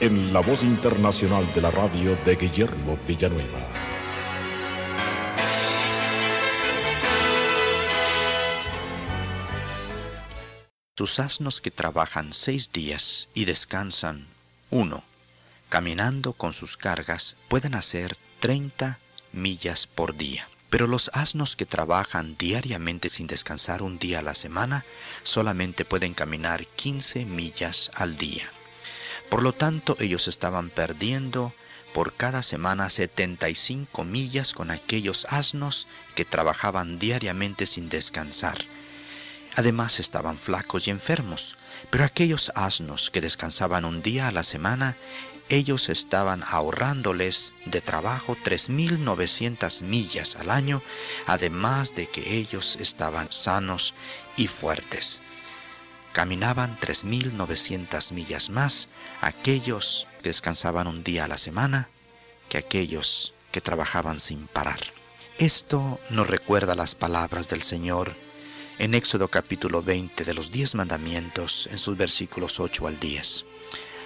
en 0.00 0.32
la 0.32 0.40
voz 0.40 0.62
internacional 0.62 1.46
de 1.54 1.60
la 1.60 1.70
radio 1.70 2.16
de 2.24 2.36
Guillermo 2.36 2.98
Villanueva. 3.06 3.66
Sus 10.98 11.18
asnos 11.18 11.60
que 11.60 11.70
trabajan 11.70 12.32
seis 12.32 12.72
días 12.72 13.28
y 13.34 13.44
descansan 13.44 14.26
uno, 14.70 15.04
caminando 15.68 16.32
con 16.32 16.52
sus 16.52 16.76
cargas, 16.76 17.36
pueden 17.48 17.74
hacer 17.74 18.16
30 18.40 18.98
millas 19.32 19.86
por 19.86 20.16
día. 20.16 20.48
Pero 20.68 20.86
los 20.86 21.10
asnos 21.14 21.54
que 21.54 21.64
trabajan 21.64 22.36
diariamente 22.36 23.08
sin 23.08 23.26
descansar 23.26 23.82
un 23.82 23.98
día 23.98 24.18
a 24.18 24.22
la 24.22 24.34
semana 24.34 24.84
solamente 25.22 25.84
pueden 25.84 26.12
caminar 26.12 26.66
15 26.66 27.24
millas 27.24 27.90
al 27.94 28.18
día. 28.18 28.50
Por 29.28 29.42
lo 29.42 29.52
tanto, 29.52 29.96
ellos 30.00 30.28
estaban 30.28 30.70
perdiendo 30.70 31.52
por 31.92 32.12
cada 32.12 32.42
semana 32.42 32.90
75 32.90 34.04
millas 34.04 34.52
con 34.52 34.70
aquellos 34.70 35.26
asnos 35.30 35.88
que 36.14 36.24
trabajaban 36.24 36.98
diariamente 36.98 37.66
sin 37.66 37.88
descansar. 37.88 38.58
Además 39.56 39.98
estaban 39.98 40.36
flacos 40.36 40.86
y 40.86 40.90
enfermos, 40.90 41.56
pero 41.88 42.04
aquellos 42.04 42.52
asnos 42.54 43.10
que 43.10 43.22
descansaban 43.22 43.86
un 43.86 44.02
día 44.02 44.28
a 44.28 44.32
la 44.32 44.42
semana, 44.42 44.96
ellos 45.48 45.88
estaban 45.88 46.42
ahorrándoles 46.42 47.52
de 47.64 47.80
trabajo 47.80 48.36
3.900 48.44 49.82
millas 49.82 50.36
al 50.36 50.50
año, 50.50 50.82
además 51.26 51.94
de 51.94 52.08
que 52.08 52.36
ellos 52.36 52.76
estaban 52.80 53.30
sanos 53.30 53.94
y 54.36 54.48
fuertes. 54.48 55.22
Caminaban 56.16 56.78
3.900 56.80 58.12
millas 58.12 58.48
más 58.48 58.88
aquellos 59.20 60.08
que 60.22 60.30
descansaban 60.30 60.86
un 60.86 61.04
día 61.04 61.24
a 61.24 61.28
la 61.28 61.36
semana 61.36 61.90
que 62.48 62.56
aquellos 62.56 63.34
que 63.52 63.60
trabajaban 63.60 64.18
sin 64.18 64.46
parar. 64.46 64.80
Esto 65.36 66.00
nos 66.08 66.26
recuerda 66.30 66.74
las 66.74 66.94
palabras 66.94 67.50
del 67.50 67.60
Señor 67.60 68.14
en 68.78 68.94
Éxodo 68.94 69.28
capítulo 69.28 69.82
20 69.82 70.24
de 70.24 70.32
los 70.32 70.50
diez 70.50 70.74
mandamientos 70.74 71.68
en 71.70 71.76
sus 71.76 71.98
versículos 71.98 72.60
8 72.60 72.86
al 72.86 72.98
10. 72.98 73.44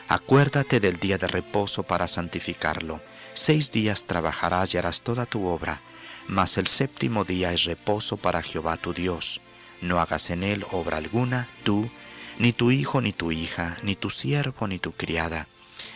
Acuérdate 0.09 0.81
del 0.81 0.99
día 0.99 1.17
de 1.17 1.29
reposo 1.29 1.85
para 1.85 2.09
santificarlo. 2.09 3.01
Seis 3.35 3.71
días 3.71 4.07
trabajarás 4.07 4.75
y 4.75 4.79
harás 4.79 5.03
toda 5.03 5.27
tu 5.27 5.47
obra, 5.47 5.81
mas 6.27 6.59
el 6.59 6.67
séptimo 6.67 7.25
día 7.25 7.53
es 7.53 7.63
reposo 7.67 8.17
para 8.17 8.43
Jehová 8.43 8.79
tu 8.79 8.93
Dios. 8.93 9.41
No 9.81 10.01
hagas 10.01 10.31
en 10.31 10.43
él 10.43 10.67
obra 10.71 10.99
alguna, 10.99 11.49
tú, 11.65 11.91
ni 12.39 12.53
tu 12.53 12.71
hijo, 12.71 13.01
ni 13.01 13.13
tu 13.13 13.33
hija, 13.33 13.77
ni 13.83 13.97
tu 13.97 14.11
siervo, 14.11 14.67
ni 14.67 14.79
tu 14.79 14.93
criada, 14.93 15.47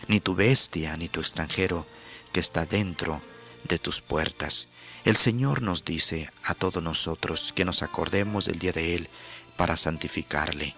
ni 0.07 0.19
tu 0.19 0.35
bestia, 0.35 0.97
ni 0.97 1.07
tu 1.07 1.19
extranjero, 1.19 1.85
que 2.31 2.39
está 2.39 2.65
dentro 2.65 3.21
de 3.67 3.79
tus 3.79 4.01
puertas. 4.01 4.69
El 5.05 5.15
Señor 5.15 5.61
nos 5.61 5.85
dice 5.85 6.31
a 6.43 6.55
todos 6.55 6.81
nosotros 6.81 7.53
que 7.55 7.65
nos 7.65 7.83
acordemos 7.83 8.45
del 8.45 8.59
día 8.59 8.71
de 8.71 8.95
Él 8.95 9.09
para 9.55 9.77
santificarle, 9.77 10.75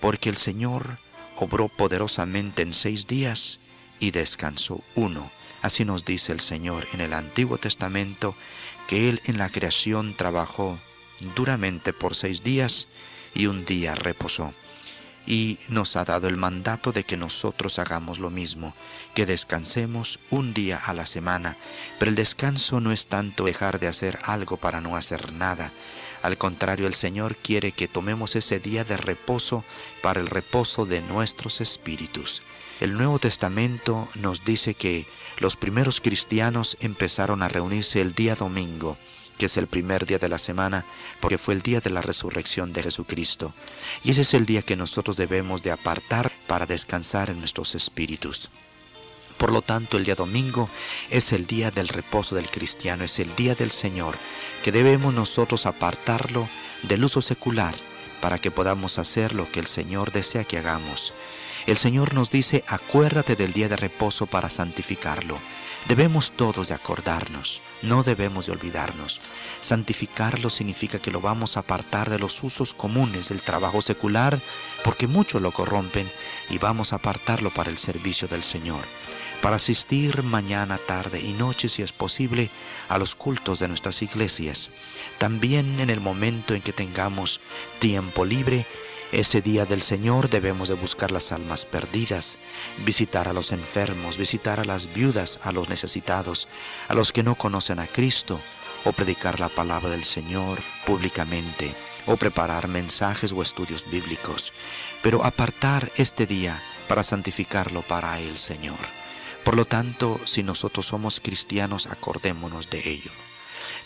porque 0.00 0.28
el 0.28 0.36
Señor 0.36 0.98
obró 1.36 1.68
poderosamente 1.68 2.62
en 2.62 2.72
seis 2.72 3.06
días 3.06 3.58
y 3.98 4.12
descansó 4.12 4.80
uno. 4.94 5.30
Así 5.62 5.84
nos 5.84 6.04
dice 6.04 6.32
el 6.32 6.40
Señor 6.40 6.86
en 6.92 7.00
el 7.00 7.12
Antiguo 7.14 7.58
Testamento, 7.58 8.34
que 8.86 9.08
Él 9.08 9.20
en 9.24 9.38
la 9.38 9.48
creación 9.48 10.14
trabajó 10.16 10.78
duramente 11.34 11.92
por 11.92 12.14
seis 12.14 12.42
días 12.42 12.88
y 13.34 13.46
un 13.46 13.64
día 13.64 13.94
reposó 13.94 14.52
y 15.26 15.58
nos 15.68 15.96
ha 15.96 16.04
dado 16.04 16.28
el 16.28 16.36
mandato 16.36 16.92
de 16.92 17.04
que 17.04 17.16
nosotros 17.16 17.78
hagamos 17.78 18.18
lo 18.18 18.30
mismo, 18.30 18.74
que 19.14 19.26
descansemos 19.26 20.18
un 20.30 20.52
día 20.52 20.76
a 20.76 20.92
la 20.92 21.06
semana, 21.06 21.56
pero 21.98 22.10
el 22.10 22.16
descanso 22.16 22.80
no 22.80 22.92
es 22.92 23.06
tanto 23.06 23.44
dejar 23.44 23.80
de 23.80 23.88
hacer 23.88 24.18
algo 24.24 24.56
para 24.56 24.80
no 24.80 24.96
hacer 24.96 25.32
nada. 25.32 25.72
Al 26.22 26.38
contrario, 26.38 26.86
el 26.86 26.94
Señor 26.94 27.36
quiere 27.36 27.72
que 27.72 27.88
tomemos 27.88 28.36
ese 28.36 28.58
día 28.58 28.84
de 28.84 28.96
reposo 28.96 29.64
para 30.02 30.20
el 30.20 30.26
reposo 30.26 30.86
de 30.86 31.02
nuestros 31.02 31.60
espíritus. 31.60 32.42
El 32.80 32.94
Nuevo 32.94 33.18
Testamento 33.18 34.08
nos 34.14 34.44
dice 34.44 34.74
que 34.74 35.06
los 35.38 35.56
primeros 35.56 36.00
cristianos 36.00 36.76
empezaron 36.80 37.42
a 37.42 37.48
reunirse 37.48 38.00
el 38.00 38.14
día 38.14 38.34
domingo, 38.34 38.96
que 39.38 39.46
es 39.46 39.56
el 39.56 39.66
primer 39.66 40.06
día 40.06 40.18
de 40.18 40.28
la 40.28 40.38
semana, 40.38 40.84
porque 41.20 41.38
fue 41.38 41.54
el 41.54 41.62
día 41.62 41.80
de 41.80 41.90
la 41.90 42.02
resurrección 42.02 42.72
de 42.72 42.82
Jesucristo. 42.82 43.54
Y 44.02 44.10
ese 44.10 44.22
es 44.22 44.34
el 44.34 44.46
día 44.46 44.62
que 44.62 44.76
nosotros 44.76 45.16
debemos 45.16 45.62
de 45.62 45.72
apartar 45.72 46.32
para 46.46 46.66
descansar 46.66 47.30
en 47.30 47.38
nuestros 47.38 47.74
espíritus. 47.74 48.50
Por 49.38 49.52
lo 49.52 49.62
tanto, 49.62 49.96
el 49.96 50.04
día 50.04 50.14
domingo 50.14 50.68
es 51.10 51.32
el 51.32 51.46
día 51.46 51.70
del 51.70 51.88
reposo 51.88 52.34
del 52.34 52.50
cristiano, 52.50 53.04
es 53.04 53.18
el 53.18 53.34
día 53.34 53.54
del 53.54 53.70
Señor, 53.70 54.16
que 54.62 54.72
debemos 54.72 55.12
nosotros 55.12 55.66
apartarlo 55.66 56.48
del 56.82 57.04
uso 57.04 57.20
secular 57.20 57.74
para 58.20 58.38
que 58.38 58.50
podamos 58.50 58.98
hacer 58.98 59.34
lo 59.34 59.50
que 59.50 59.60
el 59.60 59.66
Señor 59.66 60.12
desea 60.12 60.44
que 60.44 60.58
hagamos. 60.58 61.12
El 61.66 61.76
Señor 61.78 62.14
nos 62.14 62.30
dice, 62.30 62.64
acuérdate 62.68 63.36
del 63.36 63.52
día 63.52 63.68
de 63.68 63.76
reposo 63.76 64.26
para 64.26 64.50
santificarlo. 64.50 65.38
Debemos 65.88 66.32
todos 66.32 66.68
de 66.68 66.74
acordarnos, 66.74 67.60
no 67.84 68.02
debemos 68.02 68.46
de 68.46 68.52
olvidarnos. 68.52 69.20
Santificarlo 69.60 70.50
significa 70.50 70.98
que 70.98 71.10
lo 71.10 71.20
vamos 71.20 71.56
a 71.56 71.60
apartar 71.60 72.10
de 72.10 72.18
los 72.18 72.42
usos 72.42 72.74
comunes 72.74 73.28
del 73.28 73.42
trabajo 73.42 73.82
secular, 73.82 74.40
porque 74.82 75.06
muchos 75.06 75.40
lo 75.40 75.52
corrompen, 75.52 76.10
y 76.50 76.58
vamos 76.58 76.92
a 76.92 76.96
apartarlo 76.96 77.50
para 77.50 77.70
el 77.70 77.78
servicio 77.78 78.28
del 78.28 78.42
Señor, 78.42 78.84
para 79.42 79.56
asistir 79.56 80.22
mañana, 80.22 80.78
tarde 80.78 81.20
y 81.20 81.32
noche, 81.32 81.68
si 81.68 81.82
es 81.82 81.92
posible, 81.92 82.50
a 82.88 82.98
los 82.98 83.14
cultos 83.14 83.58
de 83.58 83.68
nuestras 83.68 84.02
iglesias. 84.02 84.70
También 85.18 85.80
en 85.80 85.90
el 85.90 86.00
momento 86.00 86.54
en 86.54 86.62
que 86.62 86.72
tengamos 86.72 87.40
tiempo 87.78 88.24
libre, 88.24 88.66
ese 89.14 89.40
día 89.40 89.64
del 89.64 89.80
Señor 89.80 90.28
debemos 90.28 90.68
de 90.68 90.74
buscar 90.74 91.12
las 91.12 91.30
almas 91.30 91.64
perdidas, 91.66 92.38
visitar 92.84 93.28
a 93.28 93.32
los 93.32 93.52
enfermos, 93.52 94.18
visitar 94.18 94.58
a 94.58 94.64
las 94.64 94.92
viudas, 94.92 95.38
a 95.44 95.52
los 95.52 95.68
necesitados, 95.68 96.48
a 96.88 96.94
los 96.94 97.12
que 97.12 97.22
no 97.22 97.36
conocen 97.36 97.78
a 97.78 97.86
Cristo, 97.86 98.40
o 98.84 98.92
predicar 98.92 99.38
la 99.38 99.48
palabra 99.48 99.90
del 99.90 100.04
Señor 100.04 100.60
públicamente, 100.84 101.74
o 102.06 102.16
preparar 102.16 102.66
mensajes 102.66 103.32
o 103.32 103.40
estudios 103.40 103.88
bíblicos, 103.88 104.52
pero 105.00 105.24
apartar 105.24 105.92
este 105.96 106.26
día 106.26 106.60
para 106.88 107.04
santificarlo 107.04 107.82
para 107.82 108.18
el 108.20 108.36
Señor. 108.36 108.78
Por 109.44 109.56
lo 109.56 109.64
tanto, 109.64 110.20
si 110.24 110.42
nosotros 110.42 110.86
somos 110.86 111.20
cristianos, 111.20 111.86
acordémonos 111.86 112.68
de 112.68 112.88
ello. 112.88 113.10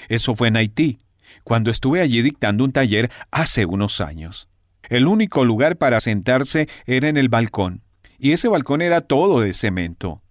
Eso 0.08 0.36
fue 0.36 0.50
en 0.50 0.58
Haití, 0.58 1.00
cuando 1.44 1.72
estuve 1.72 2.02
allí 2.02 2.22
dictando 2.22 2.64
un 2.64 2.72
taller 2.72 3.12
hace 3.32 3.66
unos 3.66 4.02
años. 4.02 4.48
El 4.90 5.08
único 5.08 5.46
lugar 5.46 5.78
para 5.78 6.00
sentarse 6.00 6.68
era 6.86 7.10
en 7.10 7.18
el 7.18 7.30
balcón, 7.30 7.84
y 8.18 8.32
ese 8.32 8.48
balcón 8.48 8.82
era 8.82 9.02
todo 9.02 9.42
de 9.42 9.54
cemento. 9.54 10.22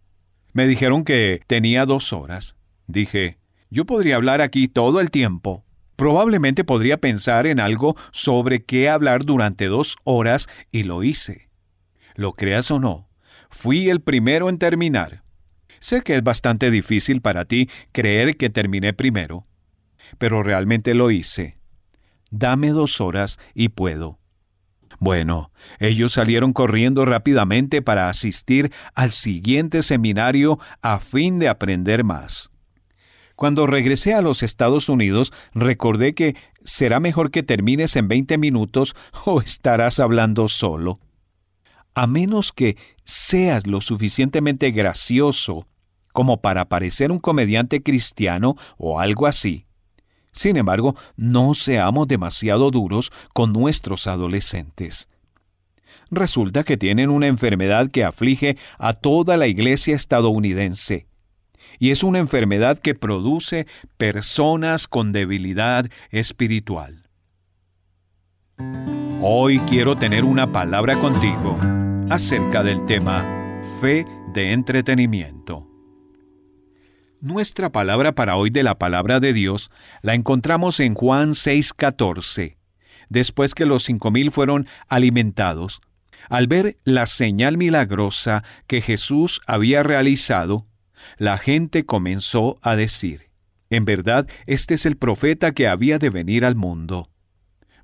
Me 0.52 0.66
dijeron 0.66 1.04
que 1.04 1.40
tenía 1.46 1.86
dos 1.86 2.12
horas. 2.12 2.56
Dije, 2.86 3.38
yo 3.70 3.84
podría 3.84 4.16
hablar 4.16 4.40
aquí 4.40 4.66
todo 4.66 5.00
el 5.00 5.10
tiempo. 5.10 5.64
Probablemente 5.98 6.62
podría 6.62 6.98
pensar 6.98 7.48
en 7.48 7.58
algo 7.58 7.96
sobre 8.12 8.64
qué 8.64 8.88
hablar 8.88 9.24
durante 9.24 9.66
dos 9.66 9.96
horas 10.04 10.46
y 10.70 10.84
lo 10.84 11.02
hice. 11.02 11.50
Lo 12.14 12.34
creas 12.34 12.70
o 12.70 12.78
no, 12.78 13.08
fui 13.50 13.90
el 13.90 14.00
primero 14.00 14.48
en 14.48 14.58
terminar. 14.58 15.24
Sé 15.80 16.02
que 16.02 16.14
es 16.14 16.22
bastante 16.22 16.70
difícil 16.70 17.20
para 17.20 17.46
ti 17.46 17.68
creer 17.90 18.36
que 18.36 18.48
terminé 18.48 18.92
primero, 18.92 19.42
pero 20.18 20.44
realmente 20.44 20.94
lo 20.94 21.10
hice. 21.10 21.56
Dame 22.30 22.68
dos 22.68 23.00
horas 23.00 23.40
y 23.52 23.70
puedo. 23.70 24.20
Bueno, 25.00 25.50
ellos 25.80 26.12
salieron 26.12 26.52
corriendo 26.52 27.06
rápidamente 27.06 27.82
para 27.82 28.08
asistir 28.08 28.72
al 28.94 29.10
siguiente 29.10 29.82
seminario 29.82 30.60
a 30.80 31.00
fin 31.00 31.40
de 31.40 31.48
aprender 31.48 32.04
más. 32.04 32.52
Cuando 33.38 33.68
regresé 33.68 34.14
a 34.14 34.20
los 34.20 34.42
Estados 34.42 34.88
Unidos, 34.88 35.32
recordé 35.54 36.12
que 36.12 36.34
será 36.64 36.98
mejor 36.98 37.30
que 37.30 37.44
termines 37.44 37.94
en 37.94 38.08
20 38.08 38.36
minutos 38.36 38.96
o 39.26 39.40
estarás 39.40 40.00
hablando 40.00 40.48
solo. 40.48 40.98
A 41.94 42.08
menos 42.08 42.50
que 42.50 42.76
seas 43.04 43.68
lo 43.68 43.80
suficientemente 43.80 44.72
gracioso 44.72 45.68
como 46.12 46.40
para 46.40 46.68
parecer 46.68 47.12
un 47.12 47.20
comediante 47.20 47.80
cristiano 47.80 48.56
o 48.76 48.98
algo 48.98 49.28
así. 49.28 49.66
Sin 50.32 50.56
embargo, 50.56 50.96
no 51.16 51.54
seamos 51.54 52.08
demasiado 52.08 52.72
duros 52.72 53.12
con 53.34 53.52
nuestros 53.52 54.08
adolescentes. 54.08 55.08
Resulta 56.10 56.64
que 56.64 56.76
tienen 56.76 57.08
una 57.08 57.28
enfermedad 57.28 57.88
que 57.92 58.02
aflige 58.02 58.56
a 58.78 58.94
toda 58.94 59.36
la 59.36 59.46
iglesia 59.46 59.94
estadounidense 59.94 61.07
y 61.78 61.90
es 61.90 62.02
una 62.02 62.18
enfermedad 62.18 62.78
que 62.78 62.94
produce 62.94 63.66
personas 63.96 64.88
con 64.88 65.12
debilidad 65.12 65.86
espiritual. 66.10 67.08
Hoy 69.20 69.58
quiero 69.60 69.96
tener 69.96 70.24
una 70.24 70.52
palabra 70.52 70.96
contigo 70.96 71.56
acerca 72.08 72.62
del 72.62 72.84
tema 72.86 73.24
fe 73.80 74.06
de 74.32 74.52
entretenimiento. 74.52 75.68
Nuestra 77.20 77.72
palabra 77.72 78.14
para 78.14 78.36
hoy 78.36 78.50
de 78.50 78.62
la 78.62 78.78
palabra 78.78 79.18
de 79.18 79.32
Dios 79.32 79.72
la 80.02 80.14
encontramos 80.14 80.78
en 80.78 80.94
Juan 80.94 81.30
6:14. 81.34 82.58
Después 83.08 83.56
que 83.56 83.66
los 83.66 83.82
cinco 83.82 84.12
mil 84.12 84.30
fueron 84.30 84.68
alimentados, 84.86 85.80
al 86.28 86.46
ver 86.46 86.78
la 86.84 87.06
señal 87.06 87.56
milagrosa 87.56 88.44
que 88.68 88.80
Jesús 88.80 89.40
había 89.48 89.82
realizado, 89.82 90.67
la 91.16 91.38
gente 91.38 91.86
comenzó 91.86 92.58
a 92.62 92.76
decir, 92.76 93.28
en 93.70 93.84
verdad, 93.84 94.26
este 94.46 94.74
es 94.74 94.86
el 94.86 94.96
profeta 94.96 95.52
que 95.52 95.68
había 95.68 95.98
de 95.98 96.10
venir 96.10 96.44
al 96.44 96.54
mundo. 96.56 97.10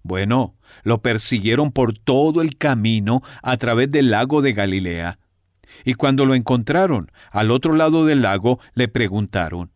Bueno, 0.03 0.55
lo 0.83 1.01
persiguieron 1.01 1.72
por 1.72 1.97
todo 1.99 2.43
el 2.43 2.57
camino 2.57 3.22
a 3.43 3.57
través 3.57 3.91
del 3.91 4.11
lago 4.11 4.43
de 4.43 4.53
Galilea. 4.53 5.18
Y 5.85 5.95
cuando 5.95 6.27
lo 6.27 6.35
encontraron 6.35 7.11
al 7.31 7.51
otro 7.51 7.75
lado 7.75 8.05
del 8.05 8.22
lago, 8.22 8.61
le 8.75 8.89
preguntaron, 8.89 9.70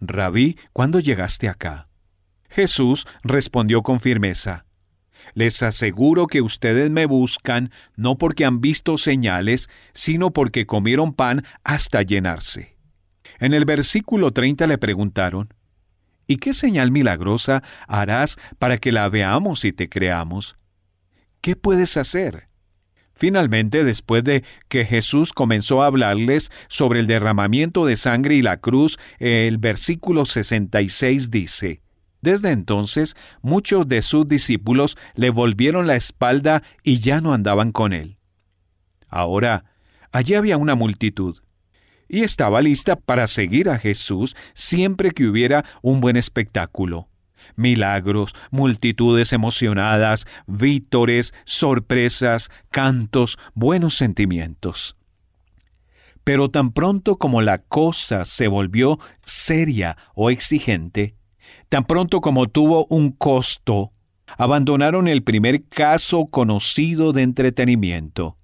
Rabí, 0.00 0.58
¿cuándo 0.72 1.00
llegaste 1.00 1.48
acá? 1.48 1.88
Jesús 2.50 3.06
respondió 3.22 3.82
con 3.82 4.00
firmeza, 4.00 4.66
Les 5.34 5.62
aseguro 5.62 6.26
que 6.26 6.42
ustedes 6.42 6.90
me 6.90 7.06
buscan 7.06 7.70
no 7.96 8.18
porque 8.18 8.44
han 8.44 8.60
visto 8.60 8.98
señales, 8.98 9.70
sino 9.94 10.32
porque 10.32 10.66
comieron 10.66 11.14
pan 11.14 11.44
hasta 11.62 12.02
llenarse. 12.02 12.71
En 13.42 13.54
el 13.54 13.64
versículo 13.64 14.30
30 14.30 14.68
le 14.68 14.78
preguntaron, 14.78 15.52
¿Y 16.28 16.36
qué 16.36 16.52
señal 16.52 16.92
milagrosa 16.92 17.64
harás 17.88 18.38
para 18.60 18.78
que 18.78 18.92
la 18.92 19.08
veamos 19.08 19.64
y 19.64 19.72
te 19.72 19.88
creamos? 19.88 20.56
¿Qué 21.40 21.56
puedes 21.56 21.96
hacer? 21.96 22.46
Finalmente, 23.12 23.82
después 23.82 24.22
de 24.22 24.44
que 24.68 24.84
Jesús 24.84 25.32
comenzó 25.32 25.82
a 25.82 25.86
hablarles 25.86 26.52
sobre 26.68 27.00
el 27.00 27.08
derramamiento 27.08 27.84
de 27.84 27.96
sangre 27.96 28.36
y 28.36 28.42
la 28.42 28.58
cruz, 28.58 28.96
el 29.18 29.58
versículo 29.58 30.24
66 30.24 31.32
dice, 31.32 31.82
Desde 32.20 32.52
entonces 32.52 33.16
muchos 33.40 33.88
de 33.88 34.02
sus 34.02 34.28
discípulos 34.28 34.96
le 35.16 35.30
volvieron 35.30 35.88
la 35.88 35.96
espalda 35.96 36.62
y 36.84 36.98
ya 36.98 37.20
no 37.20 37.32
andaban 37.34 37.72
con 37.72 37.92
él. 37.92 38.18
Ahora, 39.08 39.64
allí 40.12 40.34
había 40.34 40.58
una 40.58 40.76
multitud 40.76 41.40
y 42.12 42.24
estaba 42.24 42.60
lista 42.60 42.94
para 42.94 43.26
seguir 43.26 43.70
a 43.70 43.78
Jesús 43.78 44.36
siempre 44.52 45.12
que 45.12 45.26
hubiera 45.26 45.64
un 45.80 46.02
buen 46.02 46.16
espectáculo. 46.18 47.08
Milagros, 47.56 48.34
multitudes 48.50 49.32
emocionadas, 49.32 50.26
vítores, 50.46 51.32
sorpresas, 51.44 52.50
cantos, 52.70 53.38
buenos 53.54 53.94
sentimientos. 53.94 54.94
Pero 56.22 56.50
tan 56.50 56.72
pronto 56.72 57.16
como 57.16 57.40
la 57.40 57.58
cosa 57.62 58.26
se 58.26 58.46
volvió 58.46 58.98
seria 59.24 59.96
o 60.14 60.30
exigente, 60.30 61.16
tan 61.70 61.84
pronto 61.84 62.20
como 62.20 62.46
tuvo 62.46 62.86
un 62.90 63.12
costo, 63.12 63.90
abandonaron 64.36 65.08
el 65.08 65.22
primer 65.22 65.64
caso 65.64 66.26
conocido 66.26 67.14
de 67.14 67.22
entretenimiento. 67.22 68.36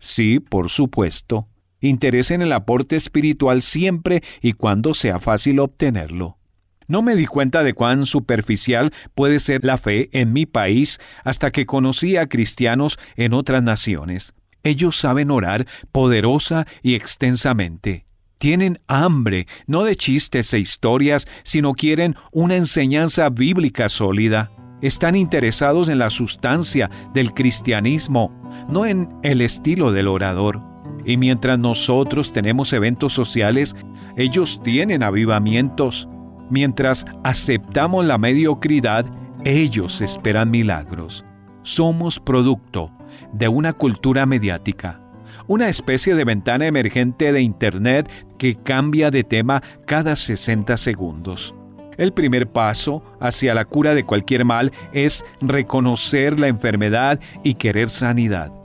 Sí, 0.00 0.40
por 0.40 0.68
supuesto, 0.68 1.48
interés 1.88 2.30
en 2.30 2.42
el 2.42 2.52
aporte 2.52 2.96
espiritual 2.96 3.62
siempre 3.62 4.22
y 4.40 4.52
cuando 4.52 4.94
sea 4.94 5.20
fácil 5.20 5.60
obtenerlo. 5.60 6.38
No 6.86 7.02
me 7.02 7.16
di 7.16 7.26
cuenta 7.26 7.64
de 7.64 7.72
cuán 7.72 8.06
superficial 8.06 8.92
puede 9.14 9.40
ser 9.40 9.64
la 9.64 9.78
fe 9.78 10.10
en 10.12 10.32
mi 10.32 10.44
país 10.46 10.98
hasta 11.24 11.50
que 11.50 11.66
conocí 11.66 12.16
a 12.16 12.28
cristianos 12.28 12.98
en 13.16 13.32
otras 13.32 13.62
naciones. 13.62 14.34
Ellos 14.62 14.96
saben 14.96 15.30
orar 15.30 15.66
poderosa 15.92 16.66
y 16.82 16.94
extensamente. 16.94 18.04
Tienen 18.38 18.80
hambre, 18.88 19.46
no 19.66 19.84
de 19.84 19.96
chistes 19.96 20.52
e 20.52 20.58
historias, 20.58 21.26
sino 21.44 21.74
quieren 21.74 22.16
una 22.32 22.56
enseñanza 22.56 23.30
bíblica 23.30 23.88
sólida. 23.88 24.50
Están 24.82 25.16
interesados 25.16 25.88
en 25.88 25.98
la 25.98 26.10
sustancia 26.10 26.90
del 27.14 27.32
cristianismo, 27.32 28.34
no 28.68 28.84
en 28.84 29.08
el 29.22 29.40
estilo 29.40 29.92
del 29.92 30.08
orador. 30.08 30.73
Y 31.04 31.16
mientras 31.16 31.58
nosotros 31.58 32.32
tenemos 32.32 32.72
eventos 32.72 33.12
sociales, 33.12 33.76
ellos 34.16 34.60
tienen 34.62 35.02
avivamientos. 35.02 36.08
Mientras 36.50 37.04
aceptamos 37.22 38.04
la 38.04 38.18
mediocridad, 38.18 39.04
ellos 39.44 40.00
esperan 40.00 40.50
milagros. 40.50 41.24
Somos 41.62 42.20
producto 42.20 42.90
de 43.32 43.48
una 43.48 43.72
cultura 43.72 44.26
mediática, 44.26 45.00
una 45.46 45.68
especie 45.68 46.14
de 46.14 46.24
ventana 46.24 46.66
emergente 46.66 47.32
de 47.32 47.42
Internet 47.42 48.10
que 48.38 48.56
cambia 48.56 49.10
de 49.10 49.24
tema 49.24 49.62
cada 49.86 50.16
60 50.16 50.76
segundos. 50.76 51.54
El 51.96 52.12
primer 52.12 52.48
paso 52.48 53.04
hacia 53.20 53.54
la 53.54 53.64
cura 53.64 53.94
de 53.94 54.04
cualquier 54.04 54.44
mal 54.44 54.72
es 54.92 55.24
reconocer 55.40 56.40
la 56.40 56.48
enfermedad 56.48 57.20
y 57.44 57.54
querer 57.54 57.88
sanidad 57.88 58.63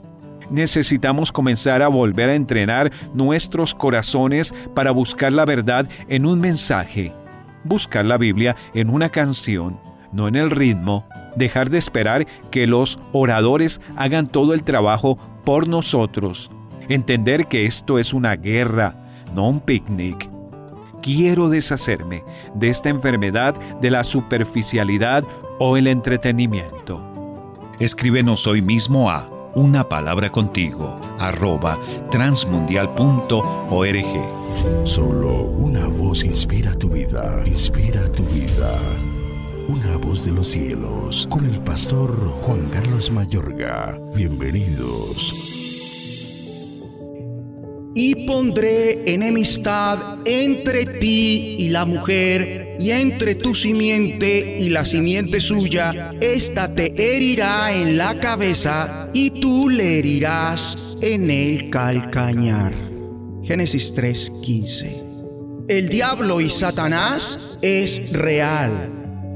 necesitamos 0.50 1.32
comenzar 1.32 1.82
a 1.82 1.88
volver 1.88 2.28
a 2.30 2.34
entrenar 2.34 2.92
nuestros 3.14 3.74
corazones 3.74 4.54
para 4.74 4.90
buscar 4.90 5.32
la 5.32 5.44
verdad 5.44 5.88
en 6.08 6.26
un 6.26 6.40
mensaje, 6.40 7.12
buscar 7.64 8.04
la 8.04 8.18
Biblia 8.18 8.56
en 8.74 8.90
una 8.90 9.08
canción, 9.08 9.78
no 10.12 10.28
en 10.28 10.36
el 10.36 10.50
ritmo, 10.50 11.06
dejar 11.36 11.70
de 11.70 11.78
esperar 11.78 12.26
que 12.50 12.66
los 12.66 12.98
oradores 13.12 13.80
hagan 13.96 14.28
todo 14.28 14.52
el 14.54 14.64
trabajo 14.64 15.16
por 15.44 15.68
nosotros, 15.68 16.50
entender 16.88 17.46
que 17.46 17.66
esto 17.66 17.98
es 17.98 18.12
una 18.12 18.36
guerra, 18.36 18.94
no 19.34 19.48
un 19.48 19.60
picnic. 19.60 20.28
Quiero 21.02 21.48
deshacerme 21.48 22.24
de 22.54 22.68
esta 22.68 22.90
enfermedad 22.90 23.54
de 23.80 23.90
la 23.90 24.04
superficialidad 24.04 25.24
o 25.58 25.78
el 25.78 25.86
entretenimiento. 25.86 27.00
Escríbenos 27.78 28.46
hoy 28.46 28.60
mismo 28.60 29.10
a 29.10 29.39
una 29.54 29.88
palabra 29.88 30.30
contigo, 30.30 30.96
arroba 31.18 31.78
transmundial.org. 32.10 34.84
Solo 34.84 35.42
una 35.42 35.86
voz 35.86 36.24
inspira 36.24 36.74
tu 36.74 36.88
vida, 36.88 37.42
inspira 37.46 38.10
tu 38.12 38.22
vida. 38.24 38.78
Una 39.68 39.96
voz 39.96 40.24
de 40.24 40.32
los 40.32 40.48
cielos, 40.48 41.26
con 41.30 41.46
el 41.46 41.60
pastor 41.60 42.12
Juan 42.42 42.68
Carlos 42.70 43.10
Mayorga. 43.10 43.98
Bienvenidos. 44.14 45.59
Y 47.94 48.26
pondré 48.26 49.12
enemistad 49.12 50.18
entre 50.24 50.86
ti 50.86 51.56
y 51.58 51.68
la 51.70 51.84
mujer, 51.84 52.76
y 52.78 52.92
entre 52.92 53.34
tu 53.34 53.54
simiente 53.54 54.58
y 54.60 54.68
la 54.68 54.84
simiente 54.84 55.40
suya. 55.40 56.14
Esta 56.20 56.72
te 56.74 56.92
herirá 56.96 57.72
en 57.72 57.98
la 57.98 58.20
cabeza, 58.20 59.10
y 59.12 59.30
tú 59.30 59.68
le 59.68 59.98
herirás 59.98 60.96
en 61.02 61.30
el 61.30 61.68
calcañar. 61.70 62.74
Génesis 63.42 63.92
3:15. 63.92 65.02
El 65.68 65.88
diablo 65.88 66.40
y 66.40 66.48
Satanás 66.48 67.58
es 67.60 68.12
real. 68.12 68.90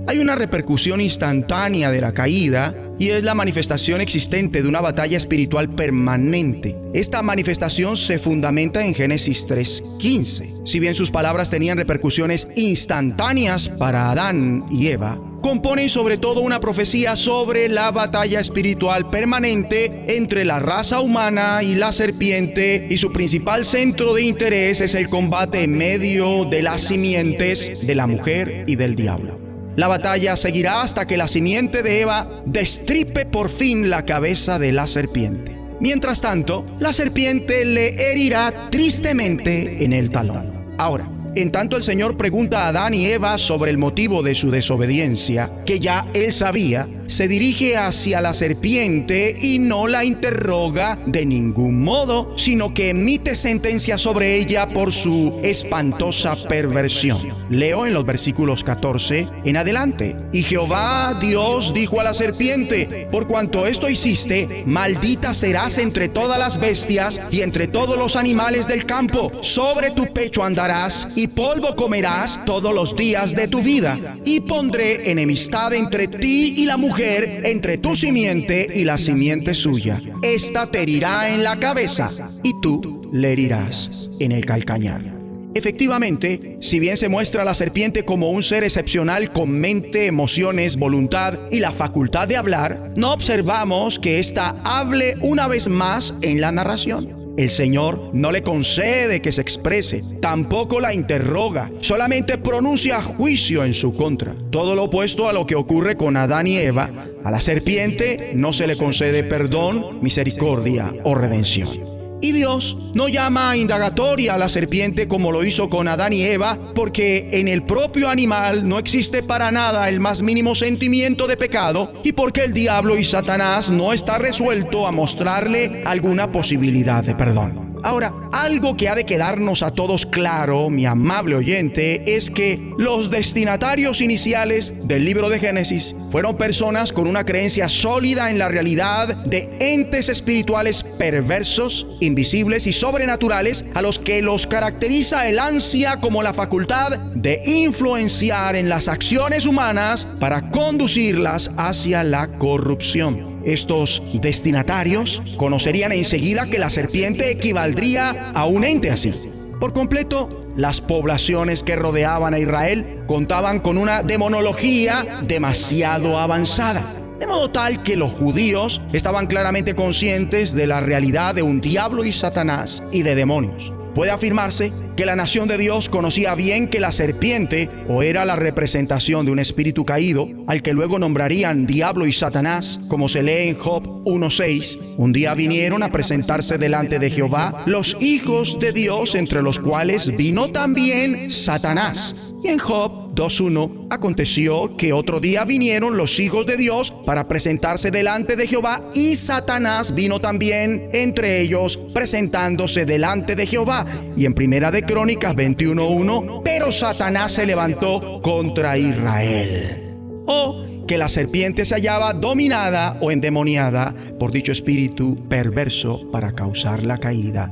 Hay 0.06 0.18
una 0.18 0.36
repercusión 0.36 1.00
instantánea 1.00 1.90
de 1.90 2.00
la 2.00 2.12
caída 2.12 2.83
y 2.98 3.10
es 3.10 3.22
la 3.22 3.34
manifestación 3.34 4.00
existente 4.00 4.62
de 4.62 4.68
una 4.68 4.80
batalla 4.80 5.16
espiritual 5.16 5.74
permanente. 5.74 6.76
Esta 6.92 7.22
manifestación 7.22 7.96
se 7.96 8.18
fundamenta 8.18 8.84
en 8.84 8.94
Génesis 8.94 9.46
3:15. 9.46 10.52
Si 10.64 10.80
bien 10.80 10.94
sus 10.94 11.10
palabras 11.10 11.50
tenían 11.50 11.78
repercusiones 11.78 12.48
instantáneas 12.56 13.68
para 13.68 14.10
Adán 14.10 14.66
y 14.70 14.88
Eva, 14.88 15.18
componen 15.42 15.90
sobre 15.90 16.16
todo 16.16 16.40
una 16.40 16.58
profecía 16.58 17.16
sobre 17.16 17.68
la 17.68 17.90
batalla 17.90 18.40
espiritual 18.40 19.10
permanente 19.10 20.16
entre 20.16 20.46
la 20.46 20.58
raza 20.58 21.00
humana 21.00 21.62
y 21.62 21.74
la 21.74 21.92
serpiente 21.92 22.86
y 22.88 22.96
su 22.96 23.12
principal 23.12 23.66
centro 23.66 24.14
de 24.14 24.22
interés 24.22 24.80
es 24.80 24.94
el 24.94 25.10
combate 25.10 25.64
en 25.64 25.76
medio 25.76 26.46
de 26.46 26.62
las 26.62 26.80
simientes 26.80 27.86
de 27.86 27.94
la 27.94 28.06
mujer 28.06 28.64
y 28.66 28.76
del 28.76 28.96
diablo. 28.96 29.43
La 29.76 29.88
batalla 29.88 30.36
seguirá 30.36 30.82
hasta 30.82 31.06
que 31.06 31.16
la 31.16 31.26
simiente 31.26 31.82
de 31.82 32.00
Eva 32.00 32.42
destripe 32.46 33.26
por 33.26 33.50
fin 33.50 33.90
la 33.90 34.04
cabeza 34.04 34.58
de 34.58 34.70
la 34.70 34.86
serpiente. 34.86 35.56
Mientras 35.80 36.20
tanto, 36.20 36.64
la 36.78 36.92
serpiente 36.92 37.64
le 37.64 38.10
herirá 38.10 38.68
tristemente 38.70 39.84
en 39.84 39.92
el 39.92 40.10
talón. 40.10 40.74
Ahora, 40.78 41.10
en 41.34 41.50
tanto 41.50 41.76
el 41.76 41.82
Señor 41.82 42.16
pregunta 42.16 42.64
a 42.64 42.68
Adán 42.68 42.94
y 42.94 43.06
Eva 43.06 43.38
sobre 43.38 43.72
el 43.72 43.78
motivo 43.78 44.22
de 44.22 44.36
su 44.36 44.52
desobediencia, 44.52 45.50
que 45.66 45.80
ya 45.80 46.06
él 46.14 46.32
sabía, 46.32 46.88
se 47.06 47.28
dirige 47.28 47.76
hacia 47.76 48.20
la 48.20 48.34
serpiente 48.34 49.34
y 49.40 49.58
no 49.58 49.86
la 49.86 50.04
interroga 50.04 50.98
de 51.06 51.26
ningún 51.26 51.80
modo, 51.80 52.32
sino 52.36 52.72
que 52.72 52.90
emite 52.90 53.36
sentencia 53.36 53.98
sobre 53.98 54.36
ella 54.36 54.68
por 54.68 54.92
su 54.92 55.38
espantosa 55.42 56.36
perversión. 56.48 57.34
Leo 57.50 57.86
en 57.86 57.94
los 57.94 58.06
versículos 58.06 58.64
14 58.64 59.28
en 59.44 59.56
adelante. 59.56 60.16
Y 60.32 60.42
Jehová 60.42 61.18
Dios 61.20 61.72
dijo 61.74 62.00
a 62.00 62.04
la 62.04 62.14
serpiente, 62.14 63.08
por 63.10 63.26
cuanto 63.26 63.66
esto 63.66 63.88
hiciste, 63.88 64.64
maldita 64.66 65.34
serás 65.34 65.78
entre 65.78 66.08
todas 66.08 66.38
las 66.38 66.58
bestias 66.58 67.20
y 67.30 67.42
entre 67.42 67.68
todos 67.68 67.98
los 67.98 68.16
animales 68.16 68.66
del 68.66 68.86
campo. 68.86 69.30
Sobre 69.42 69.90
tu 69.90 70.12
pecho 70.12 70.42
andarás 70.42 71.08
y 71.14 71.26
polvo 71.28 71.76
comerás 71.76 72.44
todos 72.44 72.74
los 72.74 72.96
días 72.96 73.34
de 73.34 73.48
tu 73.48 73.62
vida. 73.62 74.16
Y 74.24 74.40
pondré 74.40 75.10
enemistad 75.10 75.74
entre 75.74 76.08
ti 76.08 76.54
y 76.56 76.64
la 76.64 76.76
mujer 76.76 76.93
entre 76.98 77.78
tu 77.78 77.96
simiente 77.96 78.66
y 78.74 78.84
la 78.84 78.98
simiente 78.98 79.54
suya. 79.54 80.00
Esta 80.22 80.66
te 80.66 80.82
herirá 80.82 81.30
en 81.30 81.42
la 81.42 81.58
cabeza 81.58 82.10
y 82.42 82.60
tú 82.60 83.08
le 83.12 83.32
herirás 83.32 84.10
en 84.18 84.32
el 84.32 84.44
calcañar. 84.44 85.14
Efectivamente, 85.54 86.58
si 86.60 86.80
bien 86.80 86.96
se 86.96 87.08
muestra 87.08 87.42
a 87.42 87.44
la 87.44 87.54
serpiente 87.54 88.04
como 88.04 88.30
un 88.30 88.42
ser 88.42 88.64
excepcional 88.64 89.32
con 89.32 89.50
mente, 89.50 90.06
emociones, 90.06 90.76
voluntad 90.76 91.38
y 91.52 91.60
la 91.60 91.70
facultad 91.70 92.26
de 92.26 92.36
hablar, 92.36 92.92
no 92.96 93.12
observamos 93.12 94.00
que 94.00 94.18
ésta 94.18 94.60
hable 94.64 95.14
una 95.20 95.46
vez 95.46 95.68
más 95.68 96.12
en 96.22 96.40
la 96.40 96.50
narración. 96.50 97.23
El 97.36 97.50
Señor 97.50 98.10
no 98.12 98.30
le 98.30 98.42
concede 98.42 99.20
que 99.20 99.32
se 99.32 99.40
exprese, 99.40 100.02
tampoco 100.20 100.80
la 100.80 100.94
interroga, 100.94 101.70
solamente 101.80 102.38
pronuncia 102.38 103.02
juicio 103.02 103.64
en 103.64 103.74
su 103.74 103.94
contra. 103.94 104.36
Todo 104.50 104.74
lo 104.76 104.84
opuesto 104.84 105.28
a 105.28 105.32
lo 105.32 105.46
que 105.46 105.56
ocurre 105.56 105.96
con 105.96 106.16
Adán 106.16 106.46
y 106.46 106.58
Eva, 106.58 107.08
a 107.24 107.30
la 107.30 107.40
serpiente 107.40 108.32
no 108.34 108.52
se 108.52 108.66
le 108.66 108.76
concede 108.76 109.24
perdón, 109.24 110.00
misericordia 110.00 110.94
o 111.04 111.14
redención. 111.14 111.93
Y 112.24 112.32
Dios 112.32 112.78
no 112.94 113.08
llama 113.08 113.54
indagatoria 113.54 114.32
a 114.32 114.38
la 114.38 114.48
serpiente 114.48 115.06
como 115.08 115.30
lo 115.30 115.44
hizo 115.44 115.68
con 115.68 115.88
Adán 115.88 116.14
y 116.14 116.22
Eva, 116.22 116.72
porque 116.74 117.28
en 117.32 117.48
el 117.48 117.64
propio 117.64 118.08
animal 118.08 118.66
no 118.66 118.78
existe 118.78 119.22
para 119.22 119.50
nada 119.50 119.90
el 119.90 120.00
más 120.00 120.22
mínimo 120.22 120.54
sentimiento 120.54 121.26
de 121.26 121.36
pecado 121.36 121.92
y 122.02 122.12
porque 122.12 122.44
el 122.44 122.54
diablo 122.54 122.96
y 122.98 123.04
Satanás 123.04 123.68
no 123.68 123.92
está 123.92 124.16
resuelto 124.16 124.86
a 124.86 124.90
mostrarle 124.90 125.82
alguna 125.84 126.32
posibilidad 126.32 127.04
de 127.04 127.14
perdón. 127.14 127.63
Ahora, 127.84 128.14
algo 128.32 128.78
que 128.78 128.88
ha 128.88 128.94
de 128.94 129.04
quedarnos 129.04 129.62
a 129.62 129.70
todos 129.70 130.06
claro, 130.06 130.70
mi 130.70 130.86
amable 130.86 131.36
oyente, 131.36 132.16
es 132.16 132.30
que 132.30 132.72
los 132.78 133.10
destinatarios 133.10 134.00
iniciales 134.00 134.72
del 134.84 135.04
libro 135.04 135.28
de 135.28 135.38
Génesis 135.38 135.94
fueron 136.10 136.38
personas 136.38 136.94
con 136.94 137.06
una 137.06 137.26
creencia 137.26 137.68
sólida 137.68 138.30
en 138.30 138.38
la 138.38 138.48
realidad 138.48 139.14
de 139.26 139.54
entes 139.60 140.08
espirituales 140.08 140.82
perversos, 140.82 141.86
invisibles 142.00 142.66
y 142.66 142.72
sobrenaturales 142.72 143.66
a 143.74 143.82
los 143.82 143.98
que 143.98 144.22
los 144.22 144.46
caracteriza 144.46 145.28
el 145.28 145.38
ansia 145.38 146.00
como 146.00 146.22
la 146.22 146.32
facultad 146.32 146.98
de 146.98 147.42
influenciar 147.44 148.56
en 148.56 148.70
las 148.70 148.88
acciones 148.88 149.44
humanas 149.44 150.08
para 150.20 150.50
conducirlas 150.50 151.50
hacia 151.58 152.02
la 152.02 152.38
corrupción. 152.38 153.33
Estos 153.44 154.02
destinatarios 154.14 155.22
conocerían 155.36 155.92
enseguida 155.92 156.46
que 156.46 156.58
la 156.58 156.70
serpiente 156.70 157.30
equivaldría 157.30 158.30
a 158.34 158.46
un 158.46 158.64
ente 158.64 158.90
así. 158.90 159.12
Por 159.60 159.72
completo, 159.72 160.46
las 160.56 160.80
poblaciones 160.80 161.62
que 161.62 161.76
rodeaban 161.76 162.34
a 162.34 162.38
Israel 162.38 163.02
contaban 163.06 163.60
con 163.60 163.76
una 163.76 164.02
demonología 164.02 165.22
demasiado 165.26 166.18
avanzada. 166.18 166.84
De 167.18 167.26
modo 167.26 167.50
tal 167.50 167.82
que 167.82 167.96
los 167.96 168.12
judíos 168.12 168.80
estaban 168.92 169.26
claramente 169.26 169.74
conscientes 169.74 170.52
de 170.52 170.66
la 170.66 170.80
realidad 170.80 171.34
de 171.34 171.42
un 171.42 171.60
diablo 171.60 172.04
y 172.04 172.12
Satanás 172.12 172.82
y 172.92 173.02
de 173.02 173.14
demonios. 173.14 173.72
Puede 173.94 174.10
afirmarse 174.10 174.72
que 174.96 175.06
la 175.06 175.16
nación 175.16 175.48
de 175.48 175.58
Dios 175.58 175.88
conocía 175.88 176.34
bien 176.34 176.68
que 176.68 176.80
la 176.80 176.92
serpiente 176.92 177.68
o 177.88 178.02
era 178.02 178.24
la 178.24 178.36
representación 178.36 179.26
de 179.26 179.32
un 179.32 179.38
espíritu 179.38 179.84
caído, 179.84 180.28
al 180.46 180.62
que 180.62 180.72
luego 180.72 180.98
nombrarían 180.98 181.66
diablo 181.66 182.06
y 182.06 182.12
Satanás, 182.12 182.80
como 182.88 183.08
se 183.08 183.22
lee 183.22 183.48
en 183.48 183.58
Job 183.58 184.04
1.6. 184.04 184.94
Un 184.96 185.12
día 185.12 185.34
vinieron 185.34 185.82
a 185.82 185.90
presentarse 185.90 186.58
delante 186.58 186.98
de 186.98 187.10
Jehová 187.10 187.64
los 187.66 187.96
hijos 188.00 188.58
de 188.60 188.72
Dios, 188.72 189.14
entre 189.14 189.42
los 189.42 189.58
cuales 189.58 190.16
vino 190.16 190.50
también 190.50 191.30
Satanás. 191.30 192.14
Y 192.44 192.48
en 192.48 192.58
Job 192.58 193.14
2.1 193.14 193.86
aconteció 193.90 194.76
que 194.76 194.92
otro 194.92 195.20
día 195.20 195.44
vinieron 195.44 195.96
los 195.96 196.18
hijos 196.20 196.46
de 196.46 196.56
Dios 196.56 196.92
para 197.06 197.28
presentarse 197.28 197.90
delante 197.90 198.36
de 198.36 198.46
Jehová 198.46 198.90
y 198.94 199.14
Satanás 199.14 199.94
vino 199.94 200.20
también 200.20 200.88
entre 200.92 201.40
ellos 201.40 201.78
presentándose 201.94 202.84
delante 202.84 203.36
de 203.36 203.46
Jehová. 203.46 203.86
Y 204.16 204.26
en 204.26 204.34
primera 204.34 204.70
de 204.70 204.83
Crónicas 204.86 205.34
21.1, 205.34 206.42
pero 206.44 206.70
Satanás 206.72 207.32
se 207.32 207.46
levantó 207.46 208.20
contra 208.22 208.76
Israel. 208.78 209.96
O 210.26 210.64
que 210.86 210.98
la 210.98 211.08
serpiente 211.08 211.64
se 211.64 211.74
hallaba 211.74 212.12
dominada 212.12 212.98
o 213.00 213.10
endemoniada 213.10 213.94
por 214.18 214.32
dicho 214.32 214.52
espíritu 214.52 215.16
perverso 215.28 216.10
para 216.10 216.32
causar 216.32 216.82
la 216.82 216.98
caída 216.98 217.50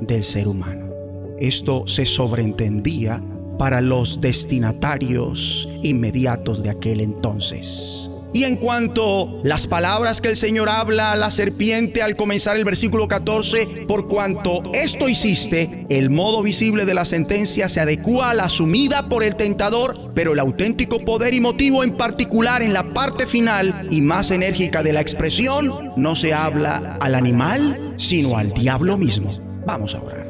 del 0.00 0.24
ser 0.24 0.48
humano. 0.48 0.90
Esto 1.38 1.86
se 1.86 2.06
sobreentendía 2.06 3.22
para 3.58 3.80
los 3.80 4.20
destinatarios 4.20 5.68
inmediatos 5.82 6.62
de 6.62 6.70
aquel 6.70 7.00
entonces. 7.00 8.11
Y 8.34 8.44
en 8.44 8.56
cuanto 8.56 9.40
las 9.44 9.66
palabras 9.66 10.20
que 10.20 10.28
el 10.28 10.36
Señor 10.36 10.68
habla 10.68 11.12
a 11.12 11.16
la 11.16 11.30
serpiente 11.30 12.02
al 12.02 12.16
comenzar 12.16 12.56
el 12.56 12.64
versículo 12.64 13.06
14, 13.06 13.84
por 13.86 14.08
cuanto 14.08 14.62
esto 14.72 15.08
hiciste, 15.08 15.86
el 15.90 16.08
modo 16.08 16.42
visible 16.42 16.84
de 16.86 16.94
la 16.94 17.04
sentencia 17.04 17.68
se 17.68 17.80
adecua 17.80 18.30
a 18.30 18.34
la 18.34 18.44
asumida 18.44 19.08
por 19.08 19.22
el 19.22 19.36
tentador, 19.36 20.12
pero 20.14 20.32
el 20.32 20.38
auténtico 20.38 21.04
poder 21.04 21.34
y 21.34 21.40
motivo 21.40 21.84
en 21.84 21.96
particular 21.96 22.62
en 22.62 22.72
la 22.72 22.94
parte 22.94 23.26
final 23.26 23.88
y 23.90 24.00
más 24.00 24.30
enérgica 24.30 24.82
de 24.82 24.94
la 24.94 25.00
expresión 25.00 25.92
no 25.96 26.16
se 26.16 26.32
habla 26.32 26.96
al 27.00 27.14
animal, 27.14 27.94
sino 27.98 28.38
al 28.38 28.52
diablo 28.52 28.96
mismo. 28.96 29.32
Vamos 29.66 29.94
a 29.94 30.02
orar. 30.02 30.21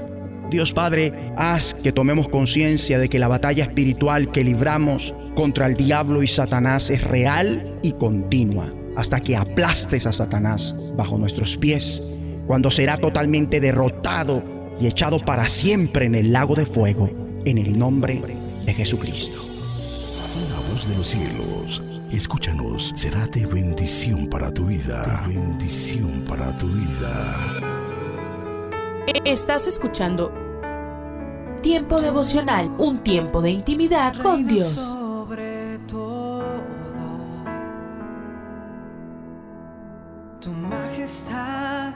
Dios 0.53 0.74
Padre, 0.74 1.32
haz 1.38 1.72
que 1.72 1.92
tomemos 1.92 2.28
conciencia 2.28 2.98
de 2.98 3.09
que 3.09 3.18
la 3.18 3.26
batalla 3.26 3.64
espiritual 3.64 4.30
que 4.30 4.44
libramos 4.44 5.14
contra 5.34 5.66
el 5.66 5.76
diablo 5.76 6.22
y 6.22 6.28
Satanás 6.28 6.90
es 6.90 7.03
real 7.03 7.78
y 7.82 7.92
continua, 7.92 8.70
hasta 8.94 9.20
que 9.20 9.34
aplastes 9.34 10.07
a 10.07 10.12
Satanás 10.12 10.76
bajo 10.94 11.16
nuestros 11.16 11.57
pies, 11.57 12.03
cuando 12.46 12.70
será 12.70 12.98
totalmente 12.98 13.61
derrotado 13.61 14.42
y 14.78 14.86
echado 14.86 15.18
para 15.20 15.48
siempre 15.48 16.05
en 16.05 16.14
el 16.14 16.32
lago 16.32 16.55
de 16.55 16.66
fuego, 16.66 17.09
en 17.46 17.57
el 17.57 17.78
nombre 17.78 18.22
de 18.66 18.74
Jesucristo. 18.74 19.38
La 20.50 20.70
voz 20.70 20.86
de 20.86 20.96
los 20.98 21.09
cielos, 21.09 21.82
escúchanos, 22.12 22.92
será 22.94 23.26
de 23.26 23.46
bendición 23.46 24.28
para 24.28 24.53
tu 24.53 24.66
vida. 24.66 25.24
De 25.26 25.34
bendición 25.34 26.22
para 26.28 26.55
tu 26.57 26.66
vida. 26.66 27.36
Estás 29.24 29.66
escuchando 29.66 30.41
Tiempo 31.62 32.00
devocional, 32.00 32.68
un 32.78 32.98
tiempo 33.04 33.40
de 33.40 33.52
intimidad 33.52 34.16
con 34.20 34.48
Dios. 34.48 34.74
Sobre 34.74 35.78
todo, 35.86 36.42
tu 40.40 40.50
majestad 40.50 41.92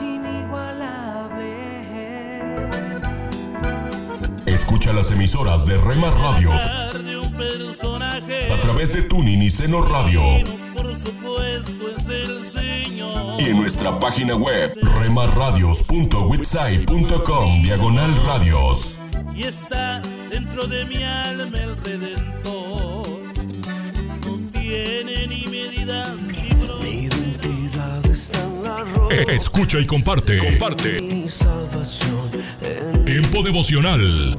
inigualable. 0.00 1.56
Escucha 4.46 4.94
las 4.94 5.10
emisoras 5.12 5.66
de 5.66 5.76
Rema 5.76 6.10
Radios 6.10 6.62
a 6.66 8.60
través 8.62 8.94
de 8.94 9.02
Tuning 9.02 9.42
y 9.42 9.50
Seno 9.50 9.82
Radio 9.82 10.65
supuesto 10.96 11.88
es 11.96 12.08
el 12.08 12.44
Señor. 12.44 13.40
y 13.40 13.44
en 13.50 13.56
nuestra 13.58 13.98
página 14.00 14.34
web 14.36 14.70
remarradios.witsai.com 14.98 17.62
diagonal 17.62 18.16
radios. 18.26 18.98
Y 19.34 19.42
está 19.44 20.00
dentro 20.30 20.66
de 20.66 20.84
mi 20.86 21.02
alma 21.02 21.58
el 21.58 21.76
Redentor. 21.76 23.06
No 24.24 24.38
tiene 24.52 25.26
ni 25.26 25.46
medidas 25.46 26.14
ni 26.22 26.54
Mi 26.82 26.90
identidad 27.04 28.04
está 28.06 28.42
en 28.42 28.62
la 28.62 28.84
Escucha 29.32 29.78
y 29.78 29.84
comparte. 29.86 30.38
Comparte. 30.38 31.00
Mi 31.02 31.28
salvación 31.28 32.30
en 32.62 33.04
Tiempo 33.04 33.42
devocional. 33.42 34.38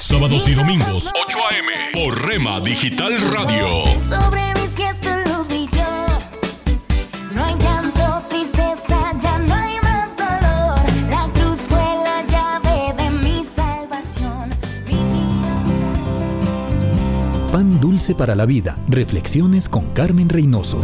Sábados 0.00 0.48
y 0.48 0.54
domingos 0.54 1.12
8 1.26 1.38
a.m. 1.50 1.68
por 1.92 2.26
Rema 2.26 2.58
Digital 2.60 3.12
Radio. 3.32 3.66
Sobre 4.00 4.54
mis 4.54 4.74
tu 4.74 5.30
luz 5.30 5.46
brilló. 5.46 5.84
No 7.34 7.44
hay 7.44 7.54
llanto, 7.58 8.22
tristeza, 8.30 9.12
ya 9.20 9.38
no 9.38 9.54
hay 9.54 9.74
más 9.82 10.16
dolor. 10.16 10.80
La 11.10 11.28
cruz 11.34 11.60
fue 11.68 11.78
la 11.78 12.24
llave 12.26 12.94
de 12.96 13.10
mi 13.10 13.44
salvación. 13.44 14.48
Pan 17.52 17.78
dulce 17.78 18.14
para 18.14 18.34
la 18.34 18.46
vida. 18.46 18.78
Reflexiones 18.88 19.68
con 19.68 19.92
Carmen 19.92 20.30
Reynoso. 20.30 20.82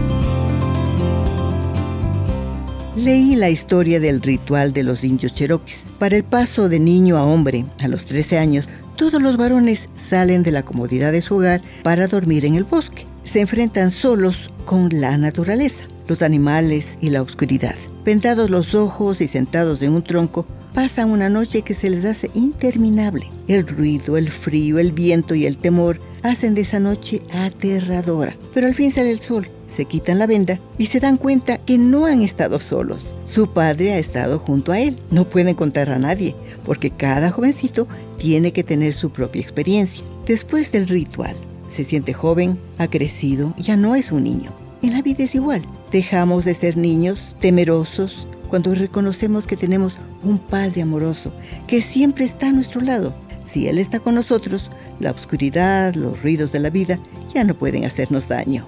Leí 2.96 3.34
la 3.34 3.48
historia 3.48 3.98
del 3.98 4.20
ritual 4.20 4.74
de 4.74 4.82
los 4.82 5.04
indios 5.04 5.34
cheroquis. 5.34 5.84
Para 5.98 6.16
el 6.16 6.24
paso 6.24 6.68
de 6.68 6.80
niño 6.80 7.16
a 7.16 7.24
hombre, 7.24 7.64
a 7.82 7.88
los 7.88 8.04
13 8.04 8.38
años, 8.38 8.68
todos 8.96 9.20
los 9.20 9.36
varones 9.36 9.86
salen 9.96 10.42
de 10.42 10.50
la 10.50 10.64
comodidad 10.64 11.12
de 11.12 11.22
su 11.22 11.36
hogar 11.36 11.60
para 11.82 12.08
dormir 12.08 12.44
en 12.44 12.54
el 12.54 12.64
bosque. 12.64 13.06
Se 13.24 13.40
enfrentan 13.40 13.90
solos 13.90 14.50
con 14.64 14.88
la 14.92 15.18
naturaleza, 15.18 15.84
los 16.08 16.22
animales 16.22 16.96
y 17.00 17.10
la 17.10 17.22
oscuridad. 17.22 17.74
Vendados 18.04 18.50
los 18.50 18.74
ojos 18.74 19.20
y 19.20 19.26
sentados 19.26 19.82
en 19.82 19.92
un 19.92 20.02
tronco, 20.02 20.46
pasan 20.74 21.10
una 21.10 21.28
noche 21.28 21.62
que 21.62 21.74
se 21.74 21.90
les 21.90 22.04
hace 22.04 22.30
interminable. 22.34 23.30
El 23.48 23.66
ruido, 23.66 24.16
el 24.16 24.30
frío, 24.30 24.78
el 24.78 24.92
viento 24.92 25.34
y 25.34 25.46
el 25.46 25.58
temor 25.58 26.00
hacen 26.22 26.54
de 26.54 26.62
esa 26.62 26.80
noche 26.80 27.22
aterradora. 27.32 28.36
Pero 28.54 28.66
al 28.66 28.74
fin 28.74 28.90
sale 28.90 29.10
el 29.10 29.20
sol 29.20 29.48
se 29.76 29.84
quitan 29.84 30.18
la 30.18 30.26
venda 30.26 30.58
y 30.78 30.86
se 30.86 31.00
dan 31.00 31.18
cuenta 31.18 31.58
que 31.58 31.76
no 31.76 32.06
han 32.06 32.22
estado 32.22 32.60
solos. 32.60 33.14
Su 33.26 33.48
padre 33.48 33.92
ha 33.92 33.98
estado 33.98 34.38
junto 34.38 34.72
a 34.72 34.80
él. 34.80 34.98
No 35.10 35.28
pueden 35.28 35.54
contar 35.54 35.90
a 35.90 35.98
nadie, 35.98 36.34
porque 36.66 36.90
cada 36.90 37.30
jovencito 37.30 37.86
tiene 38.18 38.52
que 38.52 38.64
tener 38.64 38.92
su 38.92 39.10
propia 39.10 39.40
experiencia. 39.40 40.04
Después 40.26 40.72
del 40.72 40.88
ritual, 40.88 41.36
se 41.70 41.84
siente 41.84 42.12
joven, 42.12 42.58
ha 42.78 42.88
crecido, 42.88 43.54
ya 43.56 43.76
no 43.76 43.94
es 43.94 44.10
un 44.10 44.24
niño. 44.24 44.50
En 44.82 44.92
la 44.92 45.02
vida 45.02 45.24
es 45.24 45.34
igual. 45.34 45.62
Dejamos 45.92 46.44
de 46.44 46.54
ser 46.54 46.76
niños 46.76 47.34
temerosos 47.40 48.26
cuando 48.50 48.74
reconocemos 48.74 49.46
que 49.46 49.56
tenemos 49.56 49.94
un 50.22 50.38
Padre 50.38 50.82
amoroso 50.82 51.32
que 51.66 51.80
siempre 51.80 52.24
está 52.24 52.48
a 52.48 52.52
nuestro 52.52 52.80
lado. 52.80 53.14
Si 53.50 53.68
Él 53.68 53.78
está 53.78 54.00
con 54.00 54.16
nosotros, 54.16 54.70
la 54.98 55.12
oscuridad, 55.12 55.94
los 55.94 56.22
ruidos 56.22 56.52
de 56.52 56.58
la 56.58 56.70
vida 56.70 56.98
ya 57.32 57.44
no 57.44 57.54
pueden 57.54 57.84
hacernos 57.84 58.28
daño. 58.28 58.66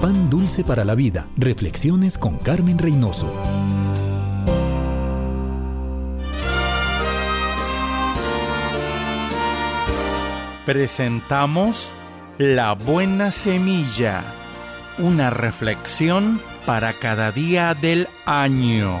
Pan 0.00 0.30
dulce 0.30 0.62
para 0.62 0.84
la 0.84 0.94
vida. 0.94 1.26
Reflexiones 1.36 2.18
con 2.18 2.36
Carmen 2.38 2.78
Reynoso. 2.78 3.32
Presentamos 10.68 11.90
La 12.36 12.74
Buena 12.74 13.32
Semilla, 13.32 14.22
una 14.98 15.30
reflexión 15.30 16.42
para 16.66 16.92
cada 16.92 17.32
día 17.32 17.72
del 17.72 18.06
año. 18.26 18.98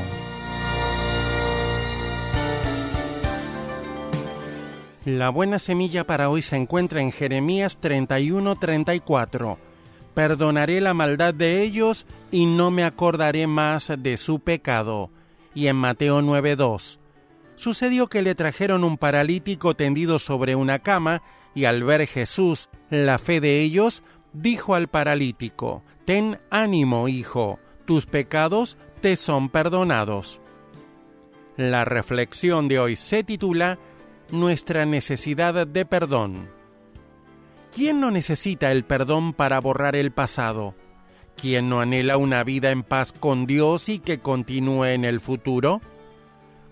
La 5.04 5.28
buena 5.28 5.58
semilla 5.58 6.06
para 6.06 6.30
hoy 6.30 6.40
se 6.40 6.56
encuentra 6.56 7.02
en 7.02 7.12
Jeremías 7.12 7.76
31:34. 7.78 9.58
Perdonaré 10.14 10.80
la 10.80 10.94
maldad 10.94 11.34
de 11.34 11.62
ellos 11.62 12.06
y 12.30 12.46
no 12.46 12.70
me 12.70 12.84
acordaré 12.84 13.46
más 13.46 13.92
de 13.98 14.16
su 14.16 14.40
pecado. 14.40 15.10
Y 15.54 15.66
en 15.66 15.76
Mateo 15.76 16.22
9:2. 16.22 16.98
Sucedió 17.56 18.06
que 18.06 18.22
le 18.22 18.34
trajeron 18.34 18.84
un 18.84 18.96
paralítico 18.96 19.74
tendido 19.74 20.18
sobre 20.18 20.54
una 20.54 20.78
cama, 20.78 21.22
y 21.58 21.64
al 21.64 21.82
ver 21.82 22.06
Jesús 22.06 22.68
la 22.88 23.18
fe 23.18 23.40
de 23.40 23.60
ellos, 23.60 24.04
dijo 24.32 24.76
al 24.76 24.86
paralítico, 24.86 25.82
Ten 26.04 26.38
ánimo, 26.50 27.08
hijo, 27.08 27.58
tus 27.84 28.06
pecados 28.06 28.78
te 29.00 29.16
son 29.16 29.48
perdonados. 29.48 30.40
La 31.56 31.84
reflexión 31.84 32.68
de 32.68 32.78
hoy 32.78 32.94
se 32.94 33.24
titula 33.24 33.80
Nuestra 34.30 34.86
necesidad 34.86 35.66
de 35.66 35.84
perdón. 35.84 36.48
¿Quién 37.74 37.98
no 37.98 38.12
necesita 38.12 38.70
el 38.70 38.84
perdón 38.84 39.32
para 39.32 39.60
borrar 39.60 39.96
el 39.96 40.12
pasado? 40.12 40.76
¿Quién 41.34 41.68
no 41.68 41.80
anhela 41.80 42.18
una 42.18 42.44
vida 42.44 42.70
en 42.70 42.84
paz 42.84 43.10
con 43.10 43.46
Dios 43.46 43.88
y 43.88 43.98
que 43.98 44.20
continúe 44.20 44.84
en 44.84 45.04
el 45.04 45.18
futuro? 45.18 45.80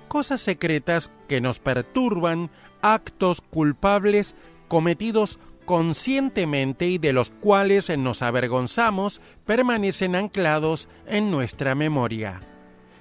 Cosas 0.07 0.41
secretas 0.41 1.11
que 1.27 1.41
nos 1.41 1.59
perturban, 1.59 2.51
actos 2.83 3.41
culpables 3.41 4.37
cometidos 4.69 5.39
conscientemente 5.65 6.87
y 6.87 6.99
de 6.99 7.13
los 7.13 7.31
cuales 7.31 7.91
nos 7.99 8.23
avergonzamos 8.23 9.21
permanecen 9.45 10.15
anclados 10.15 10.89
en 11.07 11.31
nuestra 11.31 11.75
memoria. 11.75 12.41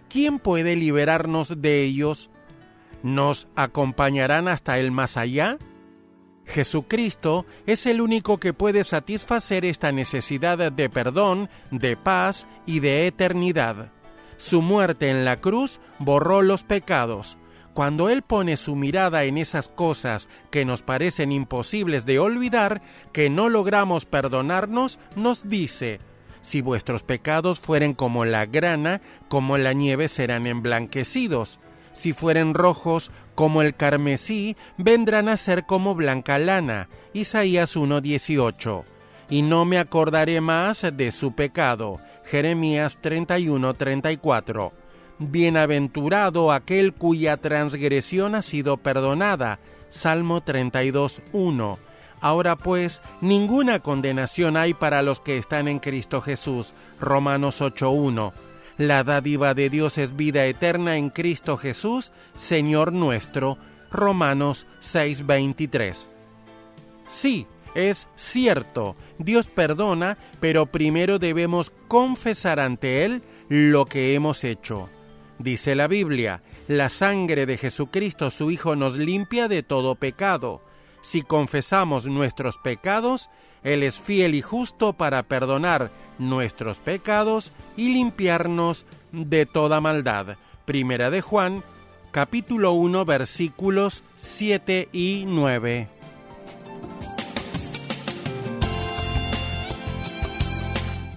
¿Quién 0.10 0.40
puede 0.40 0.76
liberarnos 0.76 1.62
de 1.62 1.84
ellos? 1.84 2.30
¿Nos 3.04 3.48
acompañarán 3.56 4.48
hasta 4.48 4.80
el 4.80 4.92
más 4.92 5.16
allá? 5.16 5.58
Jesucristo 6.46 7.46
es 7.66 7.86
el 7.86 8.02
único 8.02 8.40
que 8.40 8.54
puede 8.54 8.84
satisfacer 8.84 9.66
esta 9.66 9.92
necesidad 9.92 10.72
de 10.72 10.90
perdón, 10.90 11.50
de 11.72 11.96
paz 11.98 12.46
y 12.66 12.80
de 12.80 13.08
eternidad. 13.08 13.92
Su 14.38 14.62
muerte 14.62 15.10
en 15.10 15.26
la 15.26 15.38
cruz 15.38 15.80
borró 16.00 16.42
los 16.42 16.64
pecados. 16.64 17.38
Cuando 17.76 18.08
Él 18.08 18.22
pone 18.22 18.56
su 18.56 18.78
mirada 18.78 19.26
en 19.26 19.38
esas 19.38 19.68
cosas 19.68 20.30
que 20.50 20.64
nos 20.64 20.82
parecen 20.82 21.34
imposibles 21.34 22.06
de 22.06 22.20
olvidar, 22.20 22.82
que 23.12 23.30
no 23.30 23.50
logramos 23.50 24.06
perdonarnos, 24.06 24.98
nos 25.18 25.50
dice, 25.50 26.00
si 26.42 26.62
vuestros 26.62 27.04
pecados 27.04 27.60
fueren 27.60 27.94
como 27.94 28.24
la 28.24 28.46
grana, 28.46 29.02
como 29.28 29.58
la 29.58 29.74
nieve 29.74 30.08
serán 30.08 30.48
emblanquecidos. 30.48 31.60
Si 31.92 32.14
fueren 32.14 32.54
rojos 32.54 33.12
como 33.36 33.62
el 33.62 33.76
carmesí, 33.76 34.56
vendrán 34.78 35.28
a 35.28 35.36
ser 35.36 35.66
como 35.66 35.96
blanca 35.96 36.40
lana. 36.40 36.88
Isaías 37.12 37.76
1:18. 37.76 38.86
Y 39.30 39.42
no 39.42 39.66
me 39.66 39.80
acordaré 39.80 40.40
más 40.40 40.86
de 40.94 41.12
su 41.12 41.36
pecado. 41.36 42.00
Jeremías 42.24 43.00
31:34. 43.02 44.85
Bienaventurado 45.20 46.52
aquel 46.52 46.94
cuya 46.94 47.38
transgresión 47.38 48.36
ha 48.36 48.42
sido 48.42 48.78
perdonada. 48.78 49.60
Salmo 49.90 50.42
32, 50.42 51.22
1. 51.32 51.80
Ahora 52.22 52.56
pues, 52.56 53.02
ninguna 53.22 53.80
condenación 53.80 54.58
hay 54.58 54.74
para 54.74 55.02
los 55.02 55.20
que 55.20 55.38
están 55.38 55.68
en 55.68 55.80
Cristo 55.80 56.22
Jesús. 56.22 56.74
Romanos 57.00 57.62
8.1. 57.62 58.34
La 58.78 59.04
dádiva 59.04 59.54
de 59.54 59.70
Dios 59.70 59.98
es 59.98 60.18
vida 60.18 60.46
eterna 60.46 60.98
en 60.98 61.10
Cristo 61.10 61.58
Jesús, 61.58 62.12
Señor 62.36 62.92
nuestro. 62.92 63.58
Romanos 63.92 64.66
6.23. 64.82 66.08
Sí, 67.08 67.48
es 67.74 68.08
cierto, 68.16 68.96
Dios 69.18 69.48
perdona, 69.48 70.18
pero 70.40 70.66
primero 70.66 71.20
debemos 71.20 71.72
confesar 71.88 72.60
ante 72.60 73.06
Él 73.06 73.22
lo 73.48 73.86
que 73.86 74.14
hemos 74.16 74.44
hecho. 74.44 74.90
Dice 75.40 75.76
la 75.76 75.88
Biblia, 75.88 76.42
la 76.68 76.90
sangre 76.90 77.46
de 77.46 77.58
Jesucristo 77.58 78.32
su 78.32 78.52
Hijo 78.52 78.76
nos 78.76 78.96
limpia 78.96 79.48
de 79.48 79.64
todo 79.64 79.96
pecado. 79.96 80.62
Si 81.02 81.22
confesamos 81.22 82.06
nuestros 82.06 82.58
pecados, 82.58 83.30
Él 83.64 83.84
es 83.84 84.00
fiel 84.00 84.34
y 84.34 84.42
justo 84.42 84.94
para 84.94 85.24
perdonar 85.24 85.92
nuestros 86.18 86.80
pecados 86.80 87.52
y 87.76 87.90
limpiarnos 87.90 88.86
de 89.12 89.46
toda 89.46 89.82
maldad. 89.82 90.38
Primera 90.66 91.10
de 91.10 91.22
Juan, 91.22 91.64
capítulo 92.12 92.72
1, 92.72 93.04
versículos 93.04 94.04
7 94.18 94.88
y 94.94 95.26
9. 95.28 95.90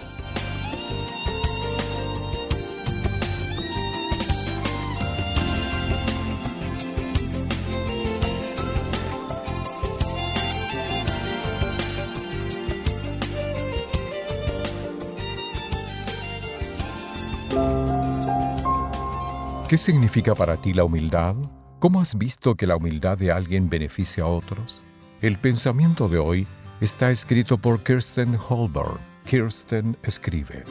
¿Qué 19.74 19.78
significa 19.78 20.36
para 20.36 20.56
ti 20.56 20.72
la 20.72 20.84
humildad? 20.84 21.34
¿Cómo 21.80 22.00
has 22.00 22.16
visto 22.16 22.54
que 22.54 22.64
la 22.64 22.76
humildad 22.76 23.18
de 23.18 23.32
alguien 23.32 23.68
beneficia 23.68 24.22
a 24.22 24.28
otros? 24.28 24.84
El 25.20 25.36
pensamiento 25.36 26.08
de 26.08 26.16
hoy 26.16 26.46
está 26.80 27.10
escrito 27.10 27.58
por 27.58 27.82
Kirsten 27.82 28.38
Holberg. 28.48 29.00
Kirsten 29.24 29.96
escribe. 30.04 30.62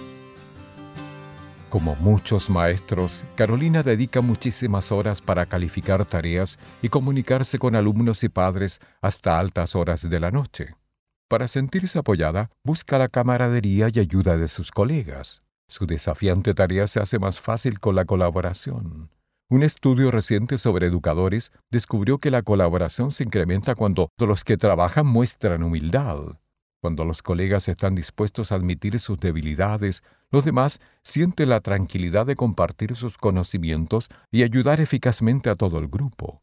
Como 1.69 1.97
muchos 1.97 2.49
maestros, 2.49 3.25
Carolina 3.35 3.83
dedica 3.83 4.21
muchísimas 4.21 4.89
horas 4.93 5.19
para 5.19 5.47
calificar 5.47 6.05
tareas 6.05 6.57
y 6.81 6.87
comunicarse 6.87 7.59
con 7.59 7.75
alumnos 7.75 8.23
y 8.23 8.29
padres 8.29 8.79
hasta 9.01 9.37
altas 9.37 9.75
horas 9.75 10.09
de 10.09 10.19
la 10.21 10.31
noche. 10.31 10.75
Para 11.27 11.49
sentirse 11.49 11.99
apoyada, 11.99 12.51
busca 12.63 12.97
la 12.97 13.09
camaradería 13.09 13.89
y 13.93 13.99
ayuda 13.99 14.37
de 14.37 14.47
sus 14.47 14.71
colegas. 14.71 15.42
Su 15.67 15.85
desafiante 15.85 16.53
tarea 16.53 16.87
se 16.87 16.99
hace 16.99 17.19
más 17.19 17.39
fácil 17.39 17.79
con 17.79 17.95
la 17.95 18.05
colaboración. 18.05 19.09
Un 19.49 19.63
estudio 19.63 20.09
reciente 20.09 20.57
sobre 20.57 20.87
educadores 20.87 21.51
descubrió 21.69 22.17
que 22.17 22.31
la 22.31 22.41
colaboración 22.41 23.11
se 23.11 23.23
incrementa 23.23 23.75
cuando 23.75 24.09
los 24.17 24.43
que 24.43 24.57
trabajan 24.57 25.05
muestran 25.05 25.63
humildad. 25.63 26.39
Cuando 26.81 27.05
los 27.05 27.21
colegas 27.21 27.69
están 27.69 27.95
dispuestos 27.95 28.51
a 28.51 28.55
admitir 28.55 28.99
sus 28.99 29.19
debilidades, 29.19 30.03
los 30.31 30.43
demás 30.43 30.81
sienten 31.01 31.49
la 31.49 31.61
tranquilidad 31.61 32.25
de 32.25 32.35
compartir 32.35 32.95
sus 32.95 33.17
conocimientos 33.17 34.09
y 34.31 34.43
ayudar 34.43 34.81
eficazmente 34.81 35.49
a 35.49 35.55
todo 35.55 35.79
el 35.79 35.87
grupo. 35.87 36.41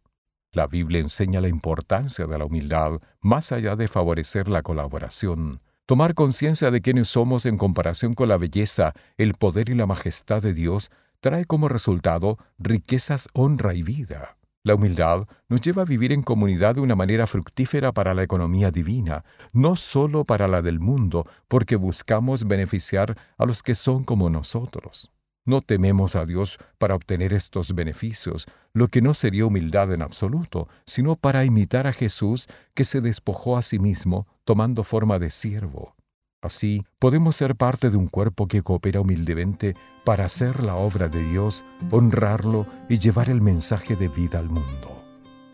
La 0.53 0.67
Biblia 0.67 1.01
enseña 1.01 1.41
la 1.41 1.49
importancia 1.49 2.27
de 2.27 2.39
la 2.39 2.45
humildad 2.45 3.01
más 3.21 3.53
allá 3.53 3.77
de 3.77 3.87
favorecer 3.87 4.49
la 4.49 4.63
colaboración. 4.63 5.61
Tomar 5.91 6.15
conciencia 6.15 6.71
de 6.71 6.81
quiénes 6.83 7.09
somos 7.09 7.47
en 7.47 7.59
comparación 7.59 8.15
con 8.15 8.29
la 8.29 8.37
belleza, 8.37 8.95
el 9.19 9.35
poder 9.35 9.71
y 9.71 9.75
la 9.75 9.87
majestad 9.87 10.41
de 10.41 10.55
Dios 10.55 10.89
trae 11.19 11.47
como 11.47 11.69
resultado 11.69 12.39
riquezas, 12.61 13.29
honra 13.33 13.75
y 13.75 13.83
vida. 13.83 14.37
La 14.63 14.77
humildad 14.77 15.27
nos 15.49 15.61
lleva 15.63 15.83
a 15.83 15.87
vivir 15.87 16.13
en 16.13 16.23
comunidad 16.23 16.77
de 16.77 16.81
una 16.81 16.95
manera 16.95 17.27
fructífera 17.27 17.91
para 17.91 18.15
la 18.15 18.23
economía 18.23 18.71
divina, 18.71 19.25
no 19.53 19.75
solo 19.75 20.25
para 20.25 20.47
la 20.47 20.63
del 20.63 20.79
mundo, 20.79 21.27
porque 21.49 21.75
buscamos 21.75 22.47
beneficiar 22.47 23.19
a 23.37 23.45
los 23.45 23.61
que 23.65 23.75
son 23.75 24.05
como 24.05 24.31
nosotros. 24.31 25.11
No 25.47 25.63
tememos 25.63 26.17
a 26.17 26.27
Dios 26.27 26.59
para 26.79 26.95
obtener 26.95 27.33
estos 27.33 27.75
beneficios, 27.75 28.47
lo 28.73 28.89
que 28.89 29.03
no 29.03 29.15
sería 29.15 29.47
humildad 29.47 29.93
en 29.93 30.03
absoluto, 30.03 30.69
sino 30.85 31.17
para 31.17 31.45
imitar 31.45 31.87
a 31.87 31.93
Jesús 31.93 32.47
que 32.75 32.85
se 32.85 33.01
despojó 33.01 33.57
a 33.57 33.63
sí 33.63 33.79
mismo, 33.79 34.27
tomando 34.45 34.83
forma 34.85 35.19
de 35.19 35.31
siervo. 35.31 35.95
Así, 36.43 36.85
podemos 36.99 37.37
ser 37.37 37.55
parte 37.55 37.91
de 37.91 37.97
un 37.97 38.07
cuerpo 38.07 38.49
que 38.49 38.63
coopera 38.63 39.01
humildemente 39.01 39.75
para 40.05 40.25
hacer 40.25 40.63
la 40.63 40.77
obra 40.77 41.09
de 41.09 41.23
Dios, 41.23 41.65
honrarlo 41.91 42.67
y 42.89 42.99
llevar 42.99 43.29
el 43.29 43.43
mensaje 43.43 43.95
de 43.95 44.09
vida 44.09 44.39
al 44.39 44.49
mundo. 44.49 45.05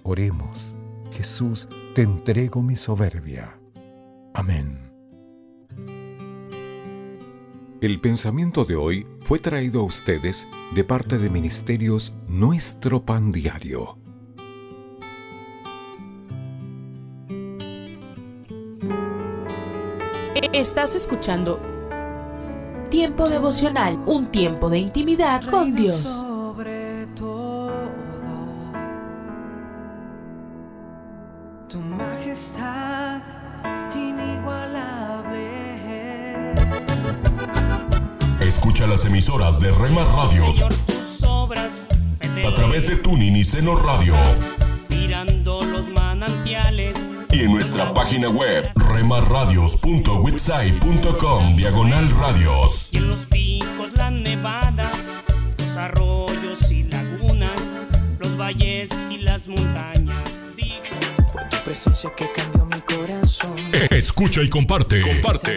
Oremos. 0.04 0.76
Jesús, 1.10 1.68
te 1.94 2.02
entrego 2.02 2.62
mi 2.62 2.76
soberbia. 2.76 3.58
Amén. 4.34 4.85
El 7.82 8.00
pensamiento 8.00 8.64
de 8.64 8.74
hoy 8.74 9.06
fue 9.20 9.38
traído 9.38 9.80
a 9.80 9.84
ustedes 9.84 10.48
de 10.74 10.82
parte 10.82 11.18
de 11.18 11.28
Ministerios 11.28 12.14
Nuestro 12.26 13.04
Pan 13.04 13.30
Diario. 13.30 13.98
Estás 20.54 20.94
escuchando 20.94 21.60
Tiempo 22.88 23.28
devocional, 23.28 23.98
un 24.06 24.30
tiempo 24.30 24.70
de 24.70 24.78
intimidad 24.78 25.46
con 25.50 25.74
Dios. 25.74 26.25
Emisoras 39.16 39.60
de 39.60 39.70
Rema 39.70 40.04
Radios 40.04 40.62
a 40.62 40.68
través 42.54 42.86
de 42.86 42.96
Tuning 42.96 43.34
y 43.34 43.44
Seno 43.44 43.74
Radio 43.74 44.14
mirando 44.90 45.64
los 45.64 45.88
manantiales. 45.92 46.94
y 47.32 47.44
en 47.44 47.52
nuestra 47.52 47.94
página 47.94 48.28
web 48.28 48.70
remarradios.witsai.com 48.74 51.56
diagonal 51.56 52.10
radios. 52.10 52.90
Y 52.92 52.98
en 52.98 53.08
los 53.08 53.20
picos 53.20 53.94
la 53.94 54.10
nevada, 54.10 54.92
los 55.60 55.76
arroyos 55.78 56.70
y 56.70 56.82
lagunas, 56.82 57.58
los 58.18 58.36
valles 58.36 58.90
y 59.10 59.16
las 59.16 59.48
montañas. 59.48 60.14
Fue 61.32 61.40
tu 61.48 61.56
presencia 61.64 62.12
que 62.14 62.30
cambió 62.32 62.66
mi 62.66 62.82
corazón. 62.82 63.56
Escucha 63.90 64.42
y 64.42 64.50
comparte. 64.50 65.00
Comparte. 65.00 65.56